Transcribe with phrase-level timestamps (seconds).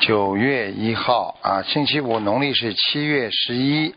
[0.00, 3.94] 九月一号啊，星期五，农历是七月十一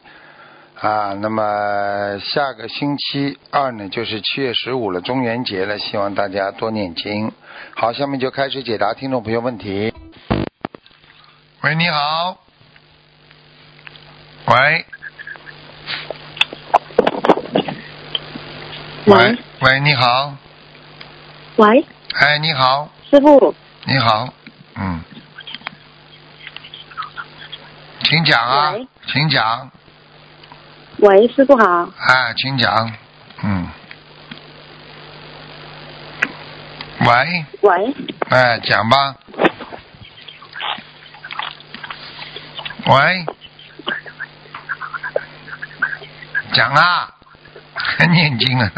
[0.79, 1.13] 啊。
[1.13, 7.31] 那么下个星期二呢，就是七月十五了，中元节了，希望大家多念经。
[7.75, 9.93] 好，下面就开始解答听众朋友问题。
[11.61, 12.37] 喂，你好。
[14.47, 14.85] 喂。
[19.07, 20.35] 喂喂，你好。
[21.57, 21.85] 喂，
[22.19, 23.55] 哎，你好，师傅，
[23.85, 24.33] 你好，
[24.75, 24.99] 嗯，
[28.07, 28.71] 请讲啊，
[29.07, 29.71] 请讲，
[30.97, 32.93] 喂，师傅好，哎，请讲，
[33.41, 33.67] 嗯，
[36.99, 37.95] 喂，喂，
[38.29, 39.15] 哎，讲吧，
[42.85, 43.25] 喂，
[46.53, 47.11] 讲啊，
[47.73, 48.71] 还 念经啊。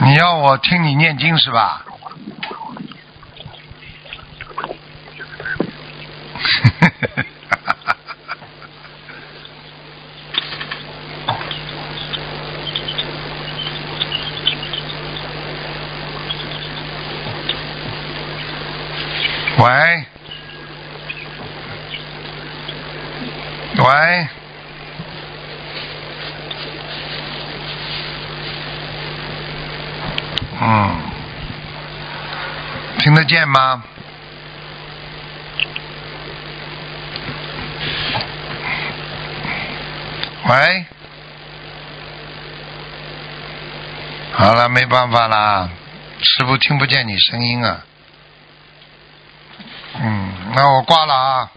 [0.00, 1.84] 你要我听你念经是吧？
[23.76, 24.28] 喂，
[30.60, 31.00] 嗯，
[32.98, 33.82] 听见吗？
[40.46, 40.84] 喂，
[44.34, 45.70] 好了，没办法啦，
[46.20, 47.84] 师傅听不见你声音啊。
[49.94, 51.50] 嗯，那我挂了啊，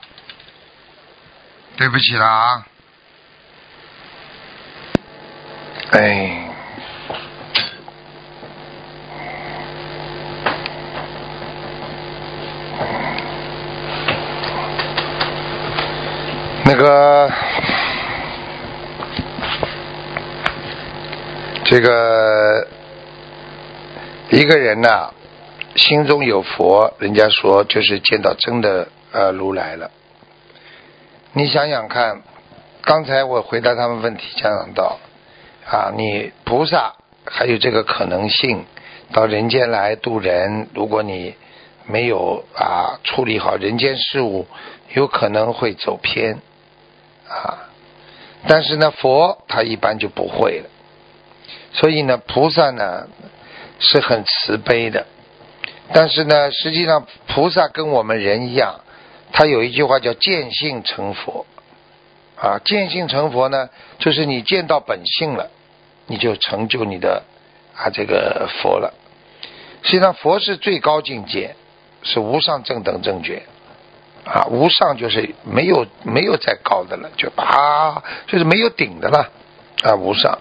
[1.76, 2.66] 对不起了啊。
[5.92, 6.47] 哎，
[16.70, 17.32] 那个，
[21.64, 22.68] 这个
[24.32, 25.14] 一个人呐、
[25.78, 29.92] 心中有佛，人家说就是见到真的呃如来了。
[31.32, 32.22] 你想想看，
[32.82, 35.00] 刚才我回答他们问题，讲到
[35.72, 38.66] 啊，你菩萨还有这个可能性
[39.14, 41.36] 到人间来度人，如果你
[41.86, 44.46] 没有啊处理好人间事务，
[44.94, 46.40] 有可能会走偏
[47.28, 47.70] 啊。
[48.48, 50.70] 但是呢，佛他一般就不会了，
[51.74, 53.08] 所以呢，菩萨呢
[53.80, 55.06] 是很慈悲的。
[55.94, 58.82] 但是呢，实际上菩萨跟我们人一样，
[59.32, 61.46] 他有一句话叫见性成佛。
[62.40, 65.50] 啊，见性成佛呢，就是你见到本性了，
[66.06, 67.24] 你就成就你的
[67.76, 68.94] 啊这个佛了。
[69.82, 71.56] 实际上，佛是最高境界，
[72.04, 73.42] 是无上正等正觉。
[74.28, 79.32] 啊，无上就是没有没有再高的了，就啊就是没有顶的了
[79.84, 80.40] 啊，无上。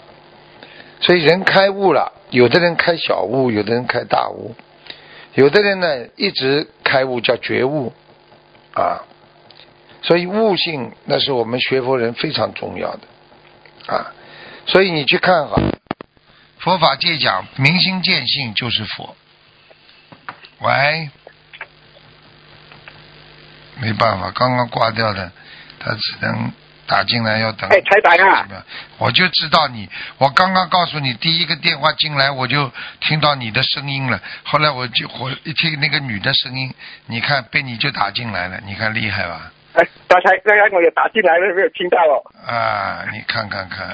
[1.00, 4.54] 所以人开悟了，有的人开小悟，有的人开大悟。
[5.34, 7.92] 有的人呢，一直开悟叫觉悟
[8.74, 9.04] 啊，
[10.02, 14.14] 所以悟性那是我们学佛人非常重要的啊。
[14.66, 15.60] 所以你去看哈，
[16.58, 19.14] 佛法界讲明心见性就是佛。
[20.60, 21.10] 喂，
[23.80, 25.30] 没办法，刚刚挂掉的，
[25.78, 26.52] 他只能
[26.86, 27.68] 打进来要等。
[27.70, 28.46] 哎，台长啊，
[28.98, 29.88] 我就知道你，
[30.18, 32.70] 我刚刚告诉你第一个电话进来，我就
[33.00, 34.20] 听到你的声音了。
[34.44, 36.72] 后来我就我一听那个女的声音，
[37.06, 39.52] 你看被你就打进来了，你看厉害吧？
[39.74, 42.16] 哎，刚才刚刚我也打进来了，没有听到哦。
[42.46, 43.86] 啊，你看看看，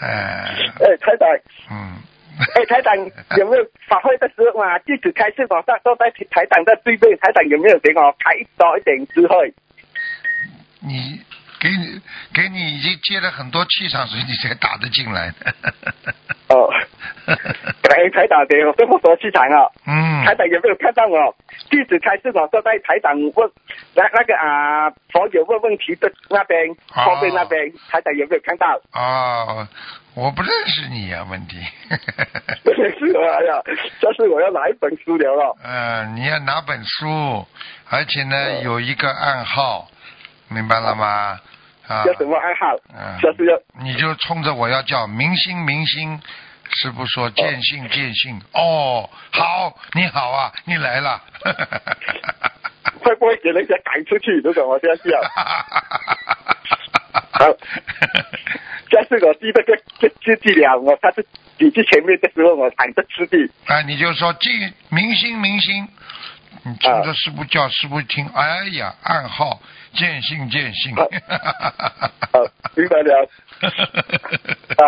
[0.00, 1.26] 哎，哎，台长，
[1.70, 1.96] 嗯，
[2.54, 2.94] 哎，台长
[3.38, 9.54] 有没有法会的时候啊，弟子开示网上坐在台长的对面，台长有没有给我开多一点智慧？
[10.80, 11.20] 你
[11.58, 12.00] 给你
[12.34, 15.54] 给你已经接了很多气场，所以你才打得进来的。
[16.48, 16.70] 哦，
[17.82, 19.66] 感恩台长给我这么多气场啊！
[19.86, 21.34] 嗯，台长有没有看到我
[21.70, 23.50] 弟子开始我坐在台长问
[23.96, 28.80] 那那个啊佛友问问题的那边哦后面那边，台长有没有看到？
[28.92, 29.66] 哦，
[30.16, 31.58] 我不认识你呀、问题。
[32.64, 33.60] 不是我呀，
[34.00, 35.54] 这是我要拿一本书了了。
[35.62, 37.46] 呃，你要拿本书，
[37.90, 39.86] 而且呢嗯有一个暗号，
[40.48, 41.38] 明白了吗？
[41.86, 42.74] 啊，叫什么暗号？
[42.96, 46.18] 嗯就是要你就冲着我要叫明星明星，
[46.70, 48.40] 师傅说见信见信。
[48.54, 51.20] 哦，好，你好啊，你来了。
[53.04, 54.32] 会不会给人家赶出去？
[54.42, 55.20] 如果我这样叫，
[57.38, 57.46] 好
[58.88, 61.24] 这是我记得这这这记了，我他是
[61.58, 63.36] 你去前面的时候，我喊着师弟。
[63.66, 65.88] 啊，你就说见明星明星，
[66.64, 69.60] 你冲着师傅叫，师傅听，哎呀，暗号
[69.92, 70.94] 见信见信。
[70.94, 71.04] 好，
[72.76, 73.28] 明白了。
[74.78, 74.84] 啊，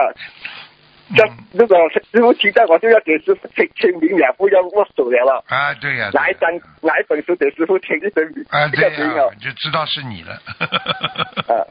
[1.17, 5.45] 这嗯如果师傅听到，我就要给师傅签签名了，不要握手了了。
[5.49, 6.49] 啊，对呀、拿一张
[6.83, 8.85] 拿一本书给师傅签一声名，啊，对
[9.17, 9.29] 呀。
[9.41, 10.35] 就知道是你了。
[11.49, 11.67] 啊，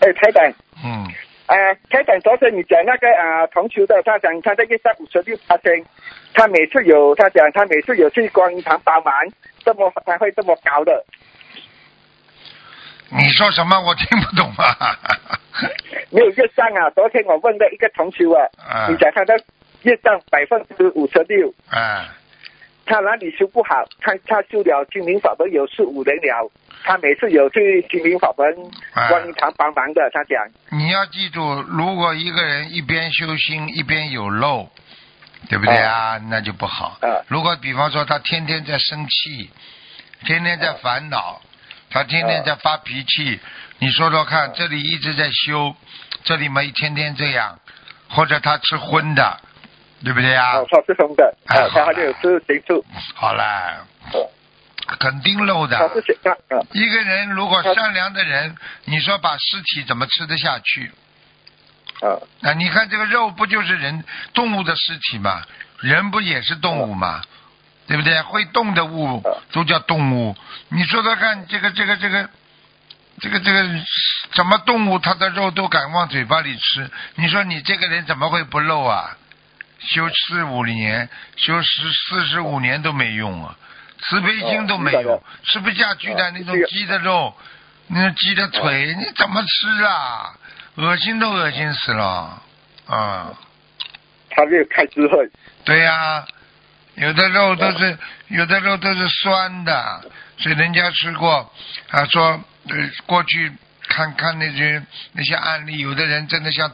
[0.00, 0.52] 哎，台长，
[0.84, 1.06] 嗯，
[1.46, 1.54] 啊，
[1.88, 5.84] 台长，昨天你讲那个啊同球的，他讲他在一三五十六八千，
[6.34, 9.14] 他每次有他讲他每次有去观音堂帮忙，
[9.64, 11.04] 这么才会这么高的。
[13.12, 13.80] 你说什么？
[13.80, 14.96] 我听不懂啊。
[16.10, 16.88] 没有业障啊！
[16.90, 19.38] 昨天我问了一个同学啊，啊你讲他的
[19.82, 22.14] 业障百分之五十六，啊，
[22.90, 23.86] 他哪里修不好？
[24.00, 26.50] 他他修了精灵法门有四五年了，
[26.82, 28.44] 他每次有去精灵法门
[28.92, 34.68] 啊观音堂帮忙的，他讲你要记住，如果一个人一边修心一边有漏，
[35.48, 36.18] 对不对啊？
[36.28, 36.98] 那就不好。
[37.00, 39.48] 啊如果比方说他天天在生气，
[40.26, 41.40] 天天在烦恼，
[41.90, 43.38] 他天天在发脾气，
[43.78, 45.76] 你说说看，这里一直在修，
[46.24, 47.56] 这里嘛一天天这样，
[48.08, 49.40] 或者他吃荤的，
[50.04, 50.66] 对不对啊哦，？
[50.70, 54.28] 他是红的，好还有吃清楚，好了，哦
[54.98, 55.78] 肯定漏的。
[56.72, 58.56] 一个人如果善良的人，
[58.86, 60.90] 你说把尸体怎么吃得下去？
[62.00, 64.02] 啊啊，你看这个肉不就是人
[64.34, 65.42] 动物的尸体吗？
[65.80, 67.22] 人不也是动物吗？
[67.86, 68.20] 对不对？
[68.22, 70.36] 会动的物都叫动物。
[70.68, 72.28] 你说说看，这个这个这个
[73.20, 73.62] 这个这个
[74.32, 76.90] 什么动物，它的肉都敢往嘴巴里吃？
[77.16, 79.16] 你说你这个人怎么会不漏啊？
[79.80, 83.56] 修四五年，修十四十五年都没用啊，
[84.02, 87.34] 慈悲心都没有哦明白了，吃不下去的那种鸡的肉，
[87.88, 90.36] 那种鸡的腿，你怎么吃啊？
[90.76, 92.42] 恶心都恶心死了，
[92.86, 93.32] 啊，
[94.30, 95.28] 他没有开智慧，
[95.64, 96.24] 对呀、
[96.94, 97.98] 有的肉都是
[98.28, 100.04] 有的肉都是酸的，
[100.38, 101.52] 所以人家吃过
[101.90, 103.52] 啊，说呃过去
[103.88, 104.82] 看看那些
[105.12, 106.70] 那些案例，有的人真的像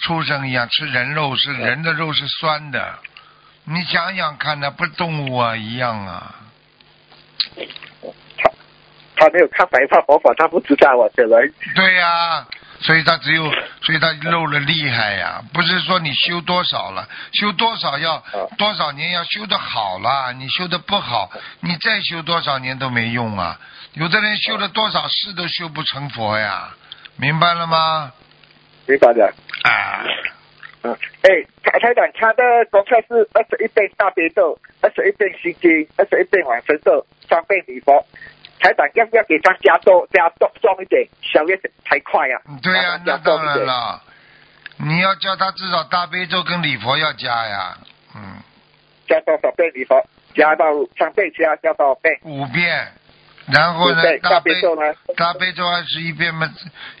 [0.00, 2.98] 畜生一样吃人肉，是人的肉是酸的，
[3.64, 6.34] 你想想看呢，不是动物啊一样啊，
[8.36, 8.50] 他
[9.16, 12.46] 他没有看白发佛法，他不知道啊，这人对呀、
[12.80, 13.50] 所以他只有，
[13.82, 18.22] 所以他漏了厉害呀、不是说你修多少了，修多少要
[18.56, 21.30] 多少年要修的好了，你修的不好，
[21.60, 23.58] 你再修多少年都没用啊。
[23.94, 26.70] 有的人修了多少世都修不成佛呀，
[27.16, 28.12] 明白了吗？
[28.88, 29.32] 明白了。
[29.62, 30.02] 啊，
[30.82, 38.04] 嗯，哎，台台长，他的功课是二十一遍大悲咒，二十一遍心经，二十一遍往生咒，三遍礼佛。
[38.60, 42.42] 台长要不要给他加多加多重一点，小月太快啊？
[42.62, 43.64] 对呀、让他那当然。
[43.64, 44.02] 了，
[44.78, 47.76] 你要叫他至少大悲咒跟礼佛要加呀，
[48.16, 48.42] 嗯，
[49.06, 50.04] 加多少遍礼佛？
[50.34, 52.18] 加到三遍加加多少遍？
[52.22, 52.92] 五遍，
[53.52, 54.82] 然后呢，大悲悲咒呢？
[55.16, 56.48] 大悲咒二十一遍嘛，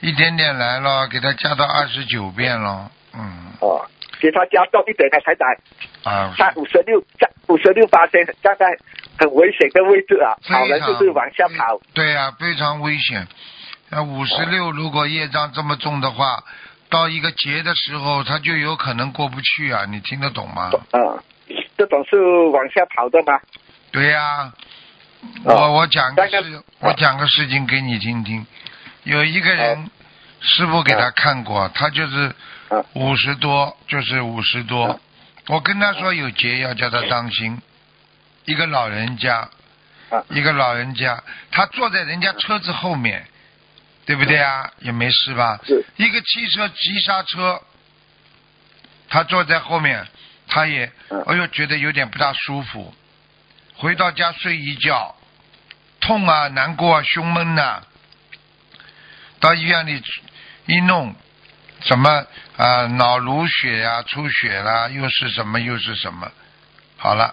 [0.00, 2.90] 一点点来了，给他加到二十九遍了。
[3.14, 3.84] 嗯哦，
[4.20, 5.46] 给他加重一点的才打，
[6.10, 8.66] 啊，他五十六加五十六八千，站在
[9.18, 11.80] 很危险的位置啊，跑人就是往下跑。
[11.92, 13.26] 对呀、非常危险。
[13.90, 16.44] 那五十六如果业障这么重的话，
[16.90, 19.84] 到一个劫的时候，他就有可能过不去啊！
[19.88, 20.70] 你听得懂吗？
[20.92, 21.18] 嗯，
[21.76, 22.16] 这种是
[22.52, 23.40] 往下跑的吗？
[23.90, 24.52] 对呀、哦
[25.44, 28.46] 我我讲个事，我讲个事情给你听听。
[29.04, 29.90] 有一个人，
[30.40, 32.34] 师傅给他看过，他就是
[32.68, 35.00] 啊五十多，就是五十多啊。
[35.48, 37.60] 我跟他说有劫，要叫他当心。
[38.44, 39.48] 一个老人家
[40.10, 43.26] 啊，一个老人家，他坐在人家车子后面，
[44.06, 44.70] 对不对啊？
[44.80, 45.58] 也没事吧？
[45.96, 47.60] 一个汽车急刹车，
[49.08, 50.06] 他坐在后面，
[50.46, 52.94] 他也嗯哎呦觉得有点不大舒服。
[53.78, 55.14] 回到家睡一觉，
[56.00, 57.80] 痛啊，难过啊，胸闷呐、
[59.38, 60.02] 到医院里
[60.66, 61.14] 一弄，
[61.82, 66.28] 什么啊脑颅血啊、出血啦，又是什么又是什么，
[66.96, 67.32] 好了，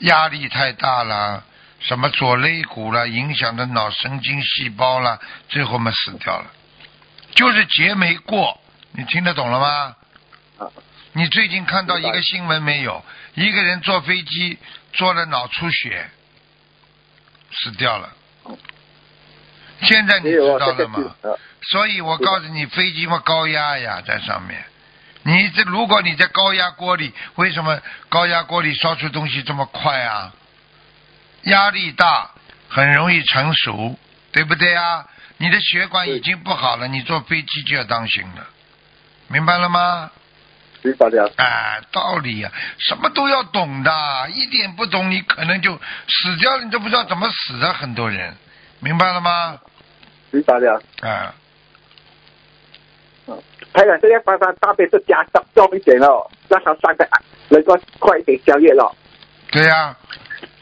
[0.00, 1.44] 压力太大了，
[1.78, 6.50] 什么左肋骨了，影响的脑神经细胞了，最后嘛死掉了，
[7.36, 9.96] 就是劫没过，你听得懂了吗？
[10.58, 10.66] 啊。
[11.12, 13.04] 你最近看到一个新闻没有？
[13.34, 14.58] 一个人坐飞机
[14.92, 16.10] 坐了脑出血，
[17.52, 18.12] 死掉了。
[19.82, 21.14] 现在你知道了吗？
[21.70, 24.64] 所以我告诉你，飞机嘛高压呀，在上面。
[25.22, 30.32] 你这如果你在高压锅里，为什么高压锅里烧出东西这么快啊？
[31.42, 32.30] 压力大，
[32.68, 33.98] 很容易成熟，
[34.32, 35.06] 对不对啊？
[35.36, 38.46] 你的血管已经不好了，你坐飞机就要当心了，
[39.28, 40.10] 明白了吗？
[40.82, 43.90] 明白了，哎，道理呀、什么都要懂的，
[44.30, 48.34] 一点不懂你可能就死掉了，你都不知道怎么死的，很多人，
[48.80, 49.58] 明白了吗？
[50.30, 50.82] 明白了。
[51.00, 51.34] 啊，
[53.72, 57.08] 台长，这样帮他大悲是加重重一点哦，让他三个
[57.48, 58.94] 能够快一点消业了。
[59.50, 59.96] 对呀、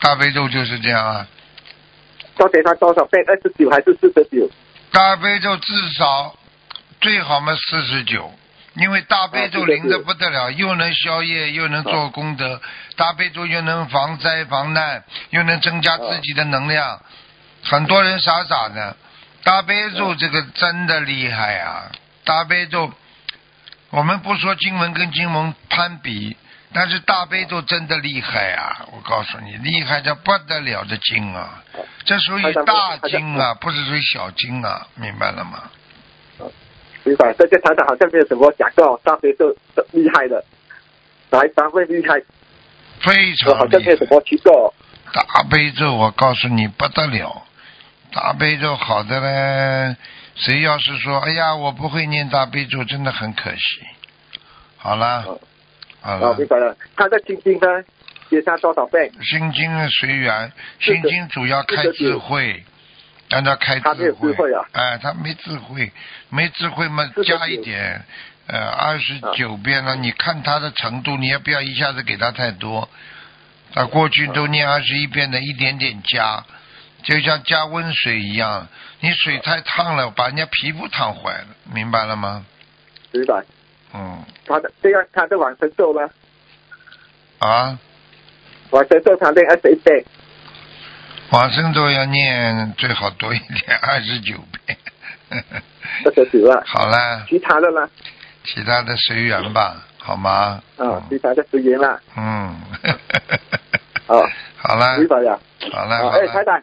[0.00, 1.26] 大悲咒就是这样啊。
[2.36, 3.22] 到底他多少倍？
[3.26, 4.50] 二十九还是四十九？
[4.92, 6.36] 大悲咒至少
[7.00, 8.30] 最好嘛四十九，
[8.76, 12.60] 因为大悲咒啊灵的不得了，又能消业，又能做功德，
[12.96, 17.00] 大悲咒又能防灾防难，又能增加自己的能量。
[17.62, 18.96] 很多人傻傻的，
[19.42, 21.90] 大悲咒这个真的厉害啊！
[22.24, 22.92] 大悲咒，
[23.90, 26.36] 我们不说经文跟经文攀比，
[26.72, 28.86] 但是大悲咒真的厉害啊！
[28.92, 31.62] 我告诉你，厉害的不得了的经啊！
[32.04, 35.70] 这属于大经啊，不是属于小经啊，明白了吗？
[37.06, 37.32] 明白。
[37.34, 40.44] 这些台长好像没有什么讲过大悲咒的厉害的，
[41.30, 42.20] 哪一方面厉害？
[43.00, 43.68] 非常厉害。
[43.70, 44.74] 像没有什么去过。
[45.14, 47.42] 大悲咒，我告诉你不得了，
[48.12, 49.96] 大悲咒好的嘞。
[50.34, 53.80] 谁要是说，哎呀，我不会念大悲咒，真的很可惜。
[54.76, 55.40] 好了，哦
[56.02, 56.76] 好啊，了明，白了。
[56.96, 57.82] 他的心经呢，
[58.28, 59.10] 接下多少倍？
[59.22, 62.64] 心经随缘，心经主要开智慧，
[63.28, 65.92] 让他开他没有智慧啊哎，他没智慧，
[66.28, 68.04] 没智慧嘛，加一点，
[68.46, 69.96] 呃，二十九遍了。
[69.96, 72.88] 你看他的程度，你也不要一下子给他太多。
[73.72, 76.44] 他过去都念二十一遍的，一点点加，
[77.02, 78.68] 就像加温水一样。
[79.00, 82.46] 你水太烫了，把人家皮肤烫坏了，明白了吗？
[83.12, 83.42] 明白。
[83.92, 86.08] 嗯，他的这样，他的往生咒呢？
[87.38, 87.78] 啊，
[88.70, 90.04] 往生咒他练二十一倍。
[91.30, 94.78] 往生咒要念最好多一点，二十九遍。
[96.04, 96.62] 二十九啊。
[96.64, 97.88] 好了，其他的呢？
[98.44, 100.62] 其他的随缘吧，好吗？
[100.76, 101.98] 啊，其他的随缘啦。
[102.16, 102.54] 嗯，
[104.06, 104.24] 哦，
[104.56, 105.36] 好了，明白呀。
[105.72, 106.62] 好了，啊，好哎，台，长，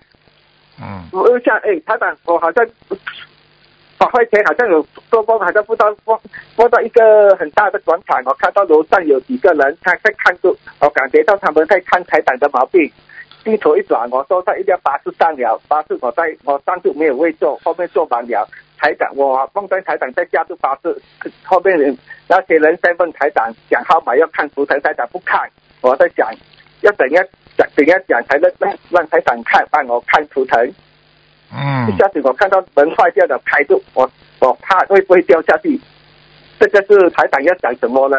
[0.82, 2.65] 嗯，我问一下，哎，台长，我好像
[3.98, 6.17] 法会前好像有做梦，好像不知道梦
[6.55, 12.89] 梦到一个很大的广场，我看到楼上有几个人，他在看着，我感觉到他们在看台长的毛病。
[13.43, 18.47] 低头一转，我说在一辆巴士上了，巴士我在我上就没有位坐，后面坐满了。
[18.77, 21.01] 台长，我梦见台长在加入巴士，
[21.43, 21.97] 后面人
[22.27, 25.50] 那些人在问台长讲号码要看图腾，台长不看，
[25.81, 26.29] 我在想
[26.81, 27.25] 要怎样
[27.57, 30.73] 讲怎样讲才能让让台长看帮我看图腾。
[31.53, 34.09] 嗯一，下子我看到门坏掉了，开住，我
[34.39, 35.79] 我怕会不会掉下去。
[36.60, 38.17] 这个是台长要讲什么呢？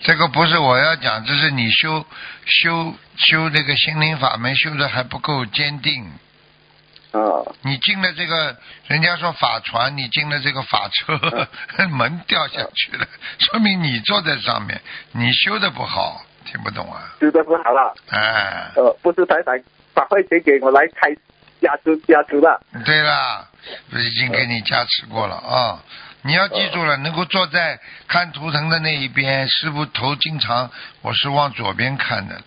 [0.00, 2.04] 这个不是我要讲，这是你修
[2.46, 6.04] 修修这个心灵法门修的还不够坚定。
[7.12, 11.20] 啊，你进了这个，人家说法船，你进了这个法车，
[11.90, 13.06] 门掉下去了，
[13.38, 14.80] 说明你坐在上面，
[15.12, 17.12] 你修的不好，听不懂啊？
[17.20, 17.94] 修的不好了。
[18.08, 19.54] 哎，呃，不是台长
[19.92, 21.14] 把会钱给我来开
[21.60, 22.58] 加持加持了。
[22.86, 23.46] 对啦，
[23.92, 25.84] 已经给你加持过了啊、
[26.22, 32.40] 你要记住了，能够坐在看图腾的那一边，师傅头经常我是往左边看的。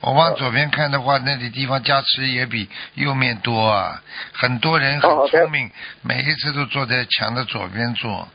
[0.00, 4.00] 我往左边看的话，那里地方加持也比右面多啊。
[4.32, 5.70] 很多人很聪明，
[6.02, 8.28] 每一次都坐在墙的左边坐。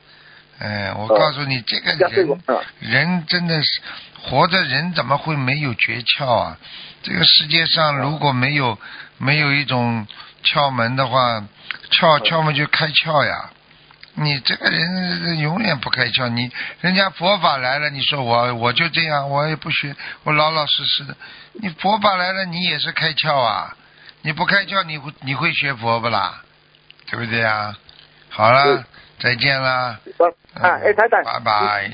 [0.60, 3.82] 哎，我哦告诉你，这个人啊人真的是
[4.22, 6.58] 活着，人怎么会没有诀窍啊？
[7.02, 8.78] 这个世界上如果没有
[9.18, 10.06] 没有一种
[10.44, 11.40] 窍门的话，
[11.92, 13.50] 窍窍门就开窍呀。
[14.16, 16.52] 你这个人永远不开窍，你
[16.82, 21.16] 人家佛法来了，你说我我就这样，我也不学，我老老实实的。
[21.54, 23.76] 你佛法来了，你也是开窍啊，
[24.22, 26.42] 你不开窍，你会你会学佛不啦？
[27.10, 27.76] 对不对啊？
[28.30, 28.86] 好了，
[29.20, 30.00] 再见啦。
[30.18, 31.92] 说啊，哎，台长，拜拜。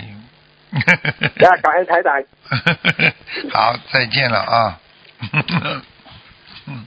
[1.37, 2.21] 呀， 感恩台长。
[3.53, 4.79] 好，再见了啊。
[6.65, 6.85] 嗯。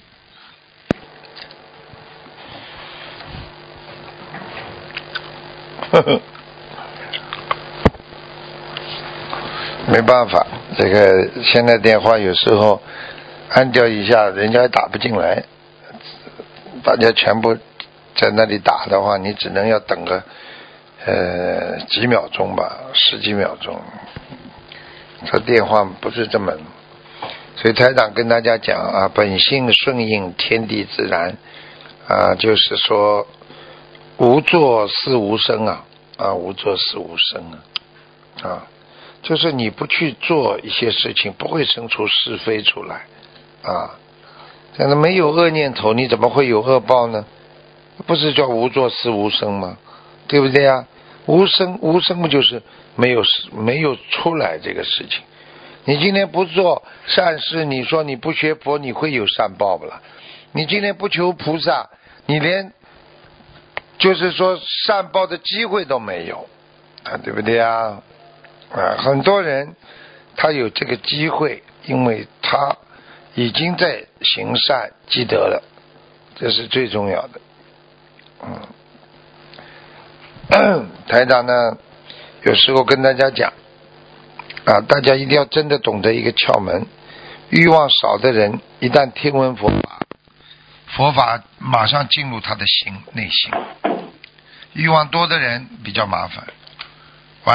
[5.93, 6.21] 呵 呵
[9.89, 10.47] 没办法，
[10.79, 12.81] 这个现在电话有时候
[13.49, 15.43] 按掉一下，人家打不进来，
[16.85, 17.57] 大家全部
[18.15, 20.23] 在那里打的话，你只能要等个
[21.07, 23.81] 呃几秒钟吧，十几秒钟。
[25.27, 26.53] 这电话不是这么，
[27.57, 31.37] 所以台长跟大家讲啊，本性顺应天地自然
[32.07, 33.27] 啊，就是说
[34.21, 35.83] 无作是无生啊
[36.19, 37.57] 啊，无作是无生啊
[38.43, 38.67] 啊。
[39.23, 43.07] 就是你不去做一些事情，不会生出是非出来，
[43.63, 43.97] 啊，
[44.77, 47.25] 现在没有恶念头，你怎么会有恶报呢？
[48.07, 49.79] 不是叫无作是无生吗？
[50.29, 50.85] 对不对呀？
[51.25, 52.63] 无生无生不就是
[52.97, 53.23] 没有
[53.53, 55.23] 没有出来这个事情？
[55.87, 60.03] 你今天不做善事，你说你不学佛，你会有善报不啦？
[60.53, 61.89] 你今天不求菩萨，
[62.27, 62.75] 你连
[64.01, 66.49] 就是说善报的机会都没有
[67.05, 68.03] 啊，对不对啊？
[68.73, 69.77] 啊，很多人
[70.37, 72.77] 他有这个机会，因为他
[73.35, 75.63] 已经在行善积德了，
[76.37, 77.41] 这是最重要的。
[80.49, 81.77] 嗯， 台长呢，
[82.43, 83.53] 有时候跟大家讲
[84.65, 86.87] 啊，大家一定要真的懂得一个窍门：
[87.51, 90.01] 欲望少的人，一旦听闻佛法，
[90.97, 93.51] 佛法马上进入他的心内心；
[94.73, 96.45] 欲望多的人比较麻烦。
[97.45, 97.55] 喂。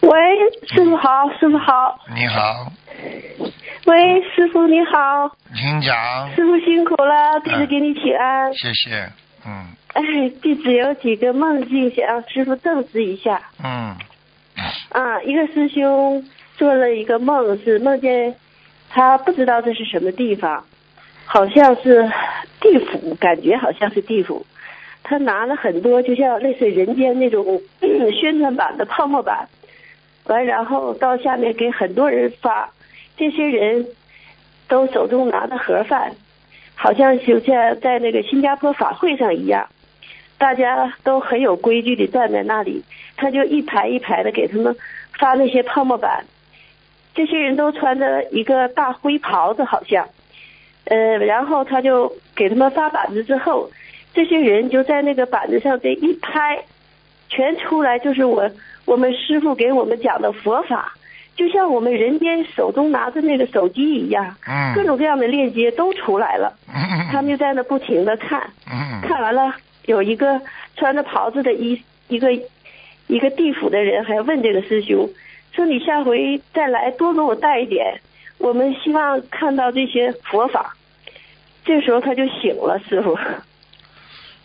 [0.00, 0.18] 喂，
[0.68, 1.98] 师傅好，师傅好。
[2.14, 2.72] 你好。
[3.86, 5.36] 喂，师傅你好。
[5.54, 6.34] 请讲。
[6.34, 8.54] 师傅辛苦了，弟子给你请安。
[8.54, 9.12] 谢谢，
[9.44, 9.66] 嗯。
[9.92, 10.02] 哎，
[10.40, 13.42] 弟子有几个梦境想让师傅证实一下。
[13.62, 13.96] 嗯。
[14.90, 16.24] 啊，一个师兄
[16.56, 18.34] 做了一个梦，是梦见
[18.88, 20.64] 他不知道这是什么地方，
[21.30, 22.10] 好像是
[22.58, 24.46] 地府，感觉好像是地府。
[25.02, 27.60] 他拿了很多，就像类似人间那种
[28.18, 29.46] 宣传版的泡沫板。
[30.24, 32.70] 完，然后到下面给很多人发，
[33.18, 33.86] 这些人
[34.68, 36.12] 都手中拿着盒饭，
[36.74, 39.68] 好像就像在那个新加坡法会上一样，
[40.38, 42.82] 大家都很有规矩的站在那里，
[43.16, 44.74] 他就一排一排的给他们
[45.18, 46.24] 发那些泡沫板，
[47.14, 50.08] 这些人都穿着一个大灰袍子，好像，
[50.88, 53.70] 呃，然后他就给他们发板子之后，
[54.12, 56.62] 这些人就在那个板子上这一拍，
[57.28, 58.50] 全出来就是我。
[58.86, 60.94] 我们师傅给我们讲的佛法，
[61.36, 64.34] 就像我们人间手中拿着那个手机一样，
[64.74, 66.54] 各种各样的链接都出来了。
[67.12, 68.48] 他们就在那不停的看，
[69.02, 70.40] 看完了，有一个
[70.74, 72.32] 穿着袍子的一一个
[73.08, 75.06] 一个地府的人还问这个师兄，
[75.52, 78.00] 说你下回再来多给我带一点，
[78.38, 80.74] 我们希望看到这些佛法。
[81.68, 83.14] 这时候他就醒了，师傅。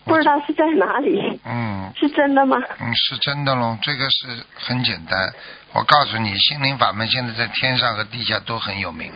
[0.03, 1.39] 不知道是在哪里？
[1.45, 2.57] 嗯，是真的吗？
[2.81, 3.77] 嗯，是真的喽。
[3.81, 5.33] 这个是很简单，
[5.71, 9.09] 我告诉你，心灵法门现在在天上和地下都很有名，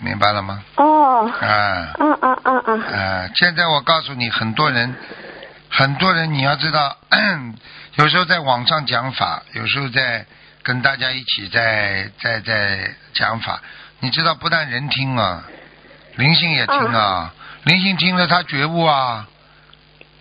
[0.00, 0.64] 明白了吗？
[0.76, 1.30] 哦。
[1.38, 1.46] 啊。
[1.98, 2.72] 啊啊啊啊！
[2.72, 4.94] 啊，现在我告诉你，很多人，
[5.68, 6.96] 很多人，你要知道，
[7.96, 10.24] 有时候在网上讲法，有时候在
[10.62, 13.60] 跟大家一起在在在讲法，
[14.00, 15.44] 你知道，不但人听啊，
[16.16, 17.32] 灵性也听啊。
[17.64, 19.28] 灵性听了他觉悟啊，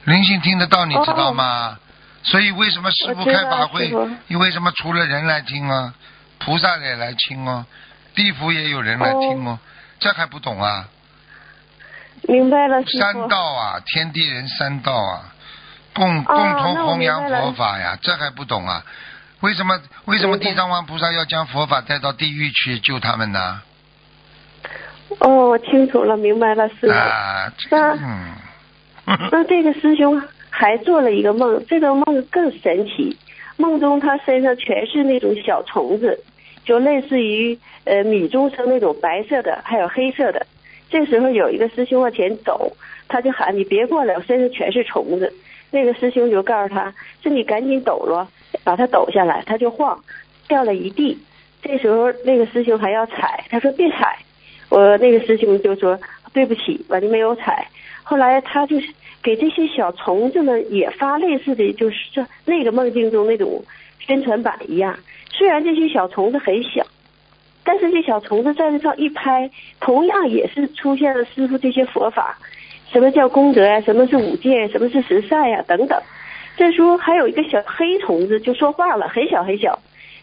[0.06, 1.78] 灵性听得到你知道吗？
[2.24, 3.92] 所以为什么师傅开法会？
[4.28, 5.94] 你为什么除了人来听啊？
[6.38, 7.66] 菩萨也来听哦，
[8.14, 9.58] 地府也有人来听哦，
[10.00, 10.88] 这还不懂啊？
[12.28, 15.34] 明白了，三道啊，天地人三道啊，
[15.94, 18.84] 共共同弘扬佛法呀，这还不懂啊？
[19.40, 23.62] 为什么为什么地藏王菩萨要将佛法带到地狱去救他们呢？
[25.22, 26.94] 哦，我清楚了，明白了，师傅。
[27.70, 27.96] 那
[29.32, 33.16] 那这个师兄还做了一个梦，这个梦更神奇。
[33.58, 36.20] 梦中他身上全是那种小虫子，
[36.66, 40.44] 就类似于呃米中生那种白色的，还有黑色的。
[40.90, 42.72] 这时候有一个师兄往前走，
[43.08, 45.32] 他就喊：“你别过来，我身上全是虫子。”
[45.70, 48.28] 那个师兄就告诉他：“说你赶紧抖了，
[48.64, 50.04] 把它抖下来。”他就晃，
[50.48, 51.20] 掉了一地。
[51.62, 54.18] 这时候那个师兄还要踩，他说：“别踩。”
[54.72, 56.00] 我那个师兄就说
[56.32, 57.68] 对不起，我就没有踩。
[58.04, 58.88] 后来他就是
[59.22, 63.62] 给这些小虫子们也发类似的就是这那个梦境中那种
[64.00, 64.98] 宣传板一样。
[65.30, 66.88] 虽然这些小虫子很小，
[67.66, 72.38] 但是这小虫子在这上一拍，同样也是出现了师傅这些佛法，
[72.94, 73.82] 什么叫功德呀？
[73.82, 74.70] 什么是五戒？
[74.70, 75.62] 什么是十善呀？
[75.68, 76.02] 等等。
[76.56, 79.78] 这时候还有一个小黑虫子就说话了，很小很小，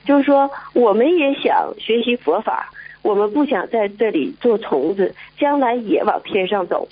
[0.07, 2.71] 就是说我们也想学习佛法。
[3.03, 6.89] 我们不想在这里做虫子，将来也往天上走。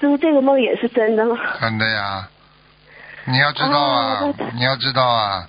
[0.00, 1.36] 师傅，这个梦也是真的吗？
[1.60, 2.28] 真的呀。
[3.26, 5.48] 你要知道啊你要知道啊，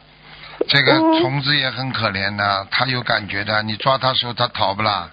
[0.69, 5.09] 这个嗯虫子也很可怜的，它有感觉的，你抓它时候它逃不啦？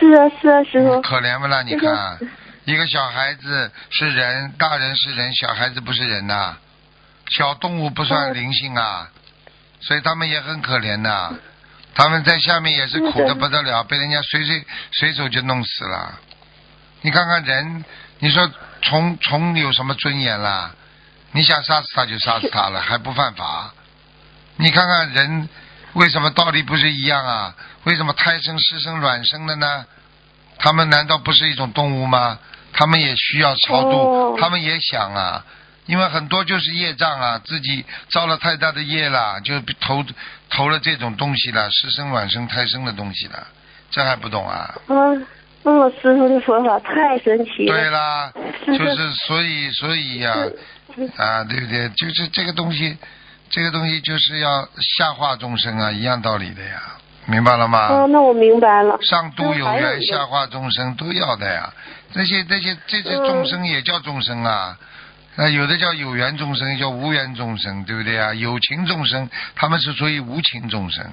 [0.00, 1.00] 是啊是啊，师傅。
[1.02, 1.62] 可怜不啦？
[1.62, 2.18] 你看，
[2.64, 6.56] 一个小孩子是人，大人是人，小孩子不是人呐、
[7.30, 9.08] 小动物不算嗯灵性啊，
[9.80, 11.32] 所以他们也很可怜呐、
[11.98, 16.16] 他们在下面也是苦是的的不得了，被人家随随随手就弄死了。
[17.00, 17.84] 你看看人，
[18.20, 18.48] 你说
[18.82, 20.70] 虫虫有什么尊严啦？
[21.32, 23.74] 你想杀死他就杀死他了， 还不犯法？
[24.58, 25.48] 你看看人，
[25.94, 27.56] 为什么道理不是一样啊？
[27.82, 29.84] 为什么胎生、湿生、卵生的呢？
[30.60, 32.38] 他们难道不是一种动物吗？
[32.72, 35.44] 他们也需要超度，哦他们也想啊，
[35.86, 40.04] 因为很多就是业障啊，自己造了太大的业了，就投
[40.50, 43.46] 投了这种东西了，湿生、卵生、胎生的东西了，
[43.90, 44.74] 这还不懂啊？
[44.88, 45.26] 嗯
[45.64, 47.76] 嗯，师傅的佛法太神奇了。
[47.76, 48.32] 对啦，
[48.66, 50.32] 就是所以所以呀、
[51.16, 51.88] 啊，对不对？
[51.90, 52.96] 就是这个东西，
[53.50, 54.66] 这个东西就是要
[54.98, 56.80] 下化众生啊，一样道理的呀，
[57.26, 57.88] 明白了吗？
[57.88, 58.96] 哦，那我明白了。
[59.02, 61.70] 上都有缘，下化众生都要的呀。
[62.14, 64.78] 那些那些这些众生也叫众生啊，
[65.40, 68.34] 那有的叫有缘众生，叫无缘众生，对不对啊？
[68.34, 71.06] 有情众生，他们是属于无情众生，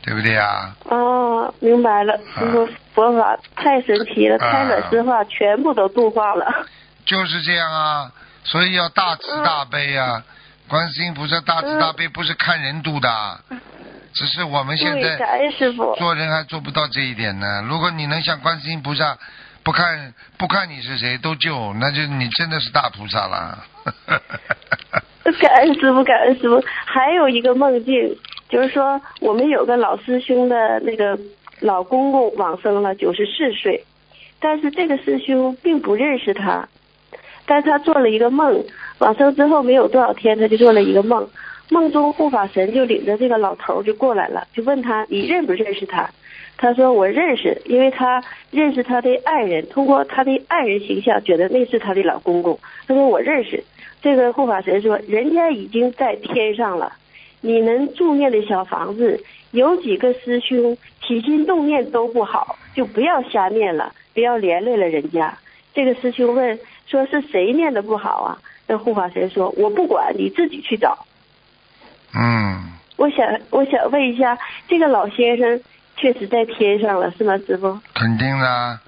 [0.00, 0.74] 对不对啊？
[0.84, 6.66] 哦，明白了，师傅佛法太神奇了，啊开了之后全部都度化了。
[7.04, 8.10] 就是这样啊，
[8.44, 10.24] 所以要大慈大悲啊。
[10.68, 13.40] 观世音菩萨大慈大悲不是看人度的，
[14.14, 15.18] 只是我们现，在。
[15.98, 17.62] 做人还做不到这一点呢。
[17.68, 19.18] 如果你能像观世音菩萨，
[19.66, 23.66] 不看不看你是谁都救，那就你真的是大菩萨了。
[25.40, 26.62] 感恩师傅，感恩师傅。
[26.84, 28.16] 还有一个梦境，
[28.48, 31.18] 就是说我们有个老师兄的那个
[31.58, 33.84] 老公公往生了，九十四岁，
[34.38, 36.68] 但是这个师兄并不认识他，
[37.44, 38.64] 但他做了一个梦，
[38.98, 41.28] 往生之后没有多少天，他就做了一个梦，
[41.70, 46.08] 梦中护法神就领着这个老头就过来了，就问他你认不认识他？
[46.56, 52.58] 他说我认识，因为他认识他的爱人，通过他的爱人形象，觉得那是他的老公公。
[52.86, 53.62] 他说我认识。
[54.02, 56.92] 这个护法神说，人家已经在天上了，
[57.40, 65.36] 你能住念的小房子，有几个师兄起心动念都不好，就不要瞎念了，不要连累了人家。
[65.74, 68.38] 这个师兄问说是谁念的不好啊？
[68.68, 70.96] 那护法神说，我不管，你自己去找。
[72.14, 72.62] 嗯，
[72.96, 74.38] 我想，我想问一下，
[74.68, 75.60] 这个老先生
[75.96, 77.78] 确实在天上了，是吗，师傅？
[77.94, 78.78] 肯定的，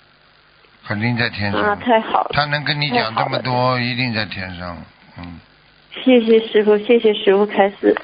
[0.87, 1.61] 肯定在天上。
[1.61, 4.77] 啊，太好了，他能跟你讲这么多，一定在天上。
[5.19, 5.41] 嗯，
[6.05, 7.95] 谢谢师傅，谢谢师傅开始。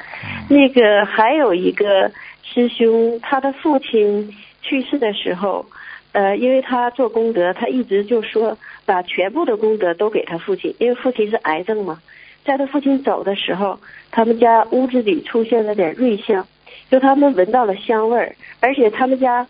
[0.48, 2.10] 那个还有一个
[2.42, 5.66] 师兄，他的父亲去世的时候，
[6.12, 12.00] 呃，因为他做功德，他一直就说把全部的功德都给他父亲，因为父亲是癌症嘛。
[12.44, 13.78] 在他父亲走的时候，
[14.10, 16.46] 他们家屋子里出现了点瑞香，
[16.90, 19.46] 就他们闻到了香味儿，而且他们家，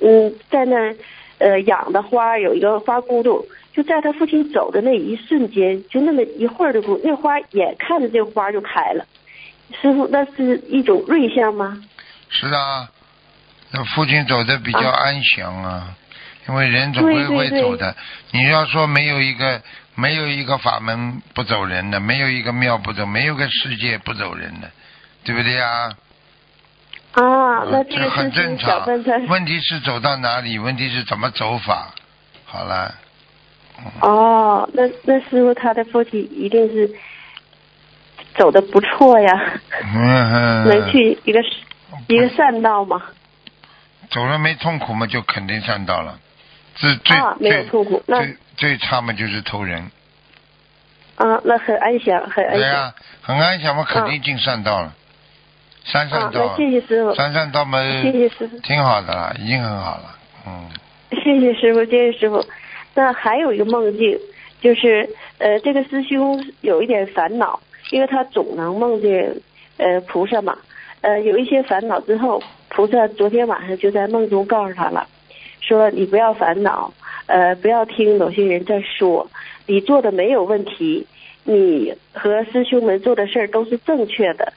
[0.00, 0.94] 嗯，在那
[1.38, 9.04] 呃养的花有一个花骨朵，就在他父亲走的那一瞬间，就那么一会儿的功夫，那花眼看着这花就开了。
[9.80, 11.82] 师傅，那是一种瑞相吗？
[12.28, 12.88] 是啊，
[13.72, 15.94] 那父亲走的比较啊安详啊，
[16.48, 17.96] 因为人总归对对对会走的。
[18.30, 19.60] 你要说没有一个
[19.94, 24.70] 没有一个法门不走人的，没有一个庙不走，没有个世界不走人的，
[25.24, 25.68] 对不对呀？
[25.68, 25.96] 啊，
[27.16, 28.86] 那嗯这这个很正常
[29.28, 30.58] 问题是走到哪里？
[30.58, 31.94] 问题是怎么走法？
[32.44, 32.94] 好了，
[34.00, 36.90] 哦，那那师傅他的父亲一定是
[38.36, 39.60] 走的不错呀，
[39.94, 41.42] 嗯，能去一个
[42.06, 43.02] 一个善道吗？
[44.10, 46.18] 走了没痛苦嘛，就肯定善道了。
[46.76, 49.90] 这最、啊，没有最痛苦，那最最差嘛就是偷人，
[51.16, 52.60] 啊，那很安详，很安详。
[52.60, 54.92] 对呀、很安详嘛，肯定进善道了。
[55.86, 60.16] 三善啊，道，那谢谢师傅，三善道嘛，谢谢师傅，挺好的了，已经很好了。
[60.46, 60.68] 嗯，
[61.10, 62.44] 谢谢师傅，谢谢师傅。
[62.94, 64.18] 那还有一个梦境，
[64.60, 69.36] 就是呃，这个师兄有一点烦恼，因为他总能梦见
[69.76, 70.58] 呃菩萨嘛，
[71.02, 75.06] 呃，有一些烦恼之后，菩萨昨天晚上就在梦中告诉他了，
[75.60, 76.92] 说你不要烦恼，
[77.26, 79.30] 呃，不要听某些人在说，
[79.66, 81.06] 你做的没有问题，
[81.44, 84.52] 你和师兄们做的事儿都是正确的。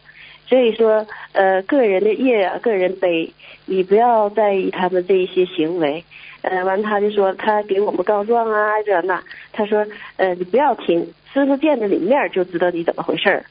[0.49, 3.31] 所以说，呃，个人的业啊，个人悲，
[3.65, 6.03] 你不要在意他们这一些行为。
[6.41, 9.21] 呃，完他就说他给我们告状啊，这那。
[9.53, 9.85] 他说，
[10.17, 13.45] 呃，你不要听，师傅见着你面儿就知道你怎么回事儿。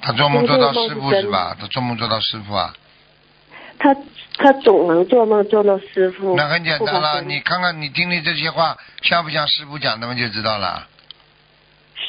[0.00, 1.56] 他做梦做到师傅是吧？
[1.58, 2.72] 他做梦做到师傅啊？
[3.78, 3.96] 他
[4.36, 6.36] 他总能做梦做到师傅。
[6.36, 10.86] 那很简单了，你看看你听听这些话像不像师傅讲的嘛，就知道了。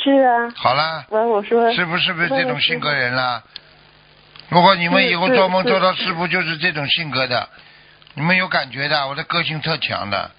[0.04, 3.44] 是啊，好了，完我说是不是不是这种性格问人啦？
[4.52, 7.48] 如果你们以后做梦做到师傅就是这种性格的，
[8.16, 10.30] 你们有感觉的，我的个性特强的，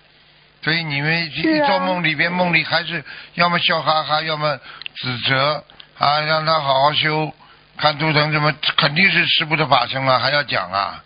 [0.60, 1.30] 所以你们
[1.66, 3.02] 做梦里边梦里还是
[3.36, 4.60] 要么笑哈哈，要么
[4.94, 5.64] 指责
[5.96, 7.32] 啊，让他好好修，
[7.78, 11.02] 看图腾什么，肯定是师傅的法身了，还要讲啊。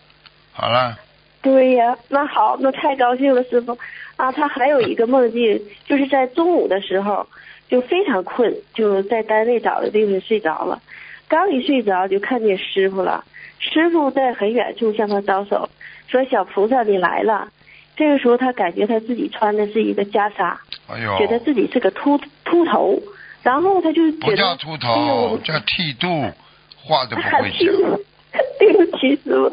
[0.53, 0.99] 好了，
[1.43, 3.79] 对呀，那好，那太高兴了，师傅
[4.17, 4.33] 啊！
[4.33, 7.25] 他还有一个梦境，就是在中午的时候
[7.69, 10.83] 就非常困，就在单位找的地方睡着了。
[11.29, 13.25] 刚一睡着就看见师傅了，
[13.59, 15.69] 师傅在很远处向他招手，
[16.09, 17.49] 说：“小菩萨，你来了。”
[17.97, 20.55] 这个时候他感觉他自己穿的是一个袈裟，
[20.87, 23.01] 哎呦，觉得自己是个秃秃头，
[23.43, 26.31] 然后他就觉得不叫秃哎头呦，叫剃度，
[26.77, 27.51] 话都不 会
[28.59, 29.53] 对不起，师傅。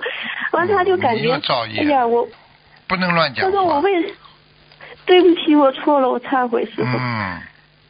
[0.52, 2.28] 完他就感觉哎呀，我
[2.88, 3.80] 不能乱讲他说我。
[3.80, 4.14] 为，
[5.06, 6.84] 对不起，我错了，我忏悔，师傅。
[6.84, 7.42] 嗯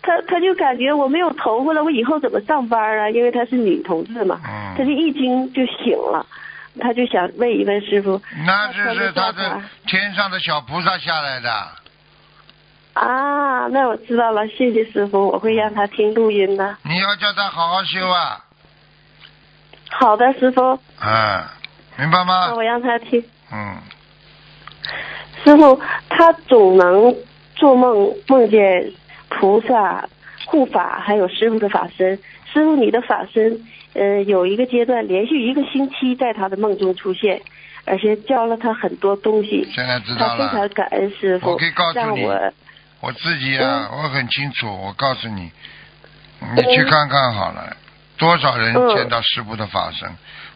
[0.04, 3.10] 他他就感觉我没有头发了，我以后怎么上班啊？
[3.10, 6.26] 因为她是女同志嘛，嗯他就一惊就醒了，
[6.80, 11.50] 他就想问一问师傅那这是他的天上的小菩萨下来的，
[12.94, 16.76] 啊，那我知道了，谢谢师傅，我会让他听录音的。
[16.84, 18.44] 你要叫他好好修啊，
[19.92, 20.62] 好的，师傅，
[21.02, 21.44] 嗯，
[21.98, 22.64] 明白那吗我？
[22.64, 23.24] 让他听。
[23.52, 23.78] 嗯，
[25.44, 27.16] 师傅，他总能
[27.56, 28.92] 做梦梦见
[29.40, 30.08] 菩萨
[30.46, 32.18] 护法，还有师傅的法身。
[32.52, 37.42] 师傅，你的法身，呃，有一个阶段连续一个星期在他的梦中出现，
[37.86, 39.68] 而且教了他很多东西。
[39.74, 40.70] 现在知道他非常。
[40.70, 42.54] 感恩师傅，我可以告诉你我
[43.00, 45.52] 我自己啊，嗯我很清楚，我告诉你，
[46.56, 47.76] 你去看看好了，
[48.18, 50.10] 多少人嗯见到师傅的法身。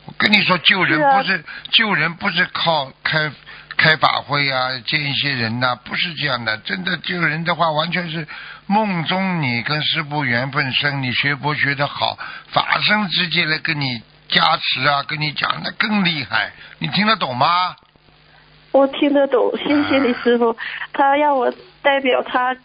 [0.06, 3.30] 我跟你说，救人是啊不是救人，不是靠开
[3.76, 6.56] 开法会啊，见一些人呐、不是这样的。
[6.60, 8.26] 真的救人的话，完全是
[8.68, 12.18] 梦中你跟师傅缘分深，你学佛学得好，
[12.52, 16.52] 法身直接来跟你加持啊，跟你讲，那更厉害。
[16.80, 17.76] 你听得懂吗？
[18.74, 20.56] 我听得懂，谢谢你师傅。
[20.92, 21.52] 他让我
[21.82, 22.56] 代表他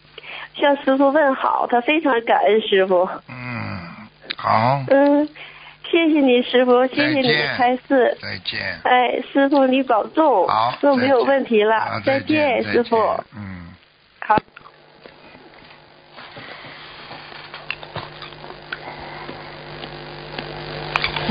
[0.59, 3.09] 向师傅问好，他非常感恩师傅。
[3.29, 3.79] 嗯，
[4.37, 5.25] 好，嗯，
[5.89, 8.17] 谢谢你师傅，谢谢你的开示。
[8.21, 8.79] 再见。
[8.83, 10.45] 哎，师傅你保重。
[10.49, 11.79] 好，那没有问题了。
[11.79, 12.97] 好再再见，师傅。
[13.35, 13.73] 嗯。
[14.19, 14.37] 好。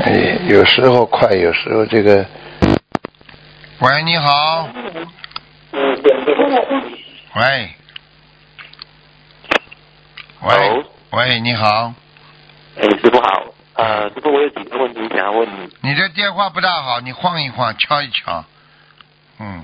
[0.01, 2.25] 哎，有时候快，有时候这个。
[3.79, 4.67] 喂，你好。
[7.35, 7.69] 喂。
[10.41, 10.85] 喂。
[11.11, 11.93] 喂，你好。
[12.75, 13.43] 哎，师傅好，
[13.75, 15.69] 呃，师傅，我有几个问题想要问你。
[15.81, 18.43] 你这电话不大好，你晃一晃，敲一敲。
[19.43, 19.63] 嗯。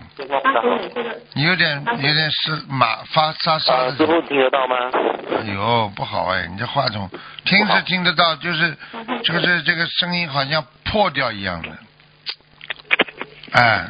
[1.34, 4.14] 你有点有点是马发沙沙呃，的声音。
[4.14, 4.76] 师傅听得到吗？
[5.38, 6.48] 哎呦，不好哎！
[6.48, 7.10] 你这话筒
[7.46, 8.76] 听是听得到，就是
[9.24, 11.70] 就是这个声音好像破掉一样的，
[13.54, 13.90] 哎，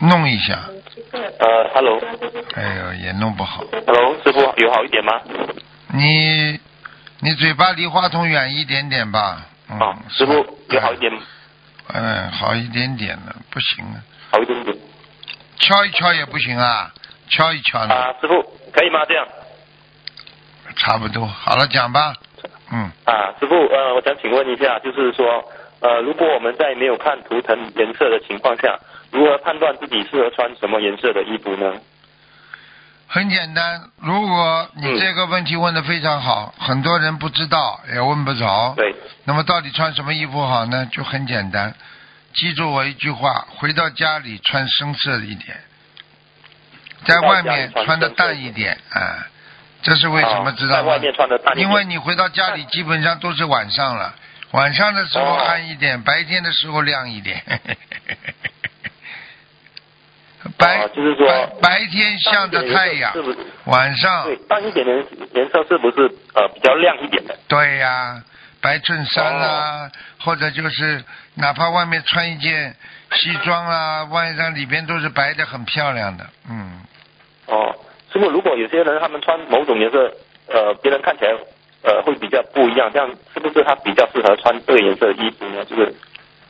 [0.00, 0.60] 弄一下，
[1.12, 2.00] 呃，Hello，Hello，
[2.54, 3.64] 哎呦也弄不好。
[3.86, 5.20] hello，师傅有好一点吗？
[5.92, 6.60] 你
[7.20, 9.46] 你嘴巴离话筒远一点点吧。
[9.70, 10.32] 嗯，好，师傅
[10.68, 11.10] 有好一点，
[11.88, 14.76] 嗯，好一点点了，不行啊，好一点点。
[15.58, 16.92] 敲一敲也不行啊，
[17.28, 18.42] 敲一敲呢，啊，师傅
[18.72, 19.04] 可以吗？
[19.06, 19.26] 这样
[20.76, 21.26] 差不多。
[21.26, 22.14] 好了，讲吧。
[22.72, 25.44] 嗯，啊，师傅，呃，我想请问一下，就是说，
[25.80, 28.78] 呃，如果我们在没有看图腾颜色的情况下，
[29.12, 31.74] 如何判断自己适合穿什么颜色的衣服呢？
[33.06, 38.74] 很简单，如果你嗯这个问题问的非常好，很多人不知道，也问不着。
[38.76, 40.88] 对，那么到底穿什么衣服好呢？
[40.90, 41.74] 就很简单，
[42.34, 45.56] 记住我一句话：回到家里穿深色一点，
[47.04, 49.26] 在外面穿的淡一点啊。
[49.82, 50.98] 这是为什么啊知道吗在外？
[50.98, 54.14] 面穿的淡一点因为你回到家里基本上都是晚上了，
[54.52, 57.42] 晚上的时候哦暗一点，白天的时候亮一点。
[60.56, 63.38] 白、哦就是说白白天向着太阳是，不是？
[63.66, 64.92] 晚上对，淡一点的
[65.34, 66.02] 颜色是不是
[66.34, 67.36] 呃比较亮一点的？
[67.48, 68.22] 对呀、
[68.60, 69.90] 白衬衫哦啦，
[70.20, 71.02] 或者就是
[71.34, 72.74] 哪怕外面穿一件
[73.12, 76.24] 西装啦， 外上里边都是白的，很漂亮的。
[76.48, 76.80] 嗯，
[77.46, 77.74] 哦，
[78.12, 80.12] 师傅，如果有些人他们穿某种颜色，
[80.48, 81.32] 呃，别人看起来
[81.82, 85.64] 呃会比较不一样，这样是不是他比较适合穿这个颜色的衣服呢？
[85.64, 85.94] 就是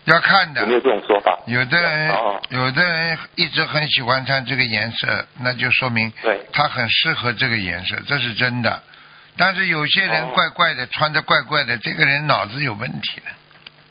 [0.04, 0.66] 要看的有。
[0.66, 1.38] 没有这种说法？
[1.46, 6.12] 有的人，哦有的人一直很喜欢穿这个颜色，那就说明，
[6.52, 8.82] 他很适合这个颜色，这是真的。
[9.36, 13.26] 但是有些人哦怪怪的，穿的怪怪的，这个人脑子有问题的。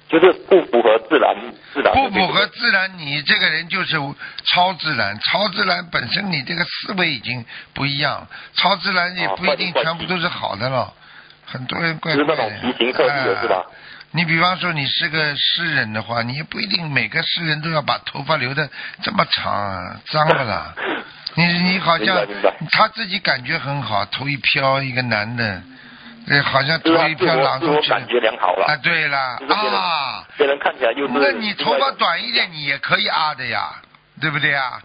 [0.10, 1.36] 就是不符合自然
[1.74, 3.98] 自然不符合自然，你这个人就是
[4.46, 5.20] 超自然。
[5.20, 10.94] 超自然本身你这个思维已经不一样了，超自然也哦不一定全部都是好的了。
[11.46, 13.66] 很多人怪就是怪的那种畸形是吧？
[14.16, 18.70] 你比方说你是个诗人的话，你也不一定每个诗人都要把头发留的
[19.02, 20.74] 这么长啊，脏了啦。
[21.36, 22.24] 你你好像
[22.72, 25.64] 他自己感觉很好，头一飘，一个男的，
[26.28, 29.18] 呃，好像头一飘朗诵起来感觉良好了，啊，对了
[29.50, 33.82] 啊，别人看起来那你头发短一点，你也可以啊的呀，
[34.22, 34.80] 对不对呀？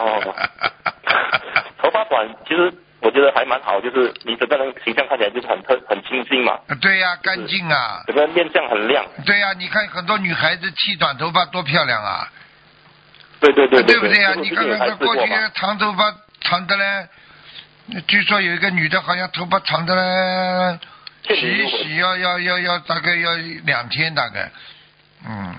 [0.00, 0.18] 哦
[1.82, 2.72] 头发短，其实
[3.04, 9.04] 我觉得还蛮好，就是你整个人形象看起来就是很特很清新嘛，对呀，干净啊，整个面相很亮。
[9.26, 12.32] 对呀，你看很多女孩子剃短头发多漂亮啊，
[13.40, 14.32] 对对对对不对呀？
[14.34, 17.06] 你看看她过去长头发长的嘞，
[18.08, 20.78] 据说有一个女的好像头发长的嘞，
[21.28, 23.34] 洗一洗要要要要大概要
[23.66, 24.50] 两天大概，
[25.28, 25.54] 嗯。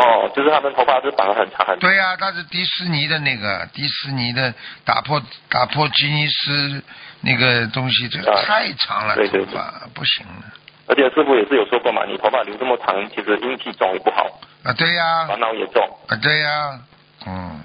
[0.00, 1.78] 哦，就是他们头发是绑得很长很长。
[1.78, 4.52] 对呀、他是迪士尼的那个迪士尼的
[4.84, 6.82] 打破打破吉尼斯
[7.20, 10.44] 那个东西，这太长了，对对头发不行了
[10.88, 14.26] 而且师傅也是有说过嘛，你头发留这么长，其实阴气重也不好，
[14.64, 14.72] 啊！
[14.72, 15.82] 对呀、烦恼也重。
[16.08, 16.80] 啊对呀、
[17.26, 17.60] 嗯，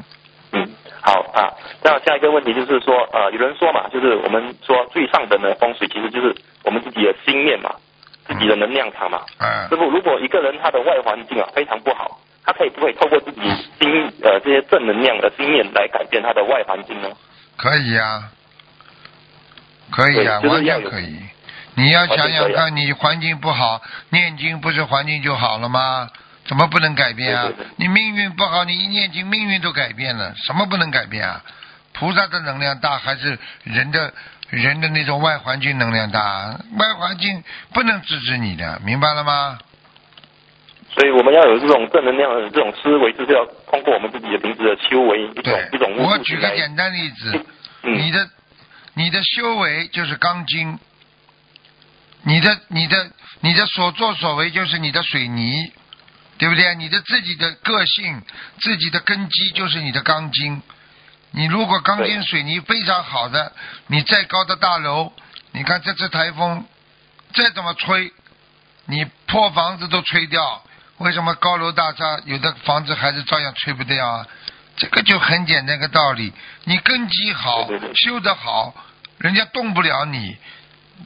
[0.52, 0.70] 嗯，
[1.02, 1.50] 好啊。
[1.82, 7.74] 那下一个问题就是说，呃，有人说嘛，就是我们说最上等的风水，其实就是我们自己的心念嘛，
[8.28, 9.22] 自己的能量场嘛。
[9.40, 13.42] 嗯师傅，如果一个人他的外环境啊非常不好，他可以不可以透过自己
[13.80, 17.10] 心呃这些正能量的心念来改变他的外环境呢？
[17.58, 18.30] 可以啊、
[19.90, 21.20] 可以啊、就是完全可以。
[21.76, 26.10] 你要想想看，你环境不好，念经不是环境就好了吗？
[26.46, 27.48] 怎么不能改变啊？
[27.48, 31.42] 对对对你命运不好，你一念经，命运都改变了，什么不能改变啊？
[31.94, 34.14] 菩萨的能量大，还是人的
[34.50, 36.60] 人的那种外环境能量大？
[36.78, 39.58] 外环境不能制止你的，明白了吗？
[40.96, 47.46] 所以我们要有这种正能量的这种思维，就是要通过我们自己的平时的修为一种对一种，悟我举个简单例子，
[47.84, 48.30] 嗯你的
[48.94, 50.80] 你的修为就是钢筋，
[52.24, 55.52] 你的你的你的所作所为就是你的水泥，
[56.38, 56.74] 对不对？
[56.76, 58.22] 你的自己的个性、
[58.62, 60.62] 自己的根基就是你的钢筋。
[61.32, 63.52] 你如果钢筋水泥非常好的，
[63.88, 65.12] 你再高的大楼，
[65.52, 66.66] 你看这次台风
[67.34, 68.14] 再怎么吹，
[68.86, 70.64] 你破房子都吹掉。
[70.98, 74.26] 为什么高楼大厦有的房子还是照样吹不掉啊？
[74.78, 76.34] 这个就很简单个道理，
[76.66, 78.74] 你根基好对对，对修得好，
[79.20, 80.36] 人家动不了你，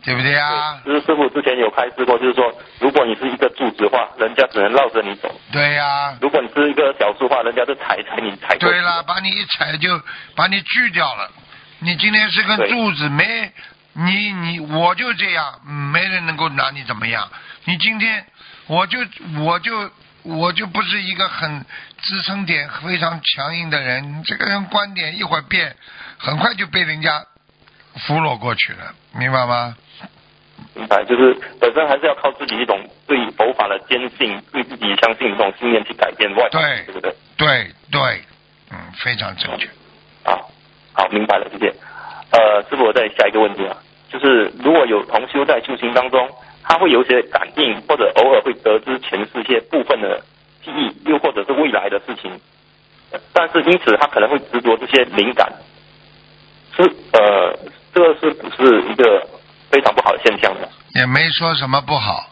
[0.04, 0.80] 对不对啊？
[0.84, 8.58] 对，就是师傅之前有开示过，就是说，如果你是一个柱子的话，人家只能绕着你走；对呀、如果你是一个小树的话，人家就踩踩你踩。
[8.58, 10.02] 对了，把你一踩就
[10.36, 11.30] 把你锯掉了。
[11.80, 13.52] 你今天是根柱子，没
[13.94, 17.30] 你你我就这样，嗯没人能够拿你怎么样。
[17.66, 18.26] 你今天
[18.70, 19.00] 我就
[19.44, 19.92] 我就
[20.24, 21.66] 我就不是一个很
[22.02, 25.76] 支撑点非常强硬的人，你这个人观点一会儿变，
[26.18, 27.26] 很快就被人家
[28.08, 29.76] 俘虏过去了，明白吗？
[30.76, 32.78] 明白，就是本身还是要靠自己一种
[33.08, 37.16] 对佛法的坚信，对自己相信的这种信念去改变外环对对不对？
[37.38, 38.24] 对对，
[38.72, 39.68] 嗯，非常正确。
[40.24, 40.52] 好，
[40.94, 41.74] 好，明白了，谢谢。
[42.32, 43.76] 呃，师傅，我再下一个问题啊，
[44.10, 46.30] 就是如果有同修在修行当中，
[46.70, 50.24] 他会有些感应，或者偶尔会得知前世一些部分的
[50.64, 52.32] 记忆，又或者是未来的事情，
[53.12, 55.52] 呃但是因此他可能会执着这些灵感，
[56.78, 57.58] 是呃，
[57.92, 59.28] 这个是不是一个
[59.72, 60.68] 非常不好的现象呢？
[60.94, 62.30] 也没说什么不好，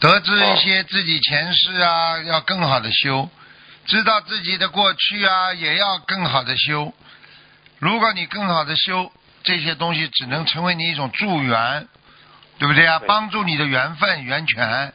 [0.00, 3.26] 得知哦一些自己前世啊，要更好的修；
[3.86, 6.92] 知道自己的过去啊，也要更好的修。
[7.78, 9.10] 如果你更好的修，
[9.44, 11.88] 这些东西只能成为你一种助缘，
[12.58, 12.98] 对不对啊？
[12.98, 14.92] 对帮助你的缘分、源泉，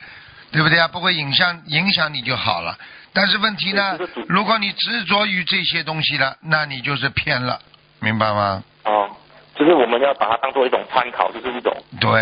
[0.51, 0.87] 对不对啊？
[0.87, 2.77] 不会影响影响你就好了。
[3.13, 3.97] 但是问题呢
[4.27, 7.59] 如果你执着于这些东西了，那你就是偏了，
[7.99, 8.63] 明白吗？
[8.85, 9.09] 哦，
[9.55, 12.21] 就是我们要把它当做一种参考，就是一种对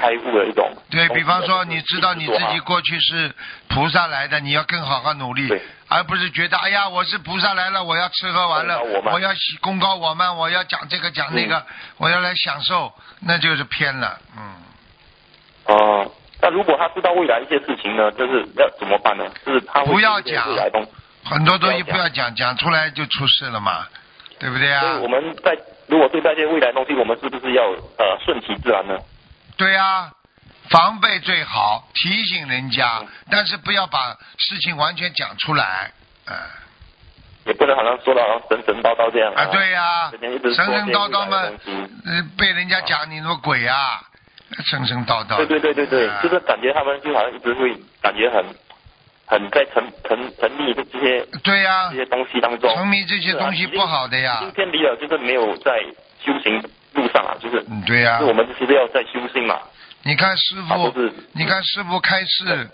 [0.00, 0.70] 开悟的一种。
[0.88, 2.80] 对比方说，你知道你自己过。
[2.80, 3.34] 去是
[3.68, 5.52] 菩萨来的，你要更好好努力，
[5.88, 8.80] 而不是觉得哎呀，我是菩萨来了，我要吃喝玩乐，
[9.12, 11.66] 我要喜功高我慢，我要讲这个讲那个，
[11.98, 14.54] 我要来享受，那就是偏了，嗯。
[15.68, 16.10] 哦，
[16.42, 19.24] 那如果他知道未来一些事情呢，就是要怎么办呢？
[19.46, 20.44] 就是他不要讲
[21.24, 23.86] 很多东西不要讲，讲出来就出事了嘛，
[24.38, 25.02] 对不对啊所以？
[25.02, 25.56] 我们在
[25.86, 27.64] 如果对待这些未来东西，我们是不是要
[27.98, 28.98] 呃顺其自然呢？
[29.56, 30.10] 对啊，
[30.70, 35.92] 防备最好，提醒人家嗯，但是不要把事情完全讲出来，
[36.26, 36.34] 嗯。
[37.46, 41.42] 也不能好像说的神神叨叨这样啊，对呀、神神叨叨嘛
[42.36, 44.02] 被人家讲你什么鬼啊，
[44.64, 45.46] 神神叨叨的。
[45.46, 46.20] 对对对对对，啊。
[46.22, 48.44] 就是感觉他们就好像一直会感觉很
[49.26, 54.38] 很在沉沉沉溺这这些对呀、这些东西当中，沉迷这些东西不好的呀。
[54.40, 54.50] 已经。
[54.52, 55.80] 偏离了，就是没有在
[56.24, 56.62] 修行
[56.94, 59.58] 路上啊，就是嗯，对呀、是我们其实要在修心嘛，
[60.02, 60.92] 你看师啊傅
[61.32, 62.70] 你看师傅开示，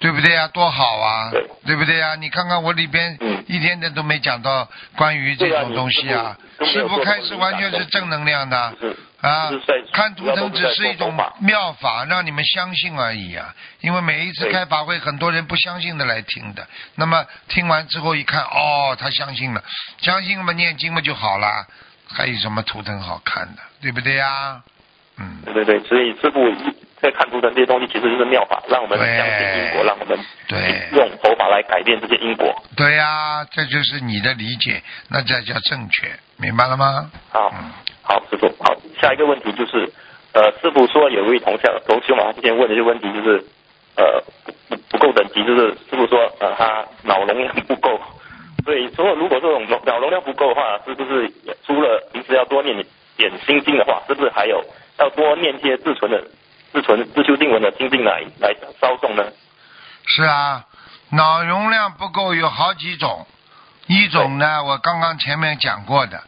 [0.00, 0.10] 对。
[0.10, 0.48] 不对呀？
[0.48, 1.30] 多好啊，
[1.66, 1.76] 对。
[1.76, 2.14] 不对呀？
[2.14, 3.44] 你看看我里边嗯。
[3.46, 4.66] 一点点都没讲到
[4.96, 6.36] 关于这种东西啊。
[6.64, 8.74] 师傅傅开示完全是正能量的。
[8.80, 9.50] 就是啊
[9.92, 13.54] 看图腾只是一种妙法，让你们相信而已啊。
[13.80, 19.62] 因为每一次开法会，很多人不相信的来听的，那么听完之后一看，哦，他相信了，
[19.98, 21.66] 相信嘛念经嘛就好了，
[22.08, 24.62] 还有什么图腾好看的，对不对呀？
[25.18, 25.42] 嗯。
[25.44, 26.40] 对对对，所以师傅
[27.00, 32.62] 在看图腾这些东西，其实就是妙法，让我们对相信因果，让我们对用佛法来改变这些因果。
[32.76, 37.10] 对呀、这就是你的理解，那这叫正确，明白了吗？
[37.30, 37.70] 好嗯，
[38.02, 39.92] 好，师傅，好，下一个问题就是，
[40.32, 43.44] 呃，师傅说有一位同校同修嘛，他之前问的一个问题就是，
[43.96, 44.22] 呃，
[44.68, 48.00] 不不够等级，就是师傅说，呃，他脑容量不够，
[48.64, 51.32] 所以说如果这种脑容量不够的话，是不是
[51.66, 52.76] 除了平时要多念
[53.16, 54.64] 点心经的话，是不是还有
[54.98, 56.24] 要多念些自存的
[56.72, 59.24] 自存自修经文的心经来来烧送呢？
[60.06, 60.64] 是啊，
[61.10, 63.26] 脑容量不够有好几种，
[63.86, 66.22] 一种呢，我刚刚前面讲过的，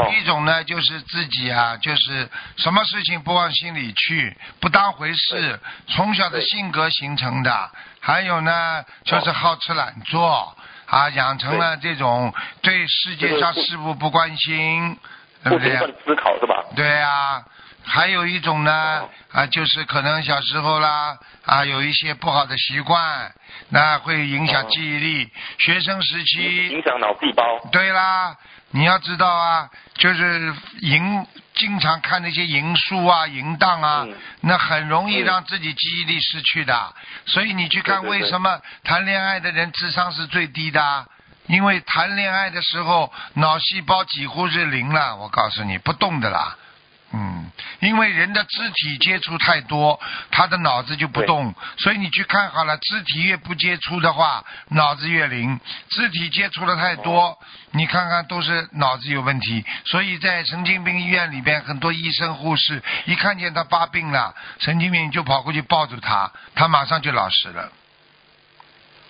[0.00, 0.12] 哦。
[0.12, 7.70] 一种呢就是自己啊，就是什么事情不往心里去，不当回事，从小的性格形成的。
[8.00, 12.32] 还有呢，就是好吃懒做啊，养成了这种
[12.62, 14.98] 对世界上事物不关心，
[15.44, 15.76] 对不对？
[16.04, 16.64] 思考是吧？
[16.74, 17.44] 对呀、
[17.84, 23.32] 还有一种呢哦啊，就是可能小时候啦啊，有一些不好的习惯，
[23.70, 25.28] 那会影响哦记忆力。
[25.58, 27.42] 学生时期影响脑细胞。
[27.72, 28.36] 对啦，
[28.70, 36.94] 你要知道啊，就是淫，经常看那些淫书啊、淫荡啊，嗯那很容易嗯让自己记忆力失去的。
[37.26, 41.06] 所以你去看为什么谈恋爱的人智商是最低的？
[41.46, 46.56] 因为谈恋爱的时候脑细胞几乎是零了，我告诉你，不动的啦。
[47.12, 47.50] 嗯，
[47.80, 49.98] 因为人的肢体接触太多，
[50.30, 55.58] 他的脑子就不动，所以你去看好了，肢体越不接触的话，脑子越灵；
[55.88, 57.36] 肢体接触的太多，
[57.72, 59.64] 你看看都是脑子有问题。
[59.86, 67.72] 所以在神经病医院里边，很多医生护士一看见他发病了，神经病就跑过去抱住他，他马上就老实了。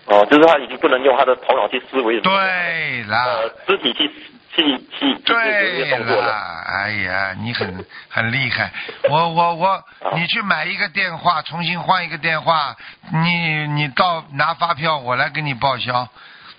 [0.07, 3.23] 哦，就是他已经不能用他的头脑去思维，对啦。
[3.23, 4.11] 呃，肢体去
[4.53, 6.21] 去去对了。
[6.21, 8.71] 啦，哎呀，你很很厉害。
[9.09, 9.83] 我我我，
[10.15, 12.75] 你去买一个电话，重新换一个电话，
[13.13, 16.07] 你你到拿发票，我来给你报销。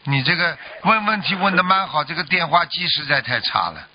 [0.05, 3.87] 你这个问问题问的蛮好，这个电话机实在太差了。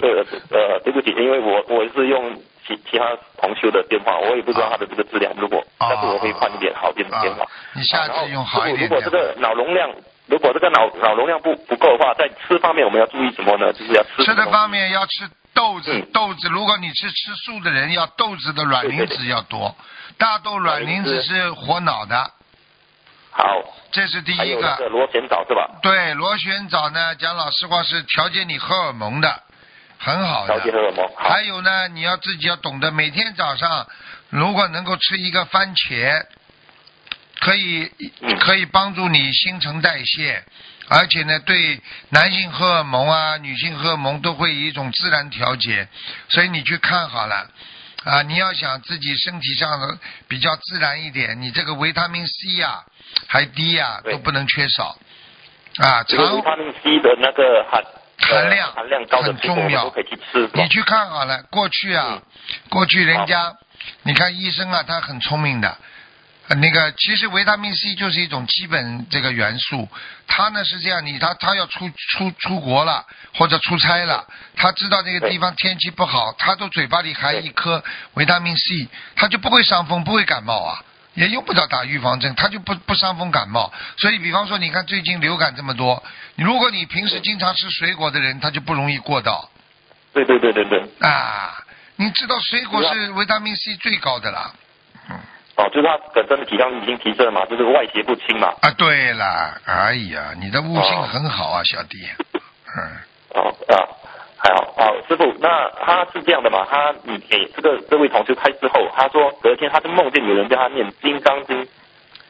[0.00, 0.10] 对
[0.50, 2.34] 呃，对不起，因为我我是用
[2.66, 5.32] 其其他同修的电话，我也不知道他的这个质量。
[5.36, 7.46] 如果，啊但是我会换一点好一点的电话啊。
[7.74, 9.90] 你下次用好一点如果这个脑容量，
[10.26, 13.72] 如果这个脑脑容量不不够的话，在吃方面我们要注意什么呢？
[13.72, 19.74] 就是要吃吃的方面要吃豆子，嗯豆子，如果你是吃素的人，要豆子的卵磷脂要多。
[20.18, 22.30] 大豆卵磷脂是活脑的，
[23.30, 23.44] 好，
[23.96, 24.44] 这是第一个。
[24.44, 25.78] 有那个螺旋藻是吧？
[25.80, 29.42] 对，螺旋藻呢，讲老实话是调节你荷尔蒙的，
[29.98, 30.54] 很好的。
[30.54, 31.08] 调节荷尔蒙。
[31.16, 33.86] 还，有呢，你要自己要懂得，每天早上
[34.28, 36.26] 如果能够吃一个番茄，
[37.40, 37.90] 可以
[38.20, 40.44] 嗯可以帮助你新陈代谢，
[40.88, 41.80] 而且呢，对
[42.10, 45.88] 男性荷尔蒙啊、女性荷尔蒙都会有一种自然调节，
[46.28, 47.48] 所以你去看好了。
[48.04, 52.84] 啊，你要想自己身体上的比较自然一点，你这个维他命 C 呀、
[53.26, 54.12] 还低呀、对。
[54.12, 54.96] 都不能缺少。
[55.76, 57.84] 啊，这个常维他命 C 的那个含
[58.18, 59.84] 含量呃含量高的很重要。
[59.84, 60.50] 们都可以去吃。
[60.54, 62.22] 你去看好了，过去啊，嗯。
[62.70, 63.52] 过去人家，
[64.02, 65.76] 你看医生啊，他很聪明的。
[66.48, 69.88] 呃那个其实维他命 C 就是一种基本这个元素，
[70.28, 73.04] 他呢是这样，你他他要出出出国了
[73.34, 77.82] 或者出差了，他知道这个地方天气不好，他都嘴巴里含一颗
[78.14, 80.84] 维他命 C，他就不会伤风不会感冒啊，
[81.16, 83.72] 也用不着打预防针，他就不不伤风感冒。
[83.98, 86.02] 所以比方说，你看最近流感这么多，
[86.36, 89.50] 如果你平时经常吃水果的人，他就不容易过到。
[90.12, 90.80] 对对对对对。
[91.00, 91.58] 啊，
[91.96, 94.52] 你知道水果是维他命 C 最高的啦。
[95.56, 98.48] 哦，就是他本身的体量已经提升了嘛，就是外邪不侵嘛。
[98.60, 102.06] 啊，对了，哎呀，你的悟性很好啊，小弟。
[102.34, 102.96] 嗯，
[103.30, 103.76] 哦啊，
[104.46, 106.64] 还好啊，师傅，那他是这样的嘛？
[106.70, 111.64] 他你给这个这位同学开之后，他说隔天他就梦见有人叫他念《金刚经》，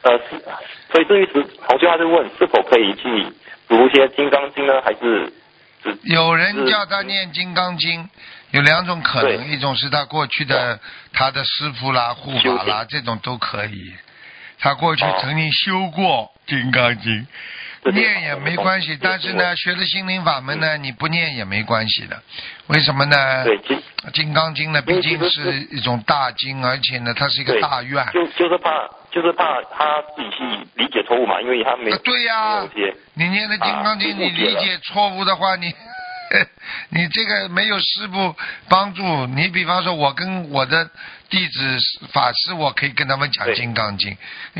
[0.01, 0.43] 呃，是，
[0.91, 3.27] 所以这一时同学他就问是否可以去
[3.67, 5.31] 读一些《金刚经》呢，还是
[5.83, 8.03] 是有人叫他念《金刚经》，
[8.49, 10.79] 有两种可能，一种是他过去的
[11.13, 13.93] 他的师傅啦、护法啦，这种都可以。
[14.59, 17.11] 他过去哦曾经修过《金刚经》
[17.95, 22.21] 念也没关系， 但是呢，学了心灵法门呢，你不念也没关系的。
[22.67, 23.43] 为什么呢？
[23.43, 23.73] 对，其
[24.13, 28.05] 《金刚经》呢，毕竟是一种大经，而且呢，它是一个大愿。
[28.13, 30.43] 就就是怕就是怕他自己去
[30.75, 32.67] 理解错误嘛，因为他没啊对呀
[33.13, 35.73] 你念的《金刚经》，啊你理解错误的话，你
[36.89, 38.35] 你这个没有师傅
[38.67, 39.01] 帮助。
[39.27, 40.89] 你比方说，我跟我的
[41.29, 41.77] 弟子
[42.13, 44.15] 法师，我可以跟他们讲《金刚经》，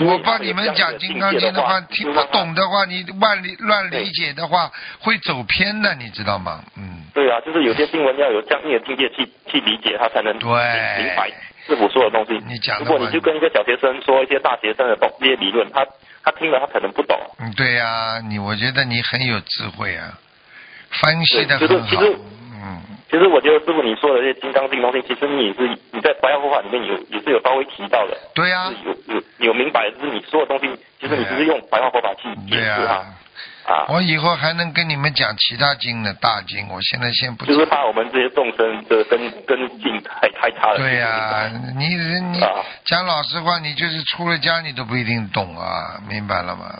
[0.05, 6.63] 我帮你们讲《金刚经》的话，听不懂的话，你乱理乱理解的话，会走偏的，你知道吗？
[6.75, 10.49] 嗯，对啊，就是有些新闻要有相应的境界去去理解，他才能对。
[10.49, 11.31] 明白
[11.65, 12.41] 师傅说的东西。
[12.47, 15.85] 你讲的话如果你就跟一个小学生说一些大学生的东一些理论，他
[16.23, 17.17] 他听了他可能不懂。
[17.39, 20.17] 嗯，对呀、你我觉得你很有智慧啊，
[20.91, 22.01] 分析的很好
[22.63, 22.81] 嗯。
[23.09, 30.67] 其实我觉得师傅你说的这些金刚经东西，其实你也是你在白话佛法里面有也是有稍微提到的，对呀、就是有有有明白，就是你说的东西，
[30.99, 32.93] 其实你只是用白话佛法去解对呀、释它
[33.73, 37.69] 啊，我以后还能跟你们讲其他经的，大经，我现在先不就是讲。
[37.69, 40.77] 怕我们这些众生的根根性太太差了。
[40.77, 46.79] 对呀、你你啊讲老实话，你就是出了家你都不一定懂啊，明白了吗？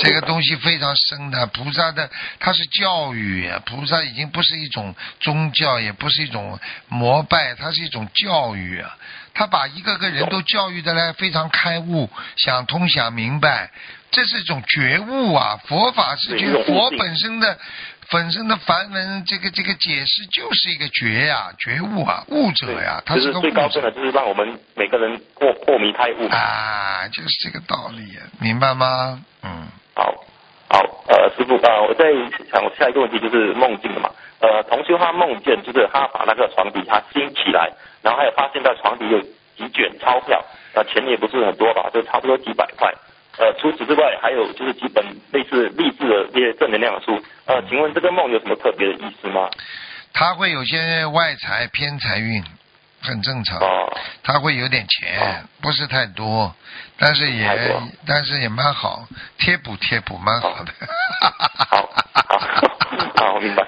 [0.00, 2.08] 这个东西非常深的，菩萨的
[2.38, 6.58] 它是教育，菩萨已经不是一种宗教，也不是一种
[6.88, 8.96] 膜拜，它是一种教育啊。
[9.34, 13.70] 他把一个个人都教育的呢非常开悟、想通、想明白，
[14.10, 15.60] 这是一种觉悟啊。
[15.66, 17.58] 佛法是觉佛本身的
[18.10, 26.36] 本身的梵文这个这个解释就是一个觉呀、觉悟啊，悟者呀，他就是最高深的，就是让我们每个人破破迷开悟嘛。
[26.36, 29.20] 啊，就是这个道理呀，明白吗？
[29.42, 29.66] 嗯。
[29.94, 30.12] 好，
[30.68, 30.78] 好，
[31.08, 32.04] 呃，师傅啊，我在
[32.50, 34.10] 想下一个问题就是梦境的嘛。
[34.38, 39.20] 呃，同修他梦见就是他把那个床底他掀起来，然后还有发现到床底有
[39.56, 40.44] 几卷钞票，
[40.74, 42.92] 呃，钱也不是很多吧，就差不多几百块。
[43.38, 47.20] 呃，除此之外，还有就是几本类似励志的这些正能量的书。
[47.44, 49.48] 呃，请问这个梦有什么特别的意思吗？
[50.14, 52.42] 他会有些外财偏财运，
[53.02, 53.58] 很正常。
[53.58, 56.54] 哦，他会有点钱，不是太多，
[56.98, 57.76] 但是也
[58.06, 59.04] 但是也蛮好，
[59.38, 60.72] 贴补贴补蛮好的。
[61.68, 63.62] 好，好，好，明白。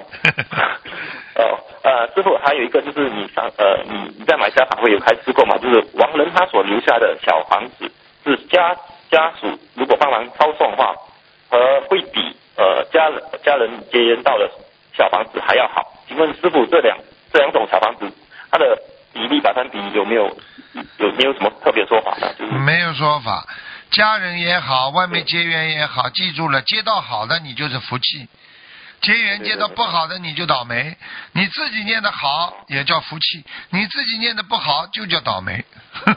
[1.34, 5.58] 哦，呃，师傅还有一个就是你上呃你你在马来西亚法会有开示过嘛？
[5.58, 7.92] 就是王仁他所留下的小房子，
[8.24, 8.74] 是家
[9.10, 10.94] 家属如果帮忙操送的话，
[11.50, 14.50] 和会比呃家人家人结缘到的
[14.96, 15.82] 小房子还要好。
[16.06, 16.96] 请问师傅这两
[17.32, 18.10] 这两种小房子，
[18.50, 18.78] 它的
[19.12, 20.24] 比例百分比有没有
[20.98, 22.32] 有没有什么特别说法呢？
[22.38, 23.46] 就是没有说法，
[23.90, 28.28] 家人也好，外面结缘也好，记住了，接到好的你就是福气，
[29.00, 30.96] 结缘接到不好的你就倒霉。
[31.32, 35.64] 你自己念的好也叫福气，你自己念的不好就叫倒霉。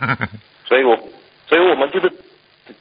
[0.68, 0.98] 所以我
[1.48, 2.12] 所以我们就是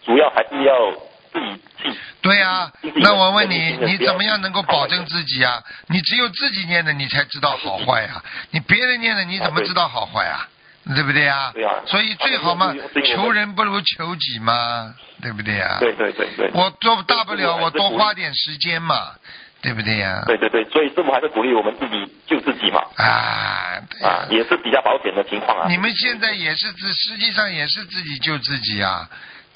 [0.04, 0.92] 主要还是要
[1.32, 5.62] 自己去对呀、自己那我问你你怎么样能够保证自己啊？
[5.88, 10.48] 你只有自己念的，你才知道好坏呀、你别人念的，你怎么知道好坏啊？
[10.94, 12.74] 对不对呀、对啊所以最好嘛
[13.04, 16.50] 求人不如求己嘛，对不对呀、对对对对。
[16.54, 19.12] 我做大不了，我多花点时间嘛，
[19.60, 25.66] 对不对呀、对对对，所以师傅还是鼓励我们自己救自己嘛，啊，啊，也是比较保险的情况啊。
[25.68, 29.08] 你们现在也是自，实际上也是自己救自己啊，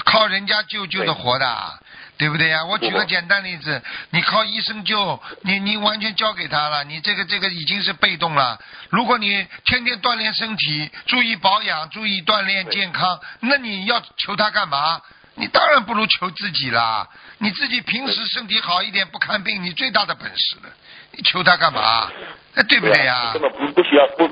[0.05, 1.79] 靠人家救救的活的啊，
[2.17, 8.59] 对不对呀、我举个简单例子，你靠医生救，你你完全交给他了，你这个这个已经是被动了。
[8.91, 15.01] 如果你天天锻炼身体，注意保养，注意锻炼健康，那你要求他干嘛？
[15.37, 17.09] 你当然不如求自己啦。
[17.39, 20.71] 你自己平时身体好一点，不看病，你最大的本事了。
[21.11, 22.09] 你求他干嘛？
[22.55, 24.29] 那，对不对呀、啊根本不不需要不，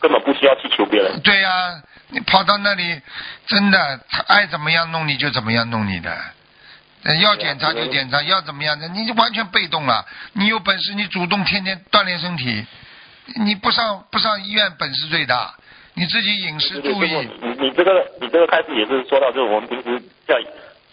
[0.00, 1.20] 根本不需要去求别人。
[1.20, 1.82] 对呀、
[2.12, 3.00] 你跑到那里，
[3.46, 6.14] 真的他爱怎么样弄你就怎么样弄你的，
[7.04, 10.04] 呃要检查就检查，要怎么样的，你就完全被动了。
[10.34, 12.64] 你有本事，你主动天天锻炼身体，
[13.36, 15.54] 你不上不上医院本事最大，
[15.94, 17.14] 你自己饮食注意。
[17.40, 19.98] 你你这个你这个开始也是说到，就是我们平时
[20.28, 20.36] 在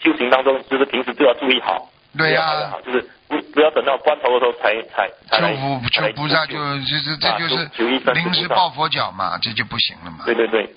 [0.02, 1.88] 修行当中，就是平时就要注意好。
[2.18, 5.08] 对呀、注意好好就是不不要等到关头的时候才才
[5.38, 7.70] 求菩才来求菩萨就就是这啊就是
[8.14, 10.24] 临时抱佛脚嘛，这就不行了嘛。
[10.24, 10.74] 对对对，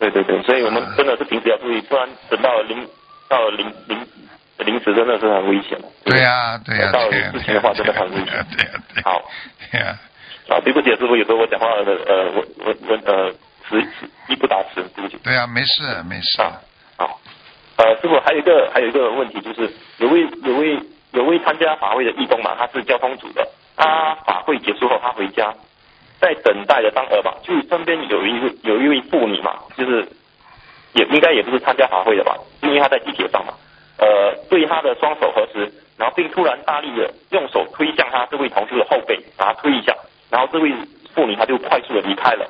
[0.00, 2.88] 对对对，所以我们啊真的是平时要注意，不然等到临
[3.28, 3.98] 到临临
[4.64, 5.84] 临时真的是很危险的。
[6.04, 8.26] 对呀、对呀、到对呀、事情的话真的很危险。
[8.26, 9.22] 对呀、对呀、好
[9.70, 9.98] 对呀、
[10.48, 13.30] 啊，对不起，师傅，有时候我讲话的呃，我我我呃
[13.68, 15.18] 词词一不达词，对不起。
[15.22, 16.40] 对呀、没事没事。
[16.42, 16.58] 啊，
[16.96, 17.20] 好，
[17.76, 20.80] 呃，师傅还有一个还有一个问题就是，有位有位
[21.12, 23.46] 有位参加法会的义工嘛，他是交通组的，
[23.76, 25.52] 他法会结束后，他回家，
[26.20, 30.06] 在等待的当儿吧，就是身边有一位有一位妇女嘛，就是
[30.92, 33.54] 也应该也不是参加法会的吧，因为她在地铁上嘛，
[33.98, 39.96] 呃，对她的双手合十，然后并突然大力的用手推向她这位同修的后背，把她推一下，
[40.30, 40.72] 然后这位
[41.14, 42.46] 妇女她就快速的离开了。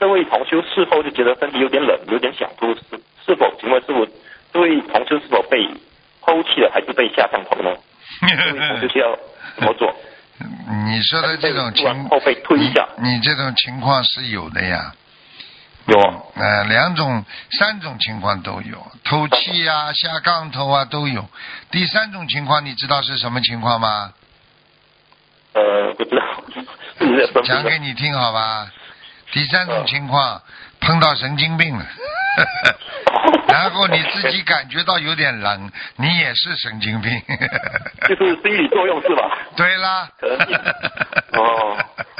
[0.00, 2.80] 这位同修事后就觉得身体有点冷，有点想吐，是
[3.26, 3.52] 是否？
[3.60, 4.06] 请问师傅，
[4.52, 5.68] 这位同修是否被
[6.22, 7.74] 抛弃了，还是被下降头呢？
[8.20, 9.16] 这位同修需要
[9.56, 9.92] 怎么做？
[10.86, 14.94] 你说的这种情，后背推一下，你这种情况是有的呀。
[15.86, 15.98] 有，
[16.34, 17.24] 呃，两种、
[17.58, 21.26] 三种情况都有，透气啊、下杠头啊都有。
[21.70, 24.12] 第三种情况，你知道是什么情况吗？
[25.54, 27.42] 呃，不知道。
[27.42, 28.70] 讲给你听好吧。
[29.32, 30.42] 第三种情况，
[30.80, 31.86] 碰到神经病了，
[33.48, 37.10] 然后你自己感觉到有点冷，你也是神经病。
[38.08, 39.38] 就是心理作用是吧？
[39.56, 40.08] 对啦。
[41.32, 41.76] 哦，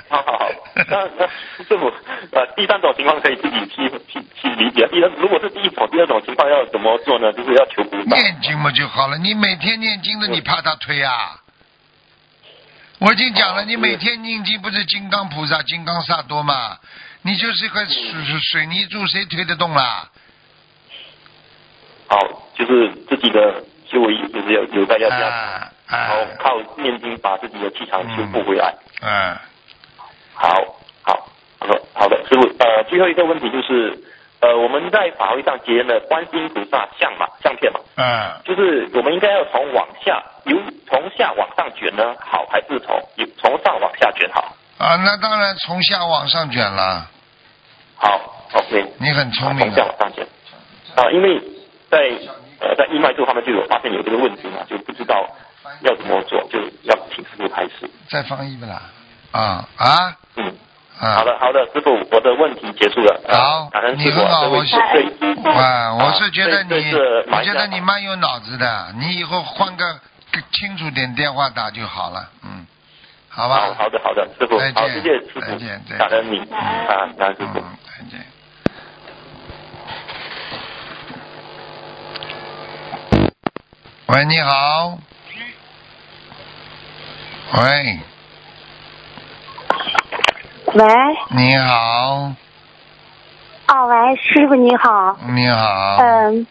[0.08, 1.26] 好好好，那那
[1.64, 1.86] 师傅，
[2.32, 4.86] 呃，第三种情况可以自己去去去理解。
[4.88, 7.32] 第二，如果是第一种、第二种情况要怎么做呢？
[7.32, 7.82] 就是要求。
[7.82, 11.40] 念经嘛就好了，你每天念经的，你怕他推啊？
[12.98, 16.76] 我已经讲了，你每天念经不是金刚菩萨、金刚萨多吗？
[17.22, 20.08] 你就是一块水水泥柱，谁推得动啦？
[22.08, 22.18] 好，
[22.54, 28.74] 就是自己的修为，就是要有大家加啊然后靠念经把自己的气场修复回来。
[29.02, 29.36] 嗯，
[30.34, 30.48] 好，
[31.02, 33.98] 好，好的，好的，师傅，呃，最后一个问题就是，
[34.40, 40.56] 呃，我们在法会上结缘的观世音菩萨像嘛，相片嘛，嗯，就是我们应该要从往下由
[40.86, 44.54] 从下往上卷呢，好，还是从由从上往下卷好？
[44.78, 47.06] 啊，那当然从下往上卷了。
[47.96, 48.20] 好
[48.52, 49.86] ，OK，你很聪明从下啊。
[49.88, 50.26] 往上卷
[50.96, 51.38] 啊，因为
[51.90, 51.98] 在
[52.60, 55.16] 呃在义卖处他们就有发现有这个问题嘛，就不知道
[55.82, 57.90] 要怎么做，就要请师傅开始。
[58.08, 58.82] 再放一个啦。
[59.30, 60.54] 啊啊嗯，
[60.98, 61.16] 啊！
[61.16, 63.20] 好的，好的，师傅，我的问题结束了。
[63.26, 66.94] 呃好感恩师傅你很好我是对啊，我是觉得你，
[67.30, 69.84] 我觉得你蛮有脑子的，你以后换个
[70.32, 72.37] 更清楚点电话打就好了，嗯，
[73.38, 73.54] 好吧。
[73.68, 77.60] 好好的好的，师傅再，见好，谢谢师傅再见再见，感恩你啊，感恩师傅。
[77.60, 78.18] 嗯，再见。
[84.08, 84.98] 喂，你好。
[87.52, 88.00] 喂，
[90.74, 90.84] 喂，
[91.30, 92.32] 你好，
[93.66, 95.96] 啊喂，师傅你好，你好。
[96.00, 96.44] 嗯，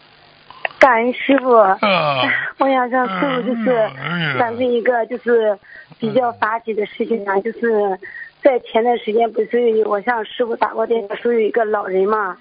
[0.78, 1.76] 感恩师傅，啊
[2.58, 5.56] 我想让师傅就是哎呀反映一个就是
[5.98, 7.98] 比较发起的事情啊，就是
[8.42, 12.36] 在前段时间不是我向师傅打过电话，说有一个老人嘛，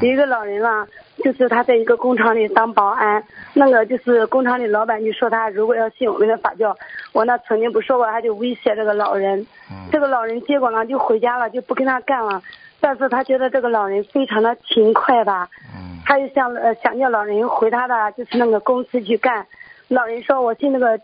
[0.00, 0.86] 有一嗯个老人啊，
[1.22, 6.74] 就是他在一个工厂里当保安，那个就是工厂里老板就说他如果要信我们的法教，
[7.12, 9.88] 我那曾经不说过，他就威胁这个老人，嗯。
[9.92, 12.42] 这个老人结果呢就回家了，就不跟他干了，
[12.80, 16.00] 但是他觉得这个老人非常的勤快吧，嗯。
[16.06, 19.46] 他就想呃想叫老人回他的就是那个公司去干。
[19.88, 20.98] 老人说：“我进那个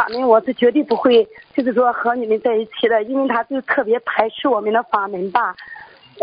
[0.00, 5.54] 法门，我是绝对不会，就是说和你们在一起的，因为他就特别排斥我们的法门吧。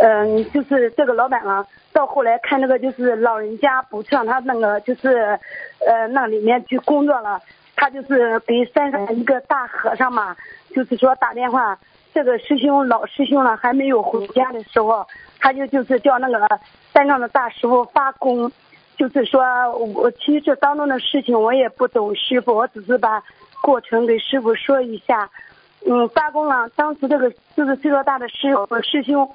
[0.01, 1.63] 嗯，就是这个老板啊，
[1.93, 5.39] 到后来看那个就是老人家不让他那个就是
[5.85, 7.39] 呃那里面去工作了，
[7.75, 10.35] 他就是给山上一个大和尚嘛，
[10.73, 11.77] 就是说打电话，
[12.15, 15.05] 这个师兄老师兄了还没有回家的时候，
[15.39, 16.59] 他就就是叫那个
[16.95, 18.51] 山上的大师傅发功。
[18.97, 19.43] 就是说
[19.93, 23.23] 我其实这当中的事情我也不懂，师傅，我只是把
[23.61, 25.29] 过程给师傅说一下。
[25.89, 28.49] 嗯，发功了，当时这个就是岁数大的师
[28.83, 29.29] 师兄，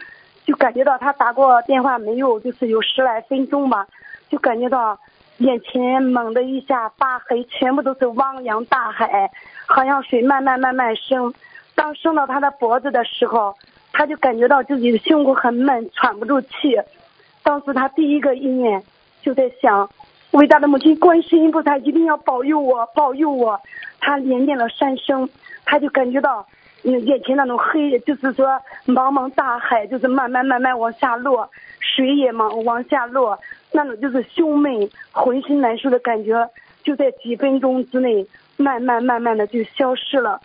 [0.45, 3.87] 就感觉到他打过电话没有，就是有十来分钟吧，
[4.29, 4.99] 就感觉到
[5.39, 9.31] 眼前猛的一下发黑，全部都是汪洋大海，
[9.67, 11.33] 好像水慢慢慢慢升。
[11.75, 13.55] 当升到他的脖子的时候，
[13.93, 16.77] 他就感觉到自己的胸口很闷，喘不住气。
[17.43, 18.83] 当时他第一个意念
[19.23, 19.89] 就在想，
[20.33, 23.59] 伟大的母亲观世音菩萨一定要保佑我，保佑我。
[24.03, 25.27] 他连念了三声，
[25.65, 26.45] 他就感觉到，
[26.83, 28.47] 眼前那种黑，就是说
[28.85, 31.49] 茫茫大海，就是慢慢慢慢往下落，
[31.79, 33.39] 水也往往下落，
[33.71, 36.51] 那种就是胸闷、浑身难受的感觉，
[36.83, 38.27] 就在几分钟之内，
[38.57, 40.41] 慢慢慢慢的就消失了。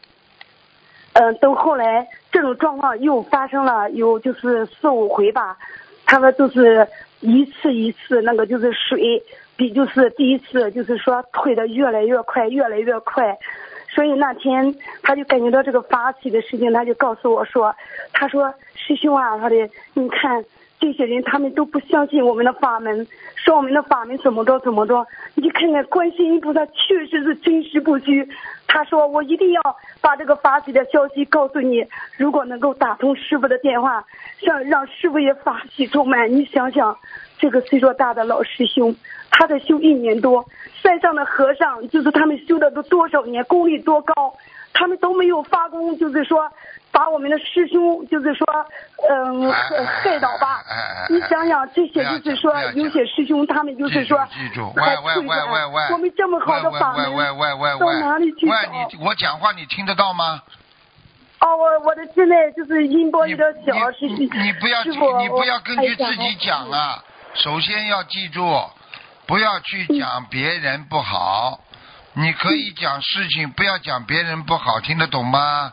[1.13, 5.57] 嗯，等后来这种状况又发生了有就是四五回吧，
[6.05, 6.87] 他们就是
[7.21, 9.23] 一次一次那个就是水
[9.57, 13.37] 比就是第一次就是说退的越来越快，越来越快，
[13.89, 17.75] 所以那天他就感觉到这个发起的事情，他就告诉我说，
[18.13, 19.55] 他说师兄啊，他的
[19.95, 20.45] 你看
[20.79, 23.05] 这些人他们都不相信我们的法门，
[23.35, 25.05] 说我们的法门怎么着怎么着。
[25.35, 28.27] 你看看观世音菩萨确实是真实不虚，
[28.67, 29.61] 他说我一定要
[30.01, 31.85] 把这个法喜的消息告诉你，
[32.17, 34.05] 如果能够打通师傅的电话，
[34.41, 36.31] 让让师傅也法喜充满。
[36.31, 36.95] 你想想，
[37.39, 38.95] 这个岁数大的老师兄，
[39.31, 40.45] 他才修一年多，
[40.81, 44.13] 山上的和尚就是他们修的都多少年，功力多高。
[44.73, 46.47] 他们都没有发功，就是说
[46.91, 48.45] 把我们的师兄，就是说，
[49.09, 50.63] 嗯，害害倒吧。
[51.09, 57.05] 你想想，这些就是说，有些师兄他们就是说，记住，喂喂喂喂喂，我们这么好的法门，
[57.79, 60.41] 到哪里去喂，你我讲话你听得到吗？
[61.39, 67.03] 哦，我我的现在就是音波有点小，是你你不要你不要根据自己讲啊，
[67.35, 68.41] 首先要记住，
[69.27, 71.59] 不要去讲别人不好。
[72.13, 75.71] 你可以讲事情，不要讲别人不好，听得懂吗？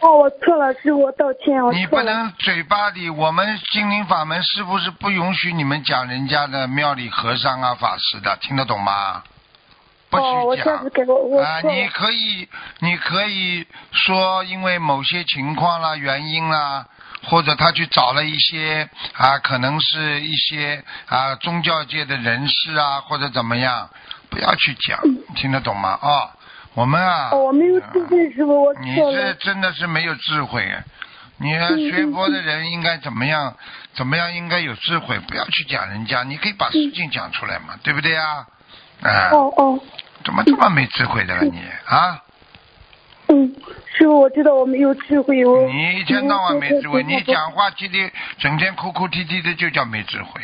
[0.00, 8.36] 哦，我错了，师傅，道歉，我你不能嘴巴里，我们心灵法门是不是不允许你们讲人家的庙里和尚啊、法师的？
[8.36, 9.22] 听得懂吗？
[10.10, 10.76] 不许讲。
[10.76, 12.48] 啊，你可以，
[12.80, 16.86] 你可以说，因为某些情况啦、原因啦，
[17.24, 23.88] 或者他去找了一些啊，可能是一些啊宗教界的人士啊，或者怎么样。
[24.28, 25.00] 不要去讲，
[25.36, 25.98] 听得懂吗？
[26.02, 26.35] 啊，
[26.76, 30.62] 我们啊，我没有智慧，师傅，我你这真的是没有智慧。
[31.38, 31.50] 你
[31.90, 33.56] 学佛的人应该怎么样？
[33.94, 35.18] 怎么样应该有智慧？
[35.20, 38.46] 不要去讲人家，你可以把事情讲出来嘛，对不对呀？
[39.00, 39.30] 啊。
[39.32, 39.80] 哦哦。
[40.22, 42.22] 怎么这么没智慧的了你啊？
[43.28, 43.54] 嗯，
[43.94, 45.66] 师傅，我知道我没有智慧，我。
[45.68, 50.42] 你一天到晚没智慧，你讲话叽里，整天哭哭啼啼的，就叫没智慧。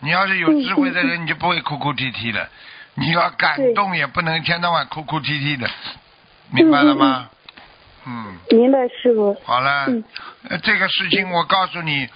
[0.00, 2.50] 你要是有智慧的人，你就不会哭哭啼啼的。
[2.94, 5.68] 你要感动也不能一天到晚哭哭啼啼的，
[6.50, 7.28] 明白了吗？
[8.06, 8.36] 嗯。
[8.50, 9.36] 明白，师傅。
[9.44, 9.86] 好了，
[10.62, 12.08] 这个事情我告诉你，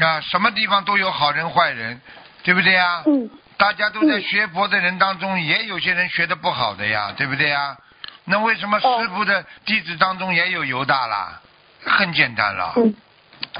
[0.00, 2.00] 啊，什么地方都有好人坏人，
[2.42, 3.02] 对不对呀？
[3.06, 3.30] 嗯。
[3.56, 7.76] 大家都在学佛的人当中，也有些人学的不好的呀，对不对呀？
[8.24, 11.40] 那为什么师傅的弟子当中也有犹大啦？
[11.84, 12.74] 很简单了，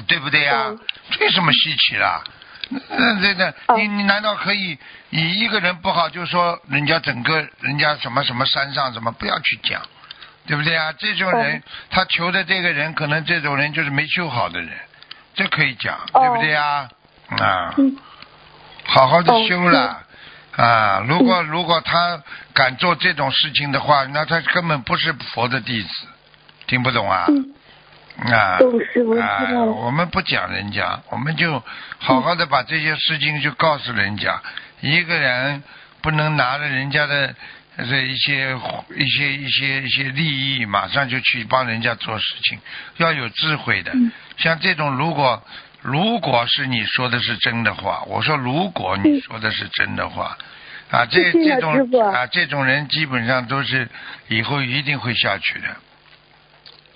[0.07, 0.75] 对不对呀？
[1.11, 2.23] 这有什么稀奇啦？
[2.69, 4.77] 那对对，你你难道可以
[5.11, 9.81] 以一个人不好就说人家整个人家什么什么山上什么不要去讲，
[10.47, 10.91] 对不对啊？
[10.97, 14.69] 这种人他求的这个人可能这种人就是没修好的人，
[15.35, 16.89] 这可以讲，对不对啊？
[17.29, 17.75] 啊，
[18.85, 20.01] 好好的修了
[20.55, 21.03] 啊！
[21.07, 22.21] 如果如果他
[22.53, 25.89] 敢做这种事情的话，那他根本不是佛的弟子，
[26.67, 27.25] 听不懂啊？
[28.31, 28.59] 啊
[29.21, 29.63] 啊！
[29.63, 31.63] 我们不讲人家，我们就
[31.99, 34.41] 好好的把这些事情就告诉人家。
[34.81, 35.63] 一个人
[36.01, 37.33] 不能拿着人家的
[37.77, 38.55] 这一些
[38.95, 42.59] 一些一些一些利益，马上就去帮人家做事情，
[42.97, 43.93] 要有智慧的。
[44.37, 45.43] 像这种，如果
[45.81, 50.37] 如果是你说的是真的话，我说如果你说的是真的话，
[50.89, 53.87] 啊，这这种啊这种人基本上都是
[54.27, 55.67] 以后一定会下去的。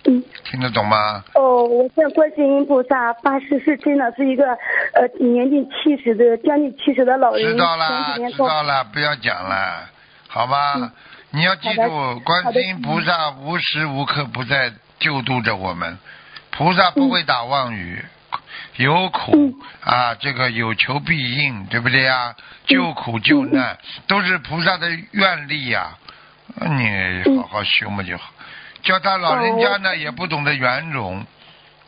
[0.08, 1.24] 嗯，听得懂吗？
[1.34, 4.46] 哦，我向观世音菩萨发誓，是真的是一个
[4.94, 7.44] 呃年近七十的将近七十的老人。
[7.44, 9.90] 知道了，知道了，不要讲了，
[10.28, 10.92] 好吧？
[11.32, 15.98] 你要记住，观世音菩萨无时无刻不在救度着我们，
[16.52, 18.06] 菩萨不会打妄语，
[18.78, 22.36] 有苦啊，这个有求必应，对不对呀？
[22.68, 23.78] 救苦救难
[24.08, 25.98] 都是菩萨的愿力呀，
[26.62, 28.32] 你好好修嘛就好。
[28.86, 31.26] 叫他老人家呢也不懂得圆融，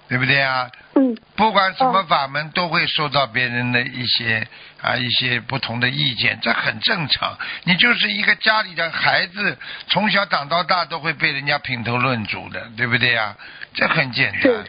[0.09, 0.69] 对不对啊？
[0.95, 1.15] 嗯。
[1.37, 4.47] 不管什么法门，都会受到别人的一些
[4.81, 7.37] 啊一些不同的意见，这很正常。
[7.63, 9.55] 你就是一个家里的孩子，
[9.87, 13.35] 从小长到大都会被人家评头论足的，对不对呀？
[13.75, 14.65] 这很简单，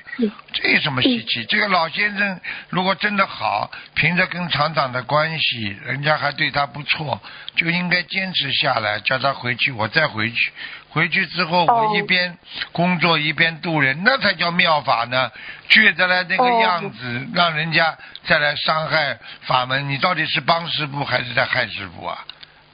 [0.53, 1.43] 这有什么稀奇？
[1.47, 7.19] 这个老先生如果真的好，凭着跟厂长的关系，人家还对他不错，
[7.57, 10.53] 就应该坚持下来，叫他回去，我再回去。
[10.91, 12.37] 回去之后，我一边
[12.73, 15.31] 工作一边渡人，那才叫妙法呢。
[15.69, 22.25] 倔着来那个样子，让人家再来伤害法门，你到底是帮师傅还是在害师傅啊？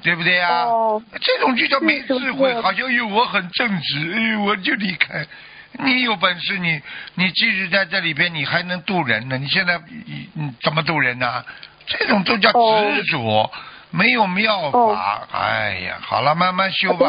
[0.03, 0.67] 对不对呀？
[1.21, 5.27] 这种就叫没智慧，好像有我很正直，哎，我就离开。
[5.73, 6.81] 你有本事，你
[7.15, 9.37] 你即使在这里边，你还能渡人呢。
[9.39, 11.45] 你现在你你怎么渡人呢？
[11.87, 13.51] 这种都叫执着，
[13.91, 15.27] 没有妙法。
[15.33, 17.09] 哎呀，好了，慢慢修吧。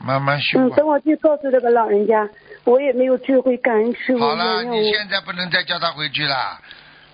[0.00, 0.58] 慢慢修。
[0.60, 2.28] 嗯，等我去告诉这个老人家，
[2.64, 4.20] 我也没有智慧感恩师傅。
[4.20, 6.58] 好了，你现在不能再叫他回去了，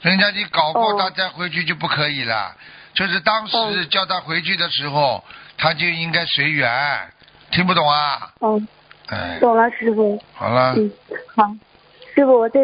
[0.03, 2.55] 人家你搞过他再回去就不可以了。
[2.93, 5.25] 就是当时叫他回去的时候，
[5.59, 6.71] 他就应该随缘。
[7.51, 8.33] 听不懂啊？
[8.41, 8.61] 哦。
[9.09, 9.39] 哎。
[9.41, 10.21] 懂了，师傅。
[10.33, 10.75] 好了。
[10.77, 10.91] 嗯，
[11.35, 11.45] 好。
[12.15, 12.61] 师傅，我再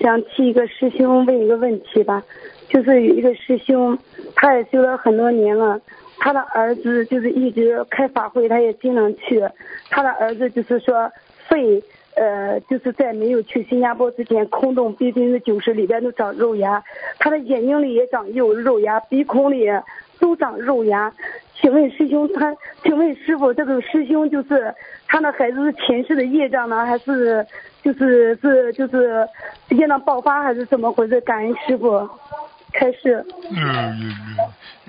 [0.00, 2.22] 想替一个师兄问一个问题吧，
[2.70, 3.98] 就是有一个师兄，
[4.34, 5.78] 他也修了很多年了，
[6.18, 9.42] 他的儿子就是一直开法会，他也经常去，
[9.90, 11.10] 他的儿子就是说
[11.48, 11.82] 肺。
[12.18, 16.82] 呃，就是在没有去新加坡之前，空洞百分之九十里边都长肉芽，
[17.18, 19.66] 他的眼睛里也长肉肉芽，鼻孔里
[20.18, 21.12] 都长肉芽。
[21.60, 24.74] 请问师兄，他，请问师傅，这个师兄就是
[25.06, 27.46] 他的孩子是前世的业障呢，还是
[27.82, 29.28] 就是是就是
[29.68, 31.20] 业障爆发，还是怎么回事？
[31.20, 32.08] 感恩师傅，
[32.78, 33.24] 开始。
[33.50, 34.36] 嗯嗯嗯，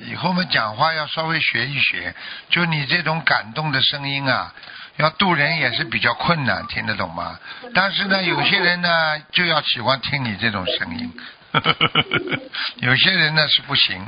[0.09, 2.13] 以后们讲话要稍微学一学，
[2.49, 4.53] 就你这种感动的声音啊。
[4.97, 7.37] 要渡人也是比较困难，听得懂吗？
[7.71, 11.13] 但是呢，有些人呢就要喜欢听你这种声音，
[12.81, 14.03] 有些人呢是不行。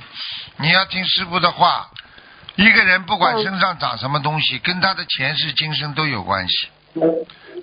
[0.58, 1.92] 你要听师傅的话，
[2.56, 6.70] 一个人不管身上长什么东西，跟他的前世今生都有关系，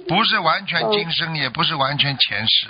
[0.06, 2.68] 不是完全今生，也不是完全前世，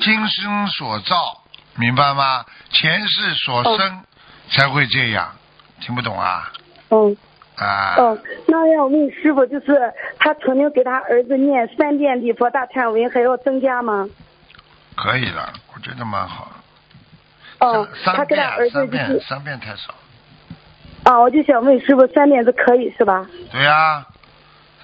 [0.00, 1.39] 今生所造，
[1.80, 2.44] 明白吗？
[2.70, 4.02] 前世所生
[4.50, 5.32] 才会这样，
[5.80, 6.52] 听不懂啊？
[6.90, 7.16] 嗯。
[7.56, 7.94] 啊。
[7.96, 14.06] 哦，那要问师傅，就是他曾经给他儿子念三遍礼佛大忏文，还要增加吗？
[14.94, 16.52] 可以了，我觉得蛮好。
[17.60, 19.94] 哦，他给他儿子就是三遍太少。
[21.04, 23.26] 啊，我就想问师傅，三遍是可以是吧？
[23.50, 24.06] 对呀。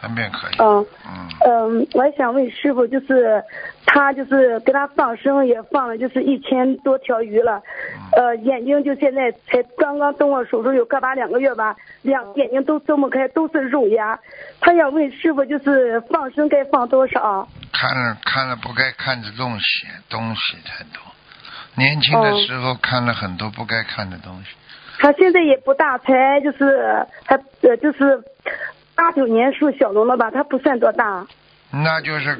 [0.06, 0.56] 三遍可以。
[0.58, 3.42] 嗯嗯嗯，我还想问师傅，就是
[3.84, 7.60] 他就是给他放生也放了，就是一千多条鱼了。
[8.16, 14.18] 呃，眼睛就现在才刚刚动过手术，有个把两个月吧，两眼睛都睁不开，都是肉芽。
[14.60, 17.48] 他想问师傅，就是放生该放多少？
[17.72, 21.02] 看了看了不该看的东西，东西太多。
[21.74, 24.50] 年轻的时候看了很多不该看的东西。
[24.98, 28.22] 他现在也不大，才就是他呃就是。
[28.96, 31.26] 八九年属小龙的吧，他不算多大。
[31.70, 32.38] 那就是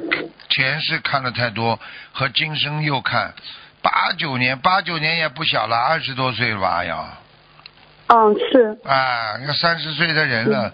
[0.49, 1.79] 前世看的太多，
[2.11, 3.33] 和今生又看。
[3.81, 7.07] 八九年，八九年也不小了，二十多岁了吧要。
[8.07, 8.77] 嗯，是。
[8.83, 10.73] 啊，要三十岁的人了。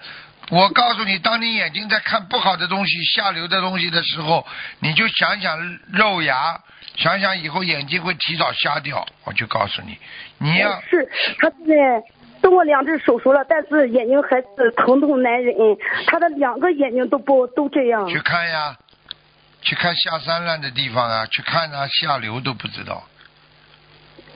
[0.49, 4.45] 我告诉你，当你眼睛在看不好的东西、下流的东西的时候，
[4.79, 6.59] 你就想想肉芽，
[6.95, 9.05] 想想以后眼睛会提早瞎掉。
[9.25, 9.97] 我就告诉你，
[10.37, 10.79] 你要。
[10.81, 11.09] 是，
[11.39, 12.03] 他现在。
[12.43, 15.55] 动过两只手术了，但是眼睛还是疼痛难忍，
[16.05, 18.05] 他的两个眼睛都不都这样。
[18.07, 18.77] 去看呀，
[19.61, 23.01] 去看下三滥的地方啊，去看啊，下流都不知道。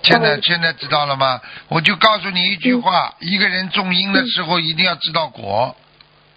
[0.04, 1.42] 现在现在知道了吗？
[1.68, 5.76] 我就告诉你一句话：一个人种因的时候一定要知道果，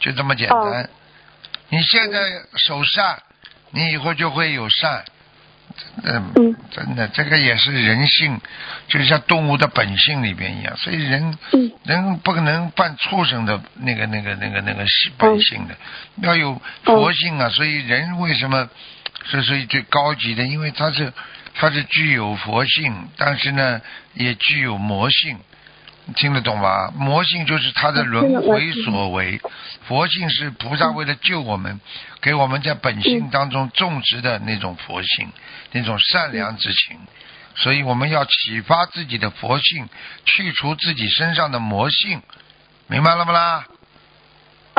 [0.01, 0.91] 就这么简单。
[1.69, 2.19] 你现在
[2.57, 3.23] 守善，
[3.71, 5.05] 你以后就会有善。
[6.03, 8.41] 嗯，真的，这个也是人性，
[8.89, 11.39] 就像动物的本性里边一样，所以人，
[11.85, 14.85] 人不可能犯畜生的那个、那个、那个、那个
[15.19, 15.77] 本性的，
[16.23, 17.49] 要有佛性啊。
[17.51, 18.69] 所以人为什么
[19.25, 20.45] 是属于最高级的？
[20.45, 21.13] 因为他是，
[21.55, 23.81] 他是具有佛性，但是呢，
[24.15, 25.39] 也具有魔性。
[26.15, 26.91] 听得懂吗？
[26.95, 29.41] 魔性就是他的轮回所为，
[29.87, 31.81] 佛性是菩萨为了救我们，
[32.21, 35.33] 给我们在本性当中种植的那种佛性，
[35.73, 36.99] 那种善良之情。
[37.57, 39.89] 所以我们要启发自己的佛性，
[40.25, 42.23] 去除自己身上的魔性，
[42.87, 43.67] 明白了不啦？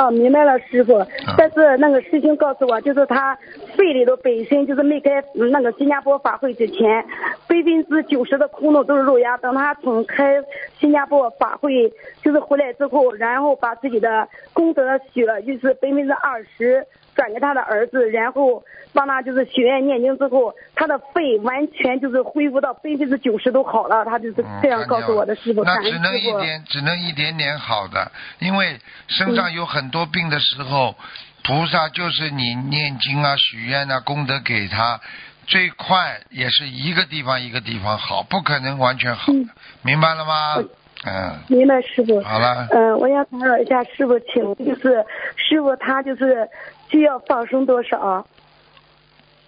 [0.01, 1.05] 哦，明白了，师傅。
[1.37, 3.37] 但是那个师兄告诉我，就是他
[3.75, 7.03] 肺里头本身就是没开那个新加坡法会之前，
[7.47, 9.37] 百分之九十的空洞都是肉芽。
[9.37, 10.43] 等他从开
[10.79, 11.87] 新加坡法会
[12.23, 16.83] 就是回来之后，然后把自己的功德许了，就是百分之二十。
[17.15, 24.03] 转给他的儿子，然后帮他就是许愿念经之后，他的肺完全就是恢复到百分之九十都好了。
[24.05, 25.63] 他就是这样告诉我的师傅。
[25.63, 30.95] 那只能一点，只能一点点好的，因为身上有很多病的时候，
[31.43, 34.99] 菩萨就是你念经啊、许愿啊、功德给他，
[35.47, 39.33] 最快也是一个地方一个地方好，不可能完全好。
[39.81, 40.55] 明白了吗？
[41.03, 42.21] 嗯，明白师傅。
[42.21, 42.67] 好了。
[42.69, 45.03] 嗯，我想打扰一下师傅，请就是
[45.35, 46.47] 师傅他就是
[46.91, 48.27] 需要放生多少？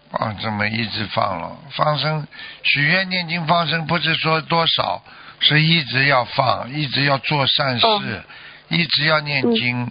[0.10, 2.26] 放这么一直放了，放生
[2.62, 5.02] 许愿念经放生不是说多少，
[5.40, 8.22] 是一直要放，一直要做善事，
[8.70, 9.90] 一直要念经，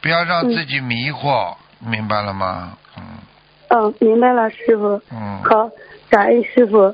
[0.00, 2.78] 不要让自己迷惑，明白了吗？
[2.96, 3.02] 嗯。
[3.68, 5.00] 嗯，明白了，师傅。
[5.12, 5.42] 嗯。
[5.44, 5.70] 好，
[6.08, 6.92] 感恩师傅。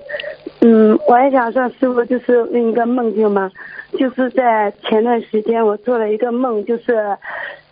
[0.60, 3.50] 嗯，我还想说师傅就是问一个梦境嘛。
[3.96, 7.16] 就是在前段时间，我做了一个梦，就是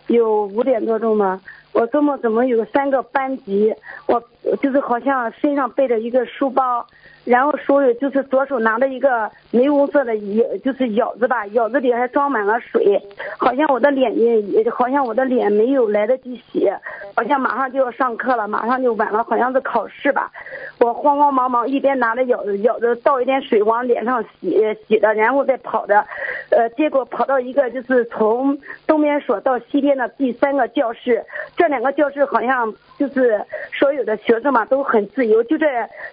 [0.07, 1.41] 有五点多钟嘛，
[1.75, 3.75] 我做梦怎么有三个班级，
[4.07, 4.23] 我
[4.61, 6.87] 就是好像身上背着一个书包，
[7.25, 13.01] 然后手里就是左手拿着一个玫红色的舀，就是舀子吧，舀子里还装满了水，
[13.37, 16.69] 好像我的脸也好像我的脸没有来得及洗，
[17.15, 20.31] 好像马上就要上课了，马上就晚了，好像是考试吧。
[20.79, 26.05] 我慌慌忙忙一边拿着舀子舀子倒一点水往脸上洗洗的，然后再跑的，
[26.51, 28.55] 呃，结果跑到一个就是从
[28.85, 31.25] 东边所到西边的第三个教室，
[31.57, 33.41] 这两个教室好像就是
[33.73, 35.65] 所有的学生嘛都很自由，就这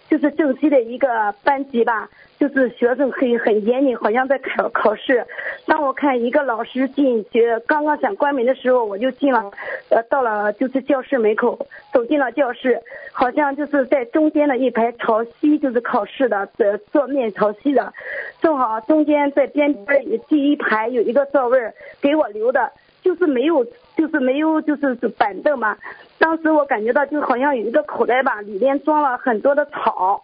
[0.09, 2.09] 就是正西的一个班级吧。
[2.39, 5.25] 就是学生很很严谨，好像在考考试。
[5.65, 9.49] 当我看一个老师进学，刚刚想关门的时候，我就进了，
[9.91, 11.57] 呃，到了就是教室门口，
[11.93, 17.93] 走进了教室，好像就是在中间的一排朝西，就是考试的，呃，坐面朝西的，
[18.41, 21.61] 正好中间在边边第一排有一个座位
[22.01, 22.73] 给我留的，
[23.03, 23.65] 就是没有，
[23.97, 25.77] 就是没有，就是板凳嘛。
[26.19, 30.23] 当时我感觉到就好像有一个口袋吧，里边装了很多的草，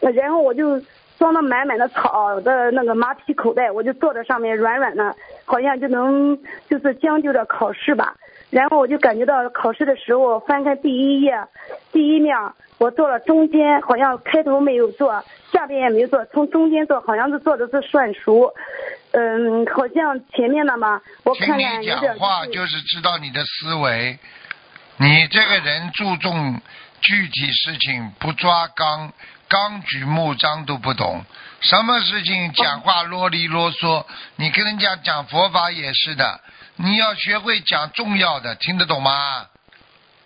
[0.00, 0.80] 然后我就。
[1.20, 5.14] 装了满满的草的那个麻皮口袋，我就坐在上面软软的，
[5.44, 8.16] 好像就能就是将就着考试吧。
[8.48, 11.38] 然后我就感觉到考试的时候，翻开第一页，
[11.92, 12.34] 第一面
[12.78, 15.22] 我坐了中间，好像开头没有坐，
[15.52, 18.50] 下边也没坐，从中间坐，好像是坐的是算术。
[19.12, 22.00] 嗯，好像前面的嘛，我看看有点。
[22.00, 24.18] 讲话就是知道你的思维，
[24.98, 26.60] 你这个人注重
[27.00, 29.12] 具体事情，不抓纲。
[29.48, 31.24] 纲举目张都不懂，
[31.60, 34.06] 什么事情讲话啰里啰嗦。
[34.36, 36.40] 你跟人家讲佛法也是的，
[36.76, 39.46] 你要学会讲重要的，听得懂吗？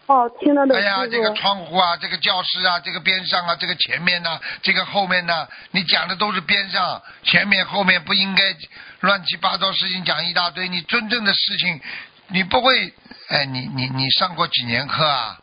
[0.07, 0.77] 哦，听得懂。
[0.77, 8.55] 哎呀，这个窗户啊，这个教室啊，这个边上啊，这个前面呢，这个后面呢，你讲的都是边上，前面后面不应该
[9.01, 10.69] 乱七八糟事情讲一大堆。
[10.69, 11.81] 你真正的事情，
[12.29, 12.93] 你不会。
[13.29, 15.39] 哎，你你你上过几年课啊？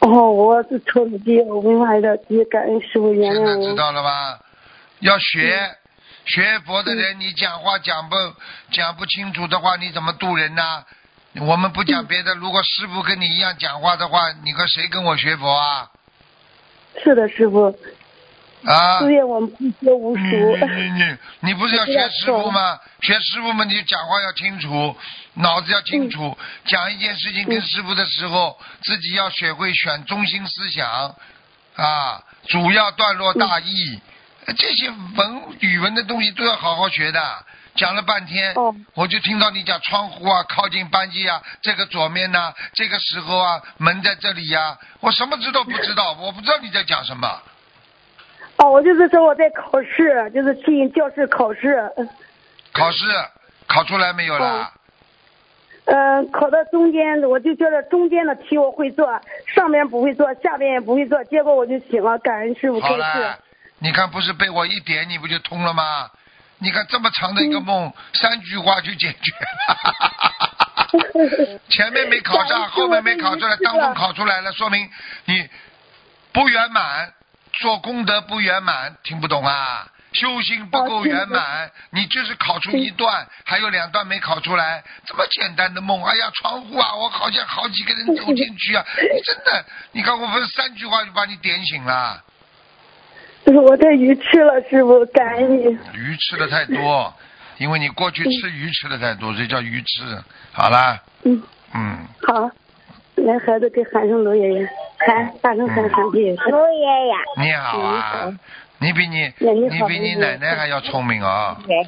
[0.00, 3.46] 哦，我是初级，我文化有点低，感恩师傅原谅我。
[3.46, 4.40] 现在知道了吧？
[4.98, 5.76] 要学
[6.24, 8.16] 学佛的人，你讲话讲不
[8.72, 10.84] 讲不清楚的话，你怎么度人呢？
[11.40, 15.90] 我们不讲别的，如果师傅跟你一样讲话的话，你和谁跟我学佛啊？
[17.02, 17.76] 是的，师傅。
[18.64, 19.00] 啊！
[19.00, 20.22] 所以我们不学无术。
[20.22, 22.78] 你你你不是要学师傅吗？
[23.02, 24.96] 学师傅嘛，你讲话要清楚，
[25.34, 26.38] 脑子要清楚。
[26.64, 31.14] 讲一件事情跟师傅的时候，自己要学会选中心思想
[31.76, 34.00] 啊，主要段落大意，
[34.56, 37.20] 这些文语文的东西都要好好学的。
[37.76, 38.54] 讲了半天，
[38.94, 46.12] 我就听到你讲窗户啊，靠近班级啊，这个左面呢，这个时候啊，门在这里呀，我什么知道不知道？
[46.20, 47.28] 我不知道你在讲什么。
[48.58, 51.76] 哦，我就是说我在考试，就是进教室考试。
[52.72, 53.06] 考试
[53.66, 54.72] 考出来没有啦？
[55.86, 59.20] 嗯，考到中间，我就觉得中间的题我会做，
[59.54, 63.34] 上面不会做，下边也不会做，结果我就醒了，感恩师傅开示。
[63.80, 66.08] 你看，不是被我一点，你不就通了吗？
[66.58, 71.58] 你看这么长的一个梦，三句话就解决了。
[71.68, 74.88] 前面没考上，后面没考出来，当中考出来了，说明
[75.24, 75.48] 你
[76.32, 77.12] 不圆满。
[77.60, 79.86] 做功德不圆满，听不懂啊？
[80.12, 88.84] 修行不够圆满，你就是考出一段，还有两段没考出来，这么简单的梦，哎呀，窗户啊，我好像好几个人走进去啊！
[89.14, 92.20] 你真的，你看我不是三句话就把你点醒了。
[93.60, 95.64] 我太愚痴了，师傅，感恩你。
[95.64, 97.12] 鱼吃的太多，
[97.58, 100.02] 因为你过去吃鱼吃的太多，这叫鱼痴。
[100.52, 101.02] 好啦。
[101.24, 101.42] 嗯。
[101.74, 101.98] 嗯。
[102.26, 102.50] 好。
[103.16, 104.68] 来，孩子给喊声罗爷爷，
[104.98, 106.34] 喊大声喊喊弟。
[106.50, 107.44] 罗爷爷。
[107.44, 108.38] 你好啊，
[108.78, 111.56] 你比你你比你奶奶还要聪明啊。
[111.68, 111.84] 爷爷。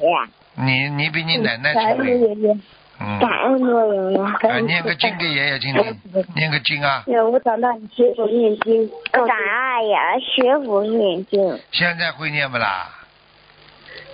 [0.55, 2.61] 你你比你奶奶聪明。
[2.99, 4.19] 感恩罗爷爷。
[4.49, 5.97] 哎，念个经给爷爷听听，
[6.35, 7.03] 念个经啊。
[7.31, 8.89] 我长大学佛念经。
[9.13, 11.59] 长大呀，学佛念经。
[11.71, 12.89] 现在会念不啦？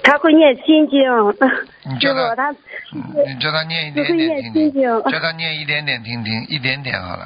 [0.03, 0.99] 他会念心经，
[1.85, 2.51] 你叫他，
[2.91, 7.25] 你叫他念一点点听听，叫他念一点点听听，一点点好了。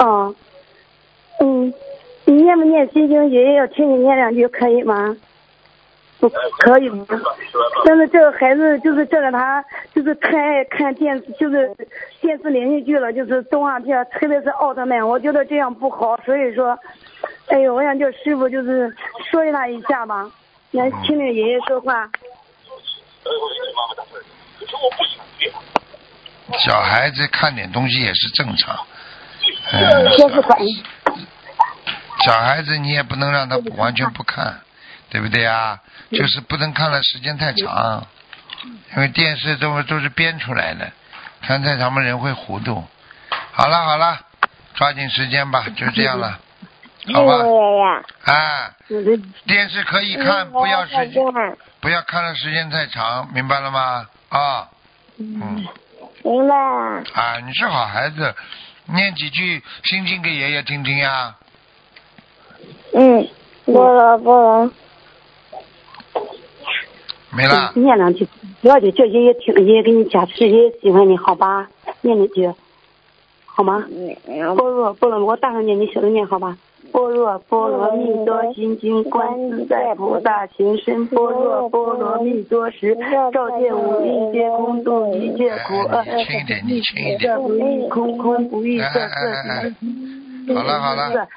[0.00, 0.34] 哦，
[1.40, 1.72] 嗯，
[2.26, 3.30] 你念不念心经？
[3.30, 5.16] 爷爷要听你念两句，可以吗？
[6.20, 7.06] 不可以吗？
[7.86, 9.64] 但是这个孩子就是这个他
[9.94, 11.74] 就是太爱看电视，就是
[12.20, 16.78] 电视连续剧了，就是动画片，特别是奥特曼，我觉得这样不好，所以说，
[17.48, 18.94] 哎呦，我想叫师傅就是
[19.30, 20.30] 说他一下吧。
[20.72, 22.08] 来听听爷爷说话。
[26.58, 28.76] 小孩子看点东西也是正常。
[29.72, 30.06] 嗯。
[32.24, 34.60] 小孩子你也不能让他完全不看，
[35.08, 35.80] 对不对啊？
[36.10, 38.06] 就是不能看的时间太长，
[38.94, 40.90] 因为电视都都是编出来的，
[41.40, 42.84] 看太长嘛人会糊涂。
[43.52, 44.18] 好了好了，
[44.74, 46.38] 抓紧时间吧，就这样了。
[47.14, 47.34] 好吧，
[48.24, 48.74] 啊，
[49.46, 51.22] 电视可以看，不要时间，
[51.80, 54.06] 不要看的时间太长，明白了吗？
[54.28, 54.68] 啊，
[55.18, 55.66] 嗯，
[56.22, 57.02] 明白了。
[57.14, 58.34] 啊，你是好孩子，
[58.86, 61.34] 念几句心经给爷爷听听呀。
[62.94, 63.28] 嗯，
[63.64, 64.72] 波罗波罗。
[67.32, 68.26] 没了，念两句，
[68.60, 71.68] 不要紧，叫爷爷听，爷爷给你加持，爷爷喜欢你，好吧？
[72.00, 72.52] 念两句，
[73.46, 73.84] 好吗？
[73.88, 76.56] 嗯般若波罗，我大声念，你小声念，好吧？
[76.92, 81.06] 般若波罗蜜多心经，观自在菩萨行深。
[81.06, 82.96] 般若波罗蜜多时，
[83.32, 86.02] 照见五蕴皆空，度一切苦厄。
[86.04, 87.40] 你轻一点，你轻一点。
[87.40, 88.86] 不异空，空不异色，
[90.48, 91.28] 色好了好了，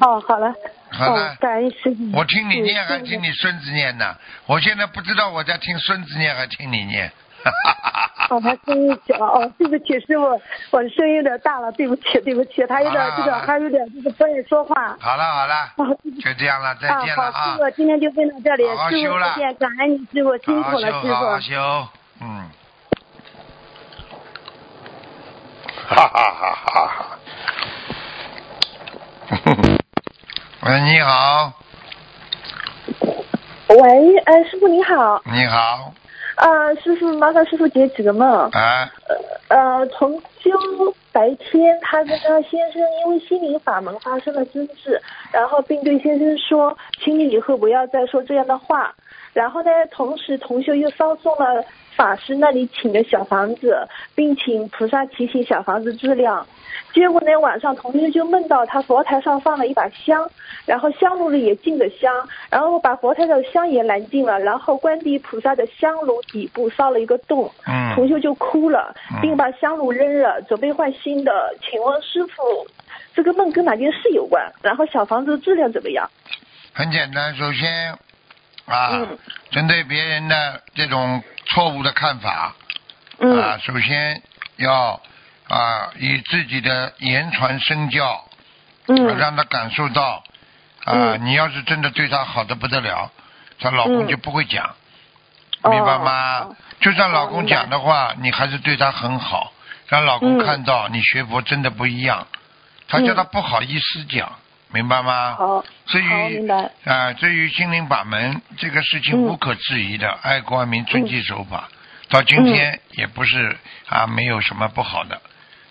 [0.00, 0.54] 哦，好了，
[0.96, 2.10] 好了哦，感恩师傅。
[2.16, 4.16] 我听你念还听你孙子念呢，
[4.46, 7.12] 我现在不知道我在听孙子念还听你念。
[8.30, 10.40] 哦，他声音小哦，对不起，师傅，
[10.70, 14.96] 我的声音有点大了，对不起，对不起，他有点这个，还有点这个不爱说话。
[14.98, 17.58] 好了好了，哦，就这样了，再啊，见了好，啊师！
[17.58, 21.40] 傅，今天就分到这里，好好师傅再见，感恩你师傅，辛好好修，苦了，师好好傅。
[21.42, 21.88] 修，
[22.22, 22.50] 嗯。
[25.86, 26.86] 哈哈哈哈
[29.28, 29.58] 哈！
[30.66, 31.52] 喂，你好，
[33.68, 35.92] 喂，哎，师傅你好，你好，
[36.36, 38.48] 呃，师傅麻烦师傅解几个梦。
[38.52, 38.90] 啊，
[39.48, 40.50] 呃，同修
[41.12, 44.98] 白天他跟他先生因为心灵法门发生了争执，
[45.30, 48.94] 然后并对先生说，请你以后不要再说这样的话。
[49.34, 51.62] 然后呢，同时同修又烧送了
[51.94, 56.46] 法师那里请的小房子，并请菩萨提醒小房子质量。
[56.92, 60.30] 结果呢，晚上同修就梦到他佛台上放了一把香，
[60.64, 62.12] 然后香炉里也进了香，
[62.48, 71.52] 然后把佛台的香也燃尽了，然后观地菩萨的香炉底部烧了一个洞，嗯同修就哭了嗯，并把香炉扔了，准备换新的。
[71.60, 72.42] 请问师傅，
[73.12, 74.48] 这个梦跟哪件事有关？
[74.62, 76.08] 然后小房子质量怎么样？
[76.72, 77.96] 很简单，首先
[78.66, 79.18] 啊，嗯。
[79.50, 82.54] 针对别人的这种错误的看法，
[83.18, 83.40] 嗯。
[83.40, 84.22] 啊，首先
[84.56, 85.00] 要
[85.48, 88.24] 啊以自己的言传身教，
[88.88, 89.16] 嗯。
[89.18, 90.24] 让他感受到
[90.84, 91.24] 啊，嗯。
[91.24, 93.10] 你要是真的对他好的不得了，
[93.58, 94.08] 她老公嗯。
[94.08, 94.74] 就不会讲，
[95.62, 96.38] 哦明白吗？
[96.40, 96.56] 哦？
[96.80, 99.52] 就算老公讲的话，你还是对他很好，
[99.88, 100.44] 让老公嗯。
[100.44, 102.26] 看到你学佛真的不一样，
[102.88, 104.38] 他叫他不好意思讲，
[104.74, 105.36] 明白吗？
[105.36, 106.50] 好，至好，于。
[106.84, 109.22] 啊，至于心灵法门这个事情嗯。
[109.22, 111.68] 无可置疑的，爱国爱民、遵纪守法，
[112.08, 113.56] 到今天也不是
[113.88, 115.22] 啊没有什么不好的，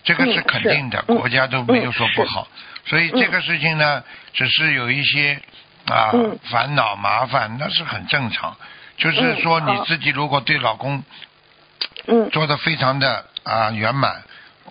[0.04, 0.40] 这个嗯是。
[0.40, 1.18] 肯定的，嗯。
[1.18, 2.48] 国家都没有说不好，
[2.86, 4.02] 所以这个事情呢，
[4.32, 5.38] 只是有一些
[5.86, 6.38] 啊嗯。
[6.50, 8.56] 烦恼麻烦，那是很正常。
[8.96, 11.04] 就是嗯说你自己如果对老公
[12.06, 12.30] 嗯。
[12.30, 14.22] 做的非常的啊圆满，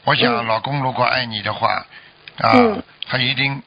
[0.05, 0.47] 我想嗯。
[0.47, 1.85] 老公如果爱你的话，
[2.39, 2.81] 啊，嗯。
[3.05, 3.61] 他一定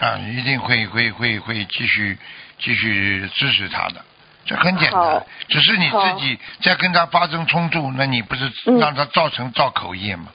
[0.00, 2.16] 啊一定会会会会继续
[2.58, 4.04] 继续支持他的，
[4.44, 10.26] 这很简单，只是你自己在跟他发生冲突，那你不是嗯让他造成造口业吗？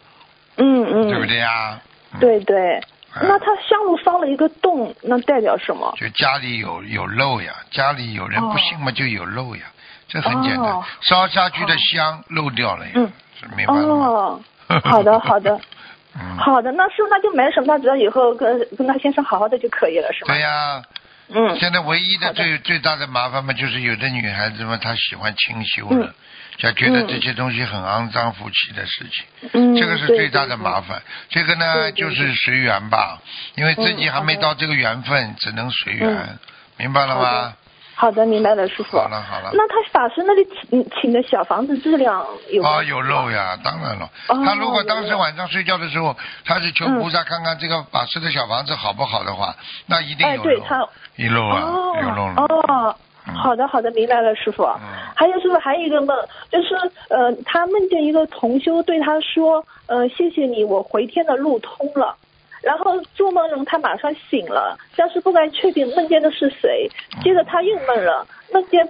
[0.58, 1.80] 嗯嗯，对不对呀？
[2.14, 2.78] 嗯对对。
[3.16, 5.94] 哎那他香炉烧了一个洞，那代表什么？
[6.00, 9.62] 就家里有有漏呀，家里有人哦不信嘛，就有漏呀，
[10.08, 14.06] 这很简单哦，烧下去的香漏掉了呀，嗯是明白了吗？
[14.08, 14.42] 哦，
[14.84, 15.60] 好的好的
[16.20, 20.34] 嗯，好的，那师傅那就没什么，他只要以后跟跟他先生好好的就可以了，是吧？
[20.34, 20.84] 对呀、
[21.30, 21.58] 嗯。
[21.60, 26.00] 现在唯一的最最大的麻烦嘛，就是有的女孩子嘛，她喜欢清修嗯。
[26.02, 26.14] 了，
[26.58, 30.82] 就觉得这些东西很肮脏浮气的事情，嗯，这个是最大的麻。
[30.82, 31.02] 烦。
[31.30, 33.20] 这个呢，就是随缘吧，
[33.56, 36.40] 因为自己还没到这个缘分，只能随缘嗯，
[36.78, 37.24] 明白了吗？
[37.24, 37.54] 的？
[37.96, 38.98] 好的，明白了，师傅。
[38.98, 39.52] 好了好了。
[39.54, 44.10] 那他法师那里请请的小房子质量有啊哦，有漏呀，当然了。
[44.30, 46.16] 哦他如果当时晚上睡觉的时候，
[46.46, 52.34] 他是求嗯菩萨看看这个法师的小房子好不好的话，那一定哎，有漏，对他一漏啊，哦有漏了。
[52.38, 54.64] 哦，嗯好的好的，明白了，师傅。
[54.64, 54.80] 嗯
[55.16, 56.18] 还有师傅还有一个梦，
[56.52, 56.76] 就是
[57.10, 62.18] 呃，他梦见一个同修对他说，呃，谢谢你，我回天的路通了。
[62.64, 66.90] 然后做梦中他马上醒了，但是不敢确定梦见的是谁。
[67.22, 68.88] 接着他又梦了，梦见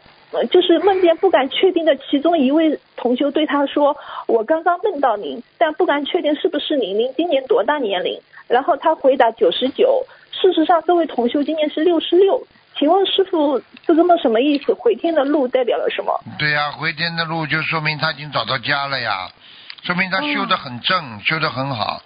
[0.51, 3.97] 就是梦见不敢确定的其中一位同修对他说
[4.27, 6.97] ：“我刚刚梦到您，但不敢确定是不是您。
[6.97, 10.05] 您今年多大年龄？”然后他回答九十九。
[10.31, 12.45] 事实上，这位同修今年是六十六。
[12.77, 14.73] 请问师傅，这个梦什么意思？
[14.73, 16.19] 回天的路代表了什么？
[16.37, 19.29] 对呀、回天的路就说明他已经找到家了呀，
[19.83, 22.01] 说明他修得很正，修得很好。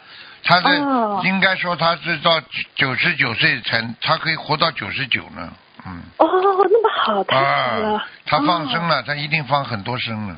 [0.47, 2.39] 他的、哦应该说他是到
[2.75, 5.51] 九十九岁才，他可以活到九十九呢。
[5.85, 6.27] 嗯，哦，
[6.69, 7.97] 那么好，太好了。
[7.97, 10.35] 啊，他放生哦了，他一定放很多生了。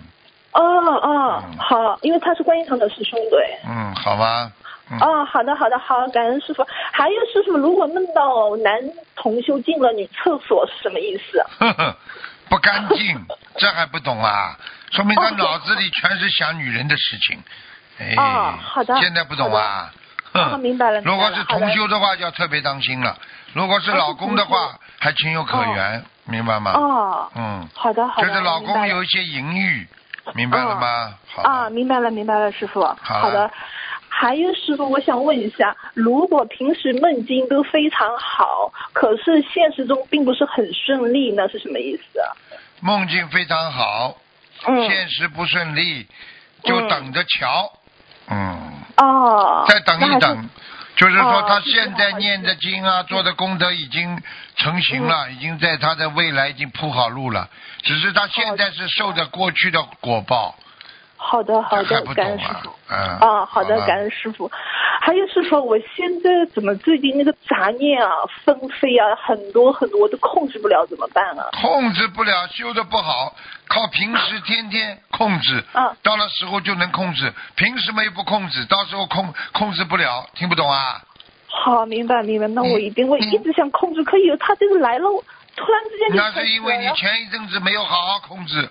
[0.53, 3.59] 哦哦嗯，好，因为他是观音堂的师兄对。
[3.67, 4.51] 嗯，好吧。
[4.91, 6.65] 嗯、哦，好的好的好，感恩师傅。
[6.91, 8.73] 还有师傅，如果梦到男
[9.15, 11.45] 同修进了女厕所是什么意思？
[11.59, 11.95] 呵呵，
[12.49, 13.19] 不干净，
[13.57, 14.57] 这还不懂啊？
[14.91, 17.43] 说明他哦脑子里全是想女人的事情。
[17.99, 19.91] 哎，哦好的现在不懂啊？
[20.41, 21.01] 啊，明白了。
[21.01, 23.15] 如果是同修的话，就要特别当心了；
[23.53, 26.73] 如果是老公的话，还情有可原，明白吗？
[26.73, 28.27] 哦，嗯，好的好的。
[28.27, 29.87] 就是老公有一些淫欲，
[30.33, 31.13] 明白了吗？
[31.27, 32.83] 好啊，明白了，明白了，师傅。
[32.83, 33.49] 好好的。
[34.11, 42.27] 还有师傅，我想问一下，如果平时梦境都非常好，可是现实中并不是很顺利，那是什么意思啊？
[42.81, 44.17] 梦境非常好，
[44.67, 44.89] 嗯。
[44.89, 46.07] 现实不顺利，
[46.63, 47.71] 就等着瞧。
[47.75, 47.78] 嗯。
[48.97, 49.65] 哦。
[49.67, 50.49] 再等一等，
[50.95, 54.21] 就是说哦他现在念的经啊，做的功德已经
[54.57, 55.35] 成型了，嗯。
[55.35, 57.49] 已经在他的未来已经铺好路了，
[57.83, 58.89] 只是他现在是。
[58.89, 60.55] 受着过去的果报，
[61.21, 62.69] 好的，好的感恩师傅。？
[62.89, 62.97] 嗯。
[63.19, 64.49] 啊，好的，感恩师傅。
[65.01, 68.09] 还有师傅，我现在怎么最近那个杂念啊
[68.43, 71.49] 纷飞啊，很多很多，我都控制不了，怎么办啊？
[71.61, 73.35] 控制不了，修的不好，
[73.67, 78.65] 靠平时天天控制，啊到了时候就能控制，凭什么又不控制？
[78.65, 81.01] 到时候控控制不了，听不懂啊？
[81.47, 85.09] 好，明白明白，那我一定，我嗯一直想控制，可以他这个来了，
[85.55, 88.69] 突然之间就那是因为你前一阵子没有好好控制，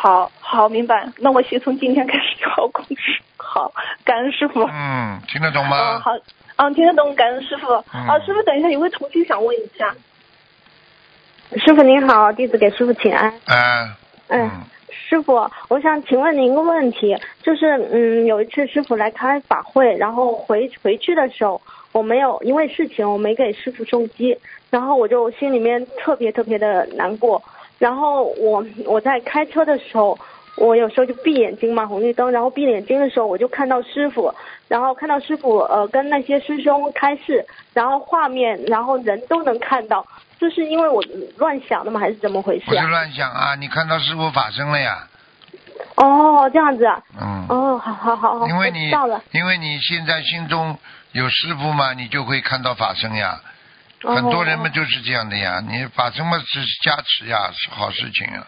[0.00, 3.20] 好好明白，那我先从今天开始好好控制。
[3.36, 3.72] 好，
[4.04, 4.62] 感恩师傅。
[4.62, 5.98] 嗯，听得懂嗯，吗？
[5.98, 6.12] 好，
[6.54, 7.66] 嗯，听得懂，感恩师傅。
[7.92, 9.92] 嗯啊，师傅，等一下，有位同学想问一下。
[11.56, 13.28] 师傅您好，弟子给师傅请安。
[13.46, 13.90] 嗯，
[14.28, 14.50] 嗯，
[14.88, 21.60] 师傅，我想请问您一个问题，就是嗯，有一次师傅来开法会，然后回回去的时候，
[21.90, 24.38] 我没有因为事情我没给师傅送机，
[24.70, 27.42] 然后我就心里面特别特别的难过，
[27.78, 30.18] 然后我我在开车的时候。
[30.60, 34.34] 我有时候就闭眼睛嘛，红绿灯，然后闭眼睛的时候，我就看到师傅，
[34.66, 40.04] 然后看到师傅呃跟那些师兄开示，然后画面，然后人都能看到，
[40.40, 41.00] 这是因为我
[41.36, 42.70] 乱想的吗，还是怎么回事啊？
[42.70, 43.54] 不是乱想啊！
[43.54, 45.06] 你看到师傅法身了呀？
[45.94, 47.00] 哦，这样子啊。
[47.20, 47.46] 嗯。
[47.48, 49.22] 哦，好好好好，因为你我知道了。
[49.30, 50.76] 因为你现在心中
[51.12, 53.40] 有师傅嘛，你就会看到法身呀。
[54.02, 58.46] 哦很多人们就是这样的呀，你法身嘛是加持呀，是好事情啊。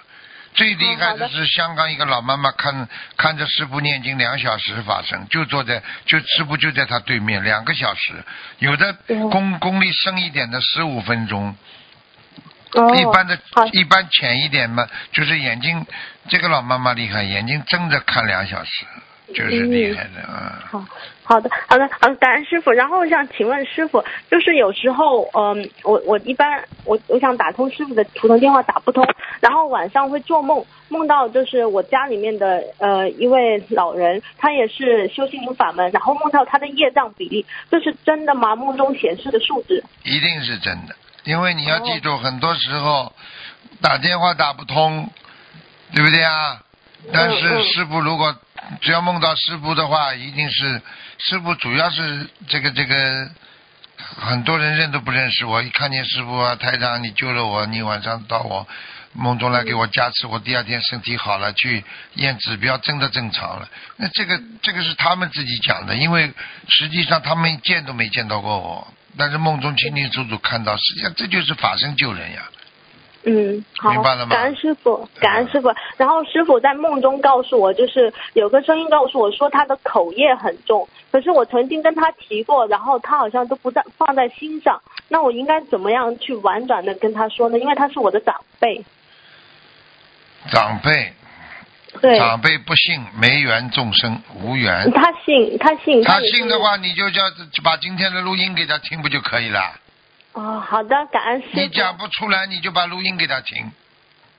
[0.52, 1.28] 最厉害的。
[1.28, 8.12] 是香港一个老妈妈看看着师傅念经两小时法身，就坐在就师傅就在他对面两个小时，
[8.58, 8.92] 有的
[9.30, 11.54] 功功力深一点的十五分钟，
[12.72, 13.38] 哦一般的
[13.72, 15.86] 一般浅一点嘛，就是眼睛
[16.28, 18.84] 这个老妈妈厉害，眼睛睁着看两小时，
[19.34, 20.62] 就是厉害的啊。
[20.70, 20.84] 好
[21.22, 22.70] 好的，好的，好的，感恩师傅。
[22.72, 29.06] 然后我想请问师傅，就是有时候，嗯，我我一般我我想打通师傅的普通电话打不通，
[29.40, 38.56] 然后晚上会做梦，梦到就是我家里面的呃一位老人，他也是修心灵法门，然后梦到他的业障比例，这是真的吗？
[38.56, 39.84] 梦中显示的数字？
[40.02, 43.12] 一定是真的，因为你要记住，很多时候
[43.80, 45.08] 打电话打不通，
[45.94, 46.60] 对不对啊？
[47.12, 48.34] 但是师傅如果
[48.80, 50.80] 只要梦到师傅的话，一定是
[51.18, 53.30] 师傅主要是这个这个，
[53.96, 58.66] 很多人认都不认识我，一看见师傅啊，台长你救了我，你晚上到我
[59.12, 61.84] 梦中来给我加持，我第二天身体好了，去
[62.14, 63.68] 验指标真的正常了。
[63.96, 66.32] 那这个这个是他们自己讲的，因为
[66.68, 72.42] 实际上他们见都没见到过我，但是梦中清清楚楚看到，实际上这就是法身救人呀。
[73.24, 75.70] 嗯，好明白了，吗感恩师傅，感恩师傅。
[75.98, 84.80] 然后师傅在梦中告诉我，就是有个声音告诉我说他的口业很重，可是我曾经跟他提过，然后他好像都不在放在心上。
[85.08, 87.58] 那我应该怎么样去婉转的跟他说呢？
[87.58, 88.82] 因为他是我的长辈。
[90.50, 91.12] 长辈，
[92.00, 94.90] 对，长辈不信，没缘众生无缘。
[94.92, 97.20] 他信，他信，他信的话，你就叫
[97.62, 99.60] 把今天的录音给他听不就可以了？
[100.32, 101.60] 哦，好的，感恩师傅。
[101.60, 103.70] 你讲不出来，你就把录音给他听。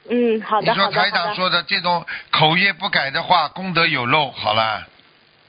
[0.10, 4.32] 嗯，好的，你说台长说的这种口业不改的话，功德有漏。
[4.32, 4.88] 好了，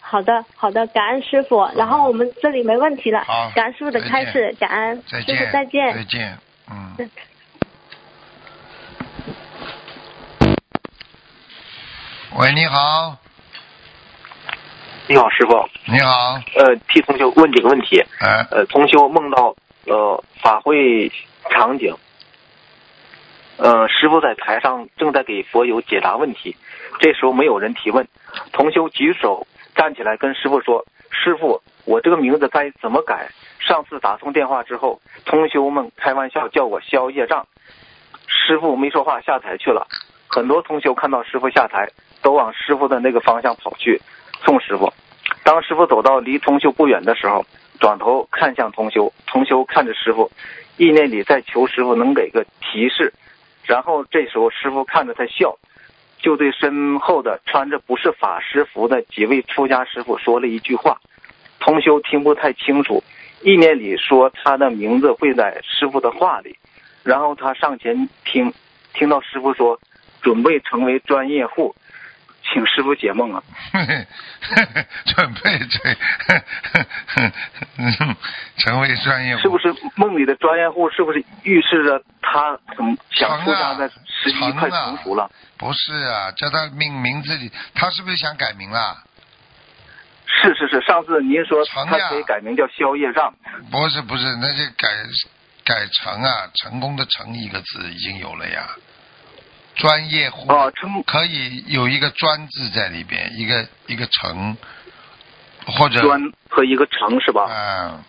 [0.00, 1.70] 好的，好的，感恩师傅。
[1.74, 6.38] 然后我们这里没问题了，好感恩师傅的开再示，感恩师再见，傅，再见，再见，
[6.70, 7.10] 嗯。
[12.34, 13.18] 喂，你好，
[15.06, 15.68] 你好，师傅。
[15.84, 18.02] 你好，呃，替同学问几个问题。
[18.20, 19.54] 哎，呃，同修梦到
[19.86, 21.10] 呃法会
[21.50, 21.94] 场景，
[23.56, 26.56] 呃，师傅在台上正在给佛友解答问题，
[27.00, 28.06] 这时候没有人提问，
[28.52, 33.28] 同修举手站起来跟师傅说：“师傅，我这个名字该怎么改？
[33.58, 37.46] 上次打通电话之后，同修们开玩笑叫我消业障，
[38.26, 39.86] 师傅没说话下台去了。
[40.28, 41.88] 很多同修看到师傅下台，
[42.22, 44.00] 都往师傅的那个方向跑去
[44.44, 44.92] 送师傅。
[45.44, 47.44] 当师傅走到离同修不远的时候，
[47.82, 50.30] 转头看向同修，同修看着师傅，
[50.76, 53.12] 意念里在求师傅能给个提示。
[53.64, 55.58] 然后这时候师傅看着他笑，
[56.16, 61.00] 就对身后的穿着不是法师服的几位出家师傅说了一句话，
[61.58, 63.02] 同修听不太清楚，
[63.42, 66.56] 意念里说他的名字会在师傅的话里，
[67.02, 68.54] 然后他上前听，
[68.94, 69.80] 听到师傅说
[70.20, 71.74] 准备成为专业户，
[72.52, 73.42] 请师傅解梦啊。
[75.06, 75.96] 准备成
[78.58, 80.90] 成为专业户，是不是梦里的专业户？
[80.90, 85.30] 是不是预示着他很想出家的时机快成熟了？
[85.58, 89.02] 不是啊，叫他命名字里，他是不是想改名了？
[90.26, 93.32] 是是是，上次您说他可以改名叫宵夜让。
[93.70, 94.88] 不是不是，那就改
[95.64, 98.68] 改成啊，成功的成一个字已经有了呀。
[99.74, 104.56] 专业户啊，称可以有一个专字在里边，一个一个成，
[105.66, 107.46] 或者专和一个成是吧？
[107.48, 108.04] 嗯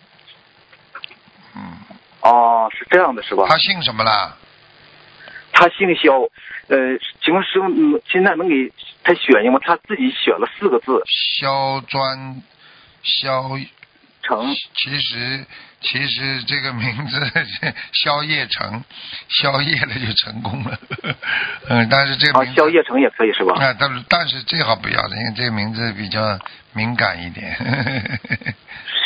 [1.56, 1.62] 嗯。
[2.20, 3.44] 哦，是这样的，是吧？
[3.48, 4.36] 他姓什么啦？
[5.52, 6.20] 他姓肖，
[6.68, 8.72] 呃，请问师傅，嗯，现在能给
[9.02, 9.60] 他选一个吗？
[9.62, 11.02] 他自己选了四个字。
[11.40, 12.42] 肖专，
[13.02, 13.50] 肖
[14.26, 14.54] 成。
[14.74, 15.46] 其实
[15.80, 17.20] 其实这个名字
[17.92, 18.82] 宵夜成，
[19.28, 20.78] 宵夜了就成功了。
[21.68, 22.56] 嗯，但是这个名字。
[22.56, 23.54] 宵夜成也可以是吧？
[23.62, 26.38] 啊，但是但是最好不要的，因为这个名字比较
[26.72, 27.54] 敏感一点。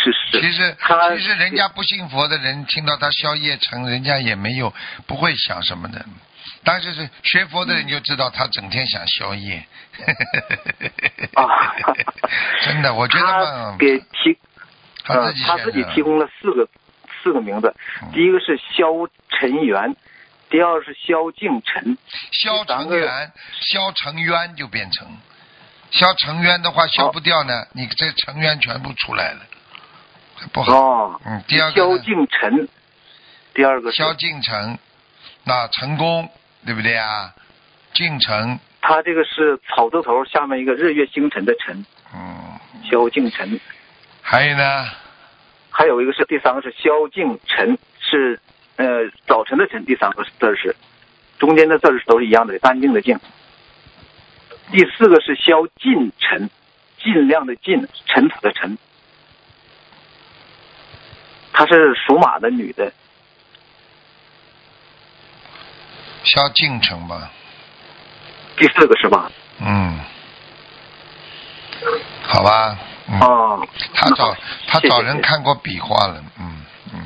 [0.00, 0.40] 是是。
[0.40, 0.76] 其实
[1.16, 4.72] 其实人家不信佛的人听到他宵夜成，人家也没有
[5.06, 6.04] 不会想什么的。
[6.64, 9.66] 但是是学佛的人就知道他整天想宵夜，
[11.34, 11.46] 啊，
[12.64, 14.38] 真的，我觉得嘛，给提，
[15.14, 16.68] 他他自己提供了四个
[17.22, 17.74] 四个名字，
[18.12, 18.86] 第一个是萧
[19.30, 19.96] 晨元，
[20.50, 21.96] 第二是萧敬晨，
[22.32, 25.06] 萧成元，萧成渊就变成，
[25.90, 29.40] 萧成渊的话消不掉呢，你这成渊全部出来了，
[30.52, 32.68] 不好，哦，嗯，第二个萧敬晨，
[33.54, 34.78] 第二个萧敬晨，
[35.44, 36.30] 那成功。
[36.66, 37.32] 对不对啊？
[37.94, 41.86] 敬晨，他这个是草字头下面一个日月星辰的辰。
[42.12, 42.58] 嗯。
[42.90, 43.60] 萧敬晨。
[44.30, 44.86] 还有呢？
[45.70, 48.38] 还有一个是第三个是萧敬晨，是
[48.76, 48.84] 呃
[49.26, 50.76] 早晨的晨，第三个字是，
[51.38, 53.18] 中间的字都是一样的，干净的净。
[54.70, 56.50] 第四个是萧尽晨，
[57.02, 58.76] 尽量的尽，尘土的尘。
[61.54, 62.92] 她是属马的女的。
[66.24, 67.30] 萧敬城吧，
[68.58, 69.32] 第四个是吧？
[69.62, 69.98] 嗯，
[72.24, 72.76] 好吧。
[73.20, 74.36] 哦，他找
[74.66, 77.00] 他找人看过笔画了，嗯嗯。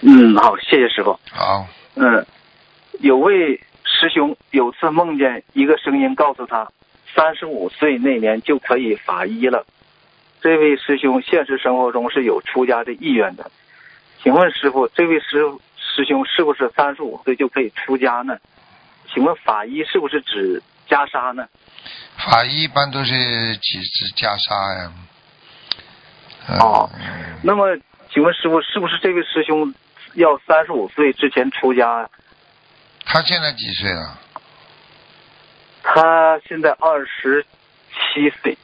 [0.00, 1.18] 嗯，好，谢谢师傅。
[1.30, 1.66] 好。
[1.94, 2.26] 嗯，
[3.00, 6.70] 有位师兄有次梦见一个声音告诉他，
[7.14, 9.64] 三十五岁那年就可以法医了。
[10.40, 13.50] 这位师兄现实生活中是有出家的意愿的，
[14.22, 15.60] 请问师傅，这位师傅。
[15.96, 18.36] 师兄是不是三十五岁就可以出家呢？
[19.12, 21.46] 请问法医是不是指袈裟呢？
[22.16, 23.14] 法医一般都是
[23.58, 24.92] 几只袈裟呀。
[26.46, 26.90] 哦，
[27.42, 27.76] 那么
[28.12, 29.74] 请问师傅，是不是这位师兄
[30.14, 32.08] 要三十五岁之前出家？
[33.04, 34.18] 他现在几岁了？
[35.82, 37.44] 他现在二十
[37.90, 38.56] 七岁。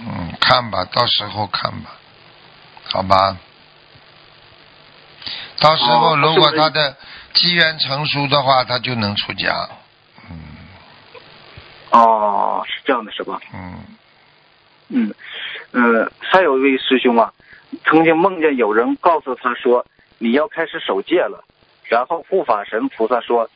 [0.00, 1.90] 嗯，看吧，到时候看吧，
[2.84, 3.36] 好吧。
[5.60, 6.96] 到时候如果他的
[7.34, 9.68] 机缘成熟的话，他就能出家。
[10.30, 10.38] 嗯。
[11.90, 13.40] 哦，是这样的，是吧？
[13.52, 13.74] 嗯。
[13.74, 13.97] 嗯，
[15.72, 17.32] 呃，还有一位师兄啊，
[17.84, 19.86] 曾经梦见有人告诉他说
[20.18, 21.44] ：“你要开始守戒了。”
[21.88, 23.48] 然后护法神菩萨说：“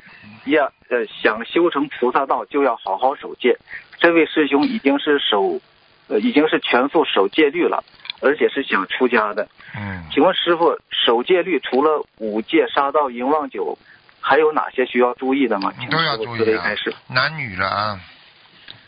[0.46, 3.56] 呀，呃，想修成菩萨道，就要好好守戒。”
[3.98, 5.60] 这位师兄已经是守，
[6.08, 7.84] 呃，已经是全素守戒律了。
[8.24, 13.76] 而且是想出家的，嗯，请问师傅，守戒律除了五戒、杀盗、淫妄酒，
[14.20, 15.72] 还有哪些需要注意的吗？
[15.90, 16.62] 都要注意啊，
[17.08, 17.98] 男女了啊。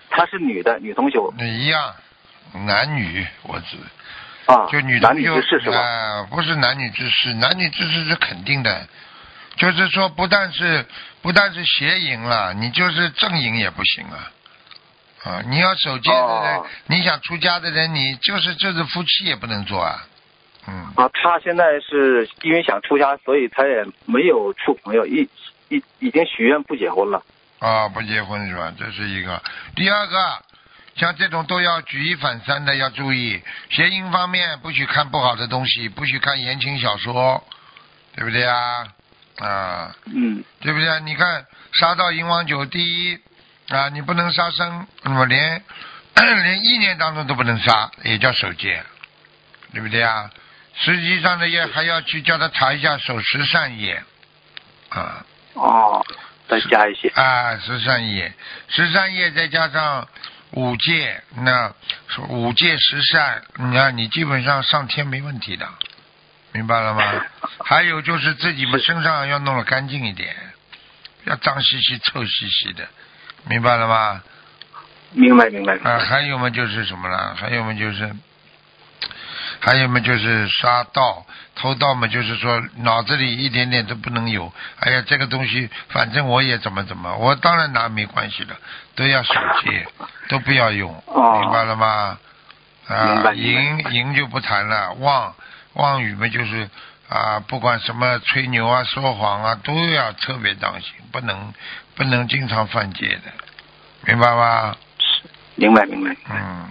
[0.09, 1.19] 她是女的，女同学。
[1.41, 1.93] 一样，
[2.55, 3.77] 男女我指。
[4.47, 4.67] 啊。
[4.71, 5.79] 就女男女之事是吧？
[5.79, 8.87] 啊，不是男女之事，男女之事是肯定的，
[9.57, 10.85] 就是说不但是
[11.23, 14.31] 不但是邪淫了，你就是正淫也不行啊。
[15.25, 20.05] 啊，你要守戒的人，你想出家的人，你就是就是夫妻也不能做啊。
[20.67, 20.93] 嗯。
[20.97, 25.27] 啊，他现在是因为想出家，所以他也没有处朋友，一
[25.71, 27.23] 已已经许愿不结婚了。
[27.61, 28.71] 啊，不结婚是吧？
[28.79, 29.43] 这是一个。
[29.75, 30.19] 第二个，
[30.97, 33.43] 像这种都要举一反三的，要注意。
[33.71, 37.45] 谐音方面，不许看不好的东西，不许看言情小说，
[38.15, 38.87] 对不对啊？
[39.39, 39.97] 啊。
[40.07, 40.45] 嗯。
[40.61, 40.99] 对不对啊？
[41.01, 43.19] 你看杀到淫王酒，第一。
[43.71, 45.63] 啊，你不能杀生，那么连
[46.15, 48.85] 连意念当中都不能杀，也叫守戒，
[49.73, 50.31] 对不对啊？
[50.77, 54.05] 实际上呢，也还要去叫他查一下守十善业，
[54.91, 55.25] 啊。
[55.55, 56.05] 哦。
[56.47, 57.09] 再加一些。
[57.15, 58.31] 啊，十三业，
[58.69, 60.07] 十三业再加上
[60.55, 61.73] 五戒，那
[62.29, 65.69] 五戒十善，你看你基本上上天没问题的，
[66.53, 67.03] 明白了吗？
[67.65, 70.35] 还有就是自己们身上要弄得干净一点，
[71.25, 72.87] 要脏兮兮、臭兮兮的，
[73.47, 74.23] 明白了吗？
[75.11, 75.75] 明白明白。
[75.79, 77.35] 啊，还有嘛就是什么了？
[77.35, 78.15] 还有嘛就是，
[79.61, 84.53] 还有嘛就是杀盗、偷盗嘛，就是说脑子里一点点都不能有。
[84.79, 88.57] 哎呀，这个东西反正我也怎么怎么，我当然拿没关系的，
[88.95, 89.87] 都要守戒，
[90.29, 92.19] 都不要用，哦明白了吗？
[92.87, 95.35] 啊，明白淫淫就不谈了，妄
[95.73, 96.69] 妄语嘛就是
[97.09, 101.55] 啊，不管什么吹牛啊、说谎啊，都要特别当心，不能
[101.95, 103.33] 不能经常犯戒的，
[104.07, 104.77] 明白吗？
[105.57, 106.17] 明白明白。
[106.31, 106.69] 嗯，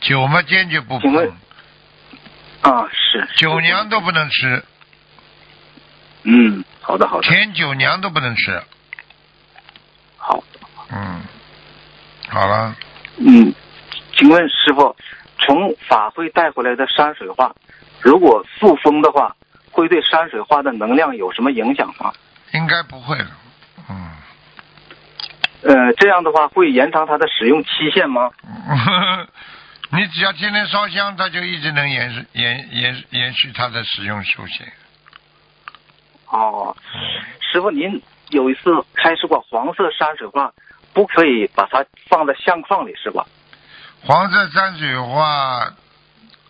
[0.00, 1.14] 酒嘛坚决不碰，
[2.62, 3.28] 啊，是。
[3.36, 4.64] 酒娘都不能吃，
[6.24, 7.28] 嗯，好的好的。
[7.28, 8.62] 甜酒娘都不能吃。
[10.90, 10.96] 好。
[10.96, 11.22] 嗯，
[12.28, 12.74] 好了，
[13.18, 13.54] 嗯，
[14.16, 14.94] 请问师傅，
[15.38, 17.54] 从法会带回来的山水画，
[18.00, 19.34] 如果塑封的话，
[19.70, 22.12] 会对山水画的能量有什么影响吗？
[22.52, 23.30] 应该不会了。
[23.88, 24.10] 嗯，
[25.62, 28.30] 呃，这样的话会延长它的使用期限吗？
[29.92, 34.72] 你只要天天烧香，它就一直能延续延延延续它的使用寿限。
[36.28, 36.76] 哦，
[37.40, 40.52] 师傅，您有一次开示过黄色山水画
[40.92, 43.26] 不可以把它放在相框里，是吧？
[44.02, 45.72] 黄色山水画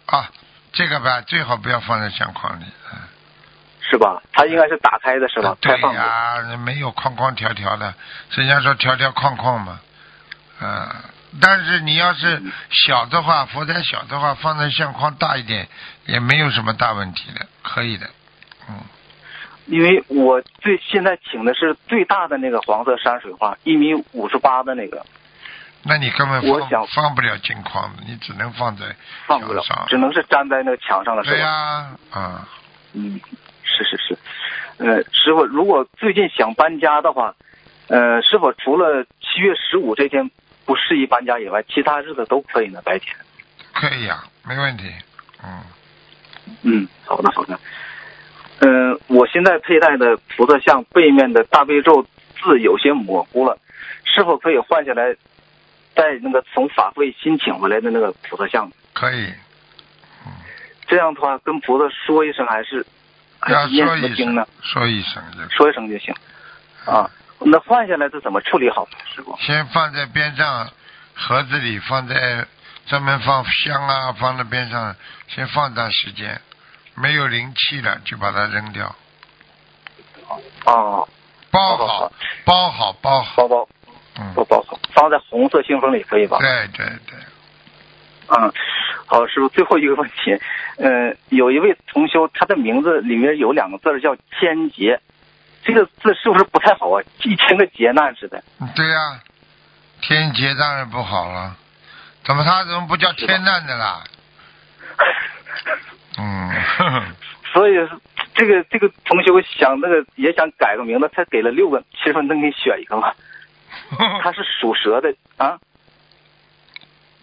[0.06, 0.30] 啊，
[0.72, 2.64] 这个吧，最好不要放在相框里。
[3.82, 4.22] 是吧？
[4.32, 5.56] 它应该是打开的，是吧？
[5.60, 5.80] 对。
[5.80, 7.92] 呀、没有框框条条的，
[8.30, 9.80] 人家说条条框框嘛，
[10.60, 10.88] 嗯、
[11.40, 12.40] 但是你要是
[12.70, 15.68] 小的话，佛台小的话，放在相框大一点，
[16.06, 18.08] 也没有什么大问题的，可以的。
[18.68, 18.76] 嗯，
[19.70, 25.06] 因为我最现在请的是最大的那个黄色山水画，一米五十八的那个，
[25.84, 28.84] 那你根本我想放放不了镜框的，你只能放在
[29.26, 31.36] 放不了只能是粘在那个墙上了，是吧？
[31.36, 32.48] 对呀、啊，
[32.94, 33.20] 嗯，
[33.62, 34.18] 是是是，
[34.78, 37.36] 呃，师傅，如果最近想搬家的话，
[37.86, 40.28] 呃，是否除了七月十五这天
[40.64, 42.82] 不适宜搬家以外，其他日子都可以呢？
[42.84, 43.16] 白天？
[43.72, 44.92] 可以呀、没问题。
[45.44, 45.62] 嗯，
[46.62, 47.58] 嗯，好的好的。
[48.60, 52.02] 嗯、我现在佩戴的菩萨像背面的大悲咒
[52.42, 53.58] 字有些模糊了，
[54.04, 55.14] 是否可以换下来，
[55.94, 58.70] 带那个从法会新请回来的那个菩萨像？
[58.92, 59.32] 可以，
[60.86, 62.84] 这样的话，跟菩萨说一声，还是
[63.38, 66.14] 还要是念说一声什么经呢？，说一声说一声就行。
[66.84, 68.98] 啊，那换下来是怎么处理好呢？
[69.14, 69.36] 师傅？
[69.40, 70.68] 先放在边上
[71.14, 72.46] 盒子里，放在
[72.86, 74.94] 专门放香啊，放在边上，
[75.28, 76.40] 先放段时间，
[77.00, 78.94] 没有灵气了就把它扔掉，
[80.66, 81.08] 哦，
[81.50, 82.12] 包好
[82.44, 83.68] 包好，包好，包包
[84.18, 86.38] 嗯，包包好，放在红色信封里可以吧？
[86.38, 87.18] 对对对，
[88.28, 88.52] 嗯，
[89.06, 90.38] 好，师傅，最后一个问题，
[90.76, 95.00] 呃，有一位同修，他的名字里面有两个字叫天劫，
[95.64, 97.02] 这个字是不是不太好啊？
[97.24, 98.42] 一听个劫难似的。
[98.74, 99.20] 对呀、
[100.02, 101.56] 天劫当然不好了，
[102.24, 104.04] 怎么他怎么不叫天难的啦？
[106.20, 107.02] 嗯，
[107.52, 107.74] 所以
[108.34, 113.12] 这个这个同学，我想那个也想改个名字，他给了六个，其实能给你选一个吗？
[114.22, 115.58] 他是属蛇的啊。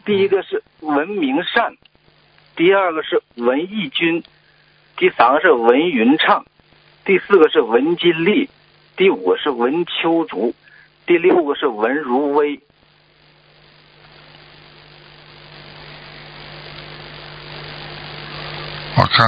[0.03, 1.75] 第一个是文明善，
[2.55, 4.23] 第二个是文艺军，
[4.95, 6.45] 第三个是文云畅，
[7.05, 8.49] 第四个是文金丽，
[8.95, 10.55] 第五个是文秋竹，
[11.05, 12.59] 第六个是文如薇。
[18.97, 19.27] 我看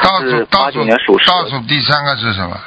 [0.00, 2.58] 倒是数倒数倒数第三个是什么？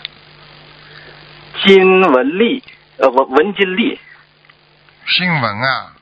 [1.66, 2.64] 金文丽，
[2.98, 3.99] 呃文文金丽，
[5.07, 5.94] 姓文啊，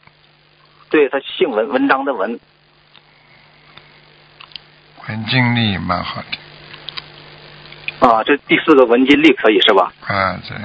[0.90, 2.38] 对他姓文，文章的文。
[5.08, 9.94] 文经历蛮好的啊，这第四个文金丽可以是吧？
[10.06, 10.58] 啊，对，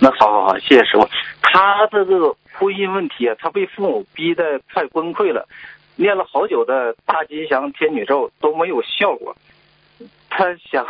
[0.00, 1.08] 那好好好，谢谢师傅。
[1.42, 5.48] 他的这个婚姻问题啊，他被父母逼得快崩溃了，
[5.98, 9.36] 念了好久的大吉祥天女咒都没有效果。
[10.30, 10.86] 他想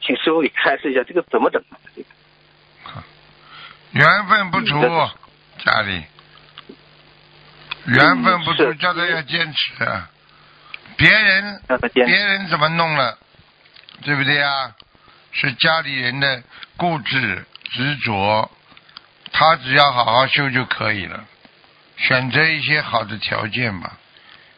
[0.00, 1.74] 请师傅给开示一下，这个怎么整啊？
[1.94, 2.08] 这个
[3.90, 5.10] 缘分不足嗯，
[5.64, 6.04] 家里
[7.86, 10.08] 缘分不足，是叫他要坚持啊。
[10.96, 11.60] 别人
[11.92, 13.18] 别人怎么弄了，
[14.02, 14.72] 对不对啊？
[15.32, 16.42] 是家里人的
[16.76, 18.48] 固执执着，
[19.32, 21.24] 他只要好好修就可以了。
[21.96, 23.90] 选择一些好的条件嘛，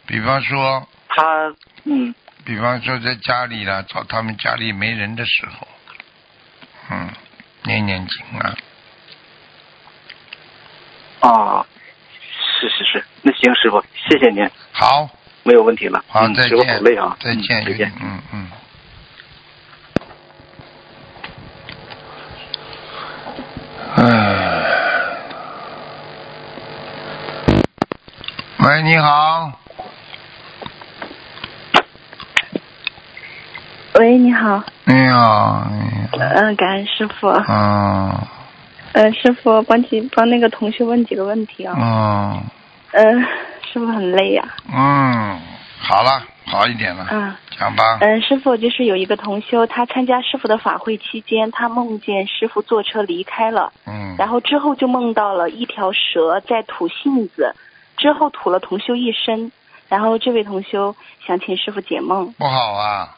[0.08, 1.54] 比方说，他
[1.84, 2.14] 嗯
[2.44, 5.68] 比方说在家里了，找他们家里没人的时候，
[6.90, 7.10] 嗯，
[7.64, 8.56] 念念经啊。
[11.20, 11.66] 啊，
[12.58, 15.10] 是是是，那行，师傅，谢谢您，好，
[15.42, 16.02] 没有问题了。
[16.08, 17.92] 好，嗯再见好累啊，再见，嗯再见。
[18.00, 18.50] 嗯嗯。
[23.96, 24.04] 唉，
[28.58, 29.52] 喂，你好，
[33.98, 36.28] 喂，你好，你好，你好。
[36.36, 38.14] 嗯、感恩师傅，嗯。
[38.92, 42.42] 呃，师傅帮几帮那个同学问几个问题啊，嗯。
[42.92, 43.20] 嗯、
[43.72, 45.40] 师傅很累呀、嗯，
[45.80, 47.34] 好了，好一点了，嗯。
[47.58, 47.98] 讲吧。
[48.00, 54.14] 嗯、师傅就是有一个同修，他参加师傅的法会期间，他梦见师傅坐车离开了，嗯。
[54.16, 57.52] 然后之后就梦到了一条蛇在吐信子，
[57.96, 59.50] 之后吐了同修一身，
[59.88, 60.94] 然后这位同修
[61.26, 63.16] 想请师傅解梦，不好啊，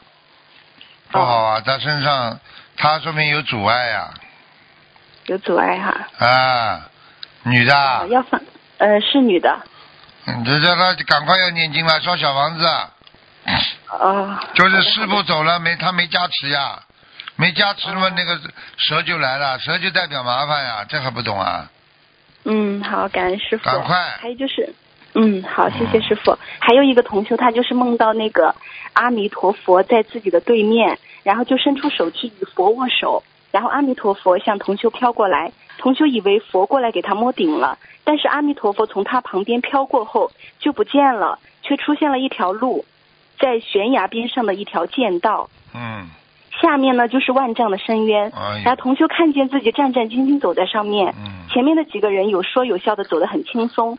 [1.11, 2.39] 不好啊，他身上
[2.77, 4.13] 他说明有阻碍呀、
[5.25, 6.89] 有阻碍哈，啊，
[7.43, 8.41] 女的要放，
[8.77, 9.59] 呃，是女的，
[10.25, 12.91] 你就叫他赶快要念经了，烧小房子啊。
[13.89, 16.81] 哦，就是师傅走了，没他没加持呀，
[17.35, 18.39] 没加持嘛，那个
[18.77, 21.69] 蛇就来了，蛇就代表麻烦呀，这还不懂啊？
[22.45, 23.65] 嗯，好，感恩师傅。
[23.65, 24.17] 赶快。
[24.21, 24.73] 还有就是，
[25.13, 26.37] 嗯，好，谢谢师傅。
[26.59, 28.55] 还有一个同修，他就是梦到那个
[28.93, 33.21] 阿弥陀佛在自己的对面，然后就伸出手去与佛握手，
[33.51, 42.85] 然后阿弥陀佛向同修飘过来，同修以为佛过来给他摸顶了，但是阿弥陀佛从他旁边飘过后就不见了，却出现了一条路，
[43.37, 45.49] 在悬崖边上的一条剑道。
[45.75, 46.09] 嗯，
[46.61, 53.97] 下面呢就是万丈的深渊，哎然后同修看见自己战战兢兢走在上面，嗯前面的几个人有说有笑的走得很轻松，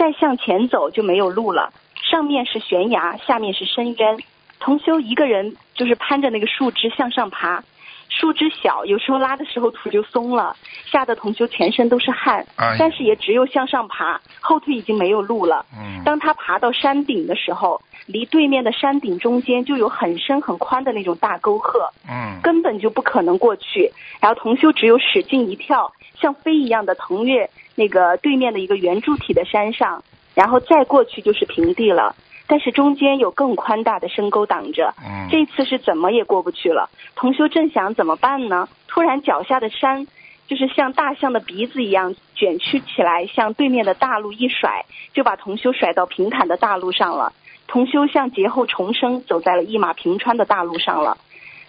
[0.00, 1.74] 再向前走就没有路了，
[2.10, 4.16] 上面是悬崖，下面是深渊，
[4.58, 7.62] 同修一个人就是攀着那个树枝向上爬，
[8.10, 10.54] 树枝小，有时候拉的时候土就松了，
[10.84, 15.64] 吓得同修全身都是汗，哎但是也只有向上爬，后退已经没有路了。
[15.72, 23.90] 嗯当他爬到山顶的时候，离对面的山顶中间就有很深很宽的那种大沟壑，嗯根本就不可能过去。
[24.20, 30.02] 然后同修只有使劲一跳，像飞一样的腾越那个对面的一个圆柱体的山上，
[30.34, 32.14] 然后再过去就是平地了。
[32.50, 36.90] 但是中间有更宽大的深沟挡着，嗯这次是怎么也过不去了。
[37.14, 38.68] 同修正想怎么办呢？
[38.88, 40.08] 突然脚下的山
[40.48, 47.32] 就是像大象的鼻子一样卷曲起来，向对面的大路一甩，就把同修甩到平坦的大路上了。
[47.68, 51.18] 同修像劫后重生，走在了一马平川的大路上了。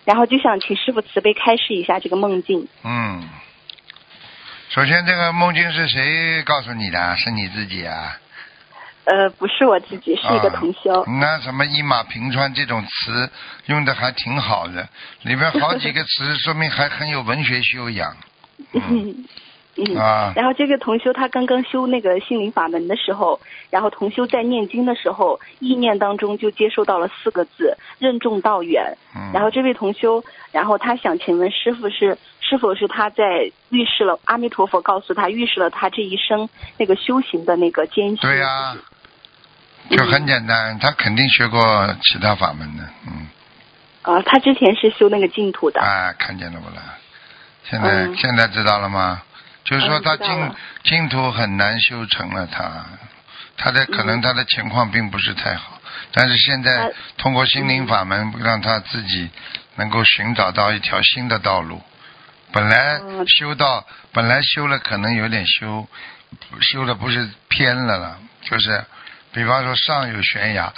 [0.03, 2.67] 然后就想请师傅慈悲开示一下这个梦境。
[2.83, 3.29] 嗯。
[4.69, 7.15] 首先，这个梦境是谁告诉你的？
[7.17, 8.17] 是你自己啊？
[9.05, 11.03] 呃，不是我自己，是一个啊同修。
[11.19, 13.29] 那什么一马平川这种词
[13.65, 14.87] 用的还挺好的，
[15.23, 18.15] 里边好几个词 说明还很有文学修养。
[18.73, 19.25] 嗯
[19.77, 28.97] 嗯啊然后这个同修他刚刚修那个心灵法门的时候，然后同修在念经的时候，意念当中就接收到了四个字“任重道远”。
[29.15, 38.17] 嗯然后这位同修，然后他想请问师傅是是否是他在预示了阿弥陀佛告诉他预示了他这一生那个修行的那个艰辛。
[38.17, 38.75] 对呀、
[39.97, 43.27] 就很简单，他肯定学过其他法门的，嗯，
[44.03, 45.81] 啊，他之前是修那个净土的。
[45.81, 46.81] 啊，看见了不啦？
[47.69, 49.21] 现在、嗯现在知道了吗？
[49.63, 52.85] 就是说嗯他净净土很难修成了他，
[53.57, 55.79] 他的可能他的情况并不是太好，
[56.13, 59.29] 但是现在呃通过心灵法门，让他自己
[59.75, 61.81] 能够寻找到一条新的道路。
[62.51, 65.87] 本来嗯修到，本来修了可能有点修，
[66.61, 68.83] 修的不是偏了了，就是
[69.33, 70.71] 比方说上有悬崖，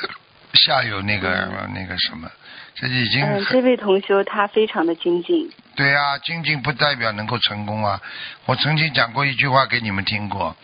[0.54, 2.30] 下有那个、那个什么，
[2.76, 5.52] 这已经这位同修他非常的精进。
[5.76, 8.00] 对呀、精进不代表能够成功啊！
[8.46, 10.56] 我曾经讲过一句话给你们听过：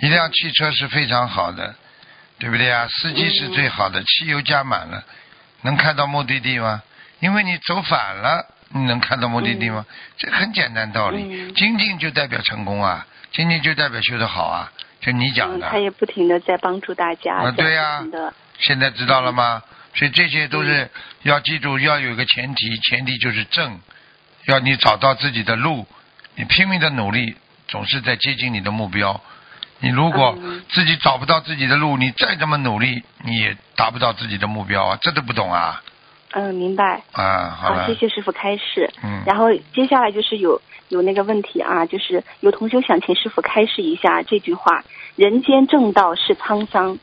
[0.00, 1.74] 一辆汽车是非常好的，
[2.38, 2.86] 对不对啊？
[2.88, 5.02] 司机是最好的，汽油加满了，
[5.62, 6.82] 能开到目的地吗？
[7.20, 9.86] 因为你走反了，你能看到目的地吗？
[10.18, 11.22] 这很简单道理。
[11.22, 15.68] 嗯精进就代表成功啊，精进就代表修得好啊，就你讲嗯，的。
[15.70, 17.36] 他也不停的在帮助大家。
[17.36, 18.04] 啊对呀
[18.58, 19.62] 现在知道了吗？
[19.94, 20.88] 所以这些都是
[21.22, 23.80] 要记住，要有一个前提，前提就是正，
[24.46, 25.86] 要你找到自己的路，
[26.36, 27.34] 你拼命的努力，
[27.66, 29.20] 总是在接近你的目标。
[29.80, 34.98] 你如果嗯自己找不到自己的路，你再怎么努力，你也达不到自己的目标啊！
[35.00, 35.82] 这都不懂啊！
[36.32, 37.02] 嗯，明白。
[37.12, 38.88] 啊，好了，谢谢师傅开示。
[39.02, 40.60] 嗯然后接下来就是有
[40.90, 44.84] 有那个问题啊，就是有同学想请师傅开示一下这句话：
[45.14, 46.98] 人间正道是沧桑。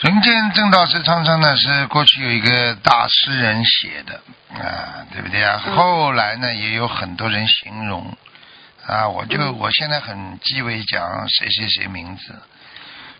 [0.00, 4.20] 人间正道是沧桑呢，是过去有一个大诗人写的
[4.60, 5.58] 啊，对不对啊？
[5.58, 8.16] 后来呢，也有很多人形容
[8.86, 12.34] 啊，我就、我现在很忌讳讲谁谁谁名字，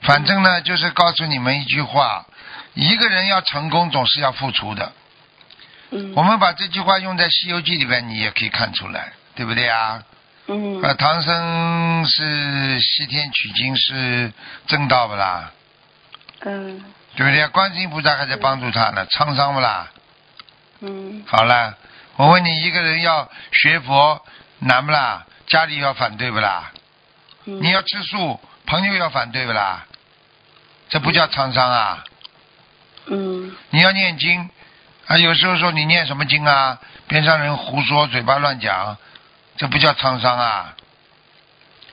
[0.02, 2.26] 反正呢，就是告诉你们一句话：
[2.74, 4.92] 一个人要成功，总是要付出的。
[5.90, 10.02] 嗯我们把这句话用在《西游记》里边，你也可以看出来，对不对啊？
[10.46, 14.32] 嗯呃，唐僧是西天取经是
[14.66, 15.52] 正道不啦？
[16.40, 16.82] 嗯
[17.16, 17.46] 对不对？
[17.48, 19.90] 观世音菩萨还在帮助他呢，沧桑不啦？
[20.80, 21.76] 嗯好了，
[22.16, 24.24] 我问你，一个人要学佛
[24.60, 25.26] 难不啦？
[25.46, 26.72] 家里要反对不啦？
[27.46, 29.86] 嗯你要吃素，朋友要反对不啦？
[30.90, 32.04] 这不叫沧桑啊！
[33.06, 34.48] 嗯你要念经
[35.08, 36.78] 啊，有时候说你念什么经啊？
[37.08, 38.96] 边上人胡说，嘴巴乱讲，
[39.56, 40.76] 这不叫沧桑啊！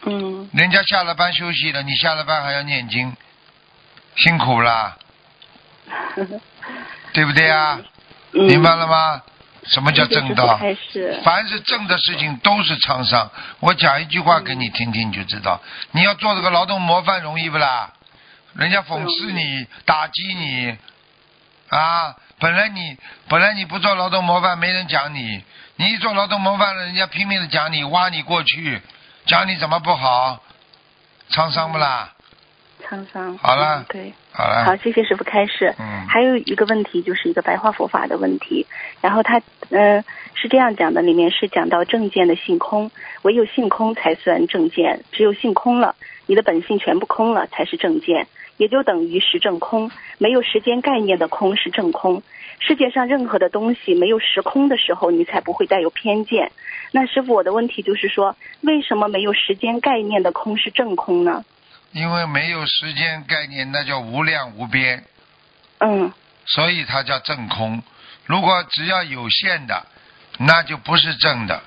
[0.08, 3.16] 嗯人家下了班休息了，你下了班还要念经，
[4.18, 4.98] 辛苦啦，
[7.14, 7.80] 对不对啊？
[8.34, 9.24] 嗯明白了吗？
[9.68, 10.60] 什么叫正道？
[11.24, 13.32] 凡是正的事情都是沧桑。
[13.62, 15.60] 我讲一句话给你听听，你就知道。
[15.92, 17.94] 你要做这个劳动模范容易不啦？
[18.54, 20.78] 人家讽刺你、打击你，
[21.70, 22.98] 啊，本来你
[23.30, 25.44] 本来你不做劳动模范，没人讲你，
[25.78, 28.82] 你一做劳动模范了，人家拼命的讲你，挖你过去，
[29.26, 30.42] 讲你怎么不好，
[31.30, 32.12] 沧桑不啦？
[32.84, 33.38] 沧桑。
[33.38, 34.14] 好了嗯对。
[34.32, 34.66] 好了。
[34.66, 35.74] 好，谢谢师傅开示。
[35.80, 38.68] 嗯还有一个问题就是一个白话佛法的问题，
[39.02, 39.40] 然后他
[39.70, 40.04] 嗯、呃、
[40.34, 42.92] 是这样讲的，里面是讲到正见的性空，
[43.24, 45.96] 唯有性空才算正见，只有性空了，
[46.28, 48.28] 你的本性全部空了才是正见，
[48.58, 52.24] 也就等于实正空，没有时间概念的空是正空。
[52.60, 56.52] 世界上任何的东西没有时空的时候，你才不会带有偏见。
[56.92, 61.44] 那师傅，我的问题就是说，为什么没有时间概念的空是正空呢？
[61.92, 65.04] 因为没有时间概念，那叫无量无边。
[65.80, 66.12] 嗯。
[66.46, 67.84] 所以它叫正空。
[68.26, 69.86] 如果只要有限的，
[70.40, 71.62] 那就不是正的。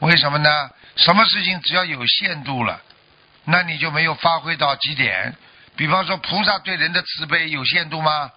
[0.00, 0.70] 为什么呢？
[0.96, 2.82] 什么事情只要有限度了，
[3.44, 5.34] 那你就没有发挥到极点。
[5.76, 8.30] 比方说，菩萨对人的慈悲有限度吗？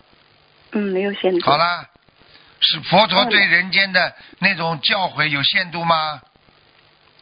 [0.72, 1.46] 嗯，没有限度。
[1.46, 1.86] 好啦，
[2.60, 6.22] 是佛陀对人间的那种教诲有限度吗？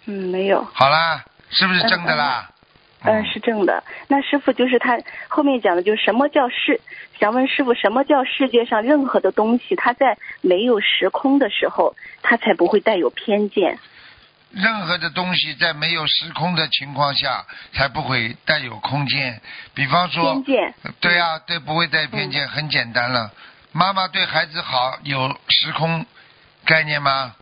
[0.06, 0.64] 嗯，没有。
[0.74, 2.50] 好啦，是不是真的啦？
[3.04, 3.84] 嗯，是正的。
[4.08, 4.98] 那师傅就是他
[5.28, 6.80] 后面讲的，就是什么叫世？
[7.20, 13.78] 想问师傅，什么叫世界上任何的东西，它在没有时空的时候，它才不会带有偏见。
[14.56, 19.42] 任何的东西在没有时空的情况下，才不会带有空间。
[19.74, 20.42] 比方说。
[21.00, 23.32] 对啊、对，不会带偏见，很简单了。
[23.72, 26.06] 妈妈对孩子好，有时空
[26.66, 27.36] 概念吗？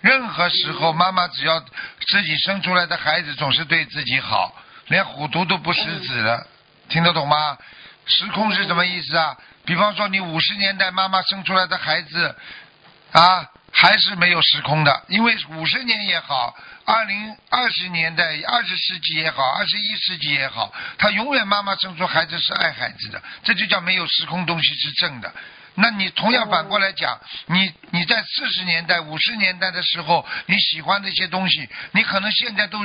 [0.00, 4.54] 任何时候，妈妈只要自己生出来的孩子总是对自己好，
[4.86, 6.46] 连虎毒都不食子了，
[6.88, 7.58] 听得懂吗？
[8.06, 9.36] 时空是什么意思啊？
[9.64, 12.36] 比方说，你五十年代妈妈生出来的孩子
[13.12, 25.30] 啊，还是没有时空的，因为五十年也好，二零二十年代、二十世纪也好，二十一世纪也好，他永远妈妈生出孩子是爱孩子的，这就叫没有时空东西是正的。
[25.74, 32.78] 那你同样反过来讲，你你在四十年代、五十年代的时候，你喜欢的一些东西，你可能现在都，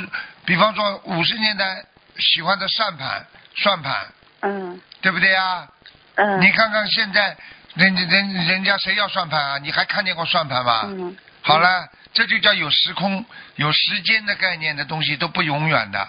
[0.44, 1.86] 比方说五十年代
[2.18, 4.08] 喜欢的算盘、算盘，
[4.42, 5.70] 嗯对不对啊？
[6.16, 6.42] 嗯。
[6.42, 7.38] 你看看现在
[7.76, 9.58] 人人人人家谁要算盘啊？
[9.58, 10.82] 你还看见过算盘吗？
[10.86, 11.16] 嗯。
[11.42, 13.26] 好了，这就叫有时空、
[13.56, 16.08] 有时间的概念的东西都不永远的。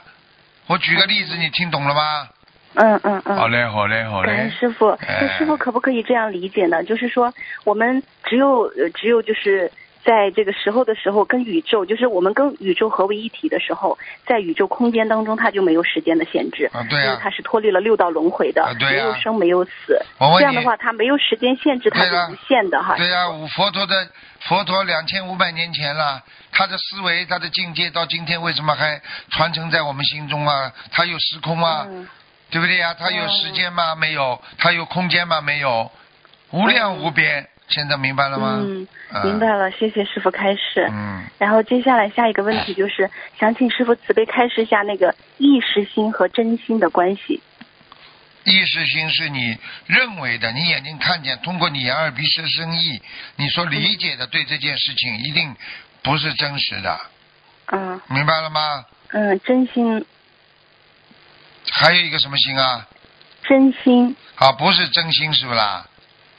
[0.66, 2.28] 我举个例子，你听懂了吗？
[2.74, 3.36] 嗯嗯嗯。
[3.36, 4.54] 好嘞，好嘞，好感恩嘞。
[4.58, 6.82] 师傅，哎那师傅可不可以这样理解呢？
[6.84, 7.32] 就是说，
[7.64, 9.70] 我们只有呃只有就是
[10.04, 13.96] 在这个时候的时候，跟宇宙，就是我们跟宇宙合为一体的时候，
[14.26, 19.96] 在宇宙空间当中，它就没有时间的限制，啊对啊因为它是脱离了六道轮回的，啊对啊没有生没有死。
[20.18, 22.96] 我问你这样的话，它没有时间限制，它是无限的哈。
[22.96, 24.08] 对呀、五佛陀的
[24.40, 29.00] 佛陀两千五百年前了，他的思维、他的境界到今天为什么还
[29.30, 30.72] 传承在我们心中啊？
[30.90, 32.08] 他有时空啊，嗯
[32.50, 33.94] 对不对呀、他有时间吗？
[33.94, 34.38] 没有。
[34.58, 35.40] 他有空间吗？
[35.40, 35.90] 没有。
[36.50, 38.58] 无量无边，现在明白了吗？
[38.60, 40.86] 嗯，啊明白了，谢谢师傅开示。
[40.90, 47.42] 嗯，然后接下来下一个问题就是，想请师傅慈悲开示一下那个意识心和真心的关系。
[48.44, 53.00] 意识心是你认为的，你眼睛看见，通过你眼耳鼻舌身意，
[53.36, 55.54] 你所理解的对这件事情一定
[56.02, 57.00] 不是真实的，
[57.66, 58.84] 嗯明白了吗？
[59.12, 60.04] 嗯，真心
[61.70, 62.88] 还有一个什么心啊？
[63.44, 65.86] 真心啊，不是真心是不啦？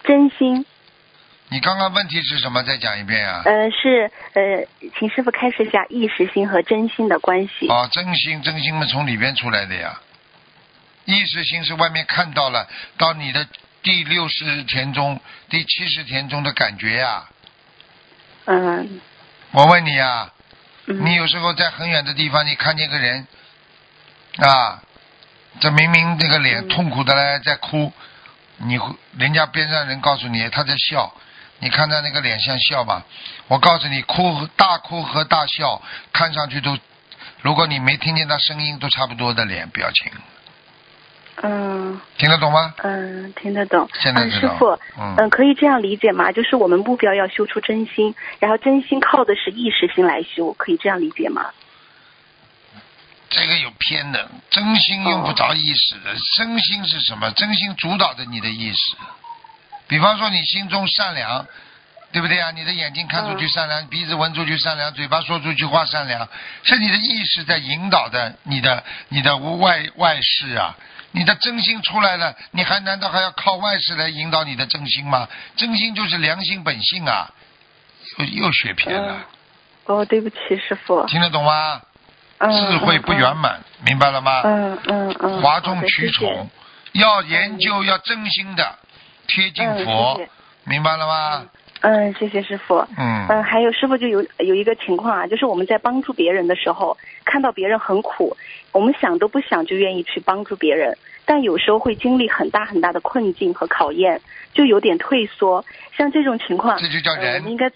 [0.03, 0.65] 真心，
[1.53, 2.63] 你刚刚问题是什么？
[2.63, 3.43] 再讲一遍啊。
[3.45, 4.65] 呃是呃，
[4.97, 7.67] 请师傅开示一下意识心和真心的关系。
[7.67, 10.01] 哦，真心真心嘛，从里边出来的呀。
[11.05, 12.67] 意识心是外面看到了，
[12.97, 13.45] 到你的
[13.83, 17.23] 第六十田中、第七十田中的感觉呀。
[18.45, 18.99] 嗯
[19.51, 20.33] 我问你啊，
[20.87, 23.27] 嗯你有时候在很远的地方，你看见个人
[24.37, 24.81] 啊，
[25.59, 27.93] 这明明这个嗯脸痛苦的嘞，在哭，
[28.57, 31.13] 你会人家边上人告诉你他在笑，
[31.59, 33.05] 你看他那个脸像笑吧？
[33.47, 35.81] 我告诉你，哭和大哭和大笑，
[36.11, 36.77] 看上去都，
[37.41, 40.11] 如果你没听见他声音，都差不多的脸表情，
[41.41, 42.73] 嗯听得懂吗？
[42.83, 43.85] 嗯，听得懂。
[43.85, 46.31] 嗯，现在知道师傅，嗯嗯，可以这样理解吗？
[46.31, 51.51] 就是我们目标要修出真心，然后真心靠的是意识心来修，可以这样理解吗？
[53.29, 57.31] 这个有偏的，真心用不着意识的，真心是什么？
[57.31, 58.95] 真心主导着你的意识。
[59.87, 61.45] 比方说，你心中善良，
[62.11, 62.51] 对不对啊？
[62.51, 66.27] 你的眼睛看出去善良，鼻子闻出去善良，嘴巴说出去话善良，
[66.63, 70.75] 是你的意识在引导的你的你的无外外事啊。
[71.15, 75.29] 你的真心出来了，你还难道还要靠外事来引导你的真心吗？
[75.55, 77.29] 真心就是良心本性啊！
[78.17, 79.23] 又又学偏了，
[79.85, 81.05] 哦，对不起，师傅。
[81.05, 81.79] 听得懂吗？
[82.39, 84.41] 嗯智慧不圆满，明白了吗？
[84.43, 85.41] 嗯嗯嗯。
[85.43, 86.49] 哗众取宠，
[86.93, 88.79] 要研究，要真心的
[89.27, 90.21] 贴近嗯佛，
[90.65, 91.45] 明白了吗？
[91.81, 92.77] 嗯，谢谢师傅。
[92.97, 98.37] 嗯嗯，还有师傅就有有一个情况啊，就是我们在帮助别人的时候，看到别人很苦，
[98.71, 104.21] 我们想都不想就愿意去帮助别人，但有时候会经历很大很大的困境和考验，
[104.53, 105.65] 就有点退缩。
[105.97, 107.69] 像这种情况，这就叫呃人应该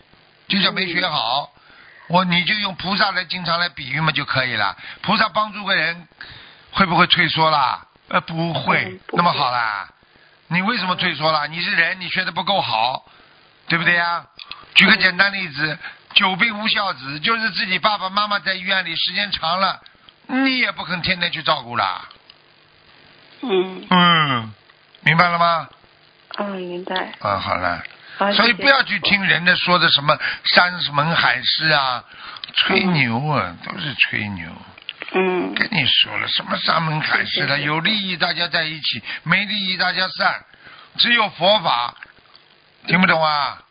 [0.47, 1.51] 就叫没学好。
[2.07, 4.77] 我你就用菩萨来经常来比喻嘛就可以了。
[5.01, 6.07] 菩萨帮助个人，
[6.71, 7.85] 会不会退缩啦？
[8.07, 9.89] 呃，不会，嗯不会那么好啦。
[10.47, 11.47] 你为什么退缩了？
[11.47, 13.05] 你是人，你学的不够好，
[13.67, 14.25] 对不对呀？
[14.75, 15.77] 举个简单例子，
[16.13, 19.81] 久病无孝子，就是自己爸爸妈妈在医院里时间长了，
[20.27, 22.07] 你也不肯天天去照顾啦。
[23.41, 24.53] 嗯嗯，
[25.01, 25.67] 明白了吗？
[26.37, 27.13] 嗯明白。
[27.19, 27.83] 啊，好了。
[28.33, 32.03] 所以不要去听人家说的什么山盟海誓啊，
[32.53, 34.49] 吹牛啊，都是吹牛。
[35.13, 40.43] 嗯跟你说了，什么山盟海誓的，有利益大家在一起，没利益大家散。
[40.97, 41.93] 只有佛法，
[42.87, 43.63] 听不懂啊？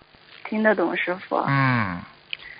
[0.44, 1.36] 听得懂师傅。
[1.48, 2.00] 嗯，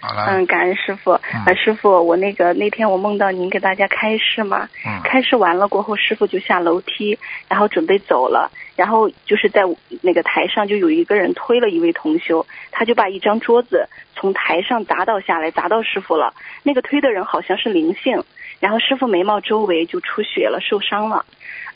[0.01, 0.27] 好了。
[0.29, 1.13] 嗯，感恩师傅。
[1.33, 9.63] 嗯呃，师傅，我那个那天我梦到您给大家开示嘛，嗯开示完了过后，师傅就下楼梯，然后准备走了，然后就是在
[10.03, 16.35] 那个台上就有一个人推了一位同修，他就把一张桌子从台上砸倒下来，砸到师傅了。
[16.65, 18.25] 那个推的人好像是灵性，
[18.61, 21.25] 然后师傅眉毛周围就出血了，受伤了。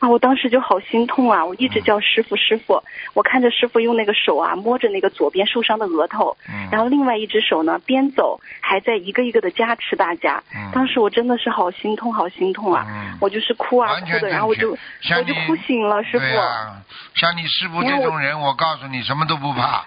[0.00, 1.44] 啊，我当时就好心痛啊！
[1.44, 2.82] 我一直叫师傅师傅，
[3.12, 10.42] 我看着师傅用那个手啊摸着那个左边受伤的额头，嗯然后另外一只手呢边走还在一个一个的加持大家。
[10.54, 12.86] 嗯当时我真的是好心痛，好心痛啊！
[12.88, 16.24] 嗯我就是哭啊哭的，然后我就我就哭醒了，师傅。
[17.14, 19.84] 像你师傅这种人，我告诉你，什么都不怕，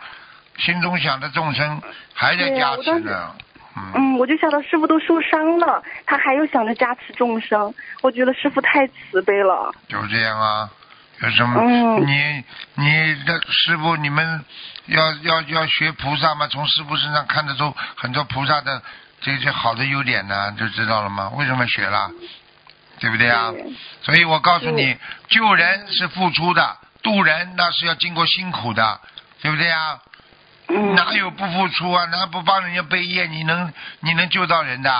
[0.59, 1.81] 心中想着众生
[2.13, 3.31] 还在加持呢。
[3.75, 9.73] 嗯，嗯，我就想到师傅都受伤了，他还要想着加持众生，我觉得师傅太慈悲了。
[9.87, 10.69] 就是这样啊。
[11.21, 11.61] 有什么？
[11.61, 12.43] 嗯你
[12.75, 14.43] 你的师傅，你们
[14.87, 16.47] 要要要学菩萨嘛？
[16.47, 18.81] 从师傅身上看得出很多菩萨的
[19.21, 21.31] 这些好的优点呢，就知道了吗？
[21.35, 22.09] 为什么学了？
[22.99, 23.51] 对不对啊？
[23.51, 23.65] 对
[24.01, 24.97] 所以我告诉你，
[25.29, 28.99] 救人是付出的，渡人那是要经过辛苦的，
[29.41, 29.99] 对不对啊？
[30.67, 32.05] 嗯，哪有不付出啊？
[32.05, 34.91] 哪不帮人家背业，你能你能救到人的？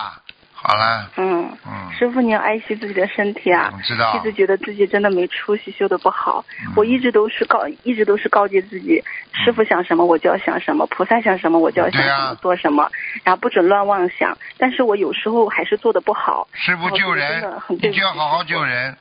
[0.66, 3.70] 好了，嗯，嗯，师傅，你要爱惜自己的身体啊！
[3.76, 6.46] 我知道一直觉得自己真的没出息，修的不好。
[6.66, 9.04] 嗯我一直都是告，一直都是告诫自己，
[9.34, 12.90] 师傅想什么我就要想什么，菩萨想什么我就要想什么，做什么，
[13.26, 14.38] 然后不准乱妄想。
[14.58, 16.48] 但是我有时候还是做的不好。
[16.54, 18.96] 师傅救人你就要好好救人。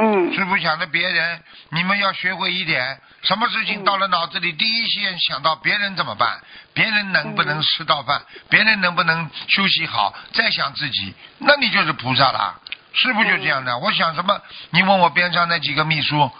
[0.00, 6.38] 嗯师傅想着别人，你们要学会一点，什么事情到了脑子里，第一先想到别人怎么办，
[6.72, 12.60] 别人能不能吃到饭，别人能不能休息好，再想自己，那你就是菩萨了。
[12.94, 16.30] 师傅就这样的，我想什么，你问我边上那几个秘书，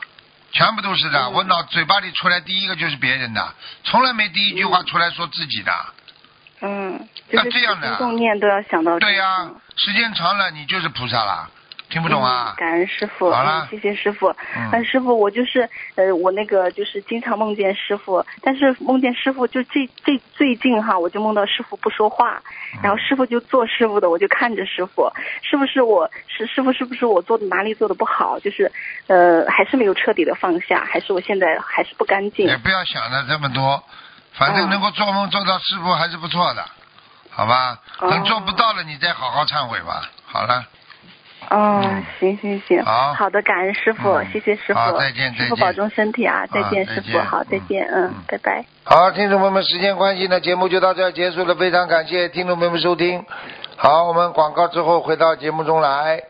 [0.52, 5.72] 全部都是的，我脑嘴巴里出来第一个就是别人的，从来没第一句话出来说自己的。
[6.60, 6.98] 嗯，
[7.30, 8.98] 就是那这样的动念都要想到。
[8.98, 11.48] 对呀、时间长了你就是菩萨了，
[11.90, 12.56] 听不懂啊嗯？
[12.56, 14.28] 感恩师傅，好了嗯，谢谢师傅。
[14.56, 22.42] 嗯嗯，师傅，我就是呃，我那个就是经常梦见师傅，但是梦见师傅就最最最近哈，我就梦到师傅不说话，
[22.74, 25.10] 嗯然后师傅就做师傅的，我就看着师傅，
[25.42, 28.38] 是不是我是师傅是不是我做的哪里做的不好？
[28.40, 28.70] 就是
[29.06, 32.56] 呃，还是没有彻底的放下，还是我现在还是不干净也？
[32.58, 33.82] 不要想的这么多，
[34.34, 36.64] 反正嗯能够做梦做到师傅还是不错的，
[37.30, 37.78] 好吧？
[38.00, 40.02] 哦等做不到了，你再好好忏悔吧。
[40.26, 40.64] 好了，
[41.50, 42.04] 哦，嗯。
[42.18, 43.28] 行行行，好。
[43.30, 44.26] 的，感恩师傅，嗯。
[44.32, 48.64] 谢谢师傅，好再见师傅保重身体啊，再见，师傅，好，再见，嗯，拜拜。
[48.84, 53.24] 好，听众朋友们，时间关系呢，节目就到这儿结束了，非常感谢听众朋友们收听。
[53.76, 56.22] 好，我们广告之后回到节目中来。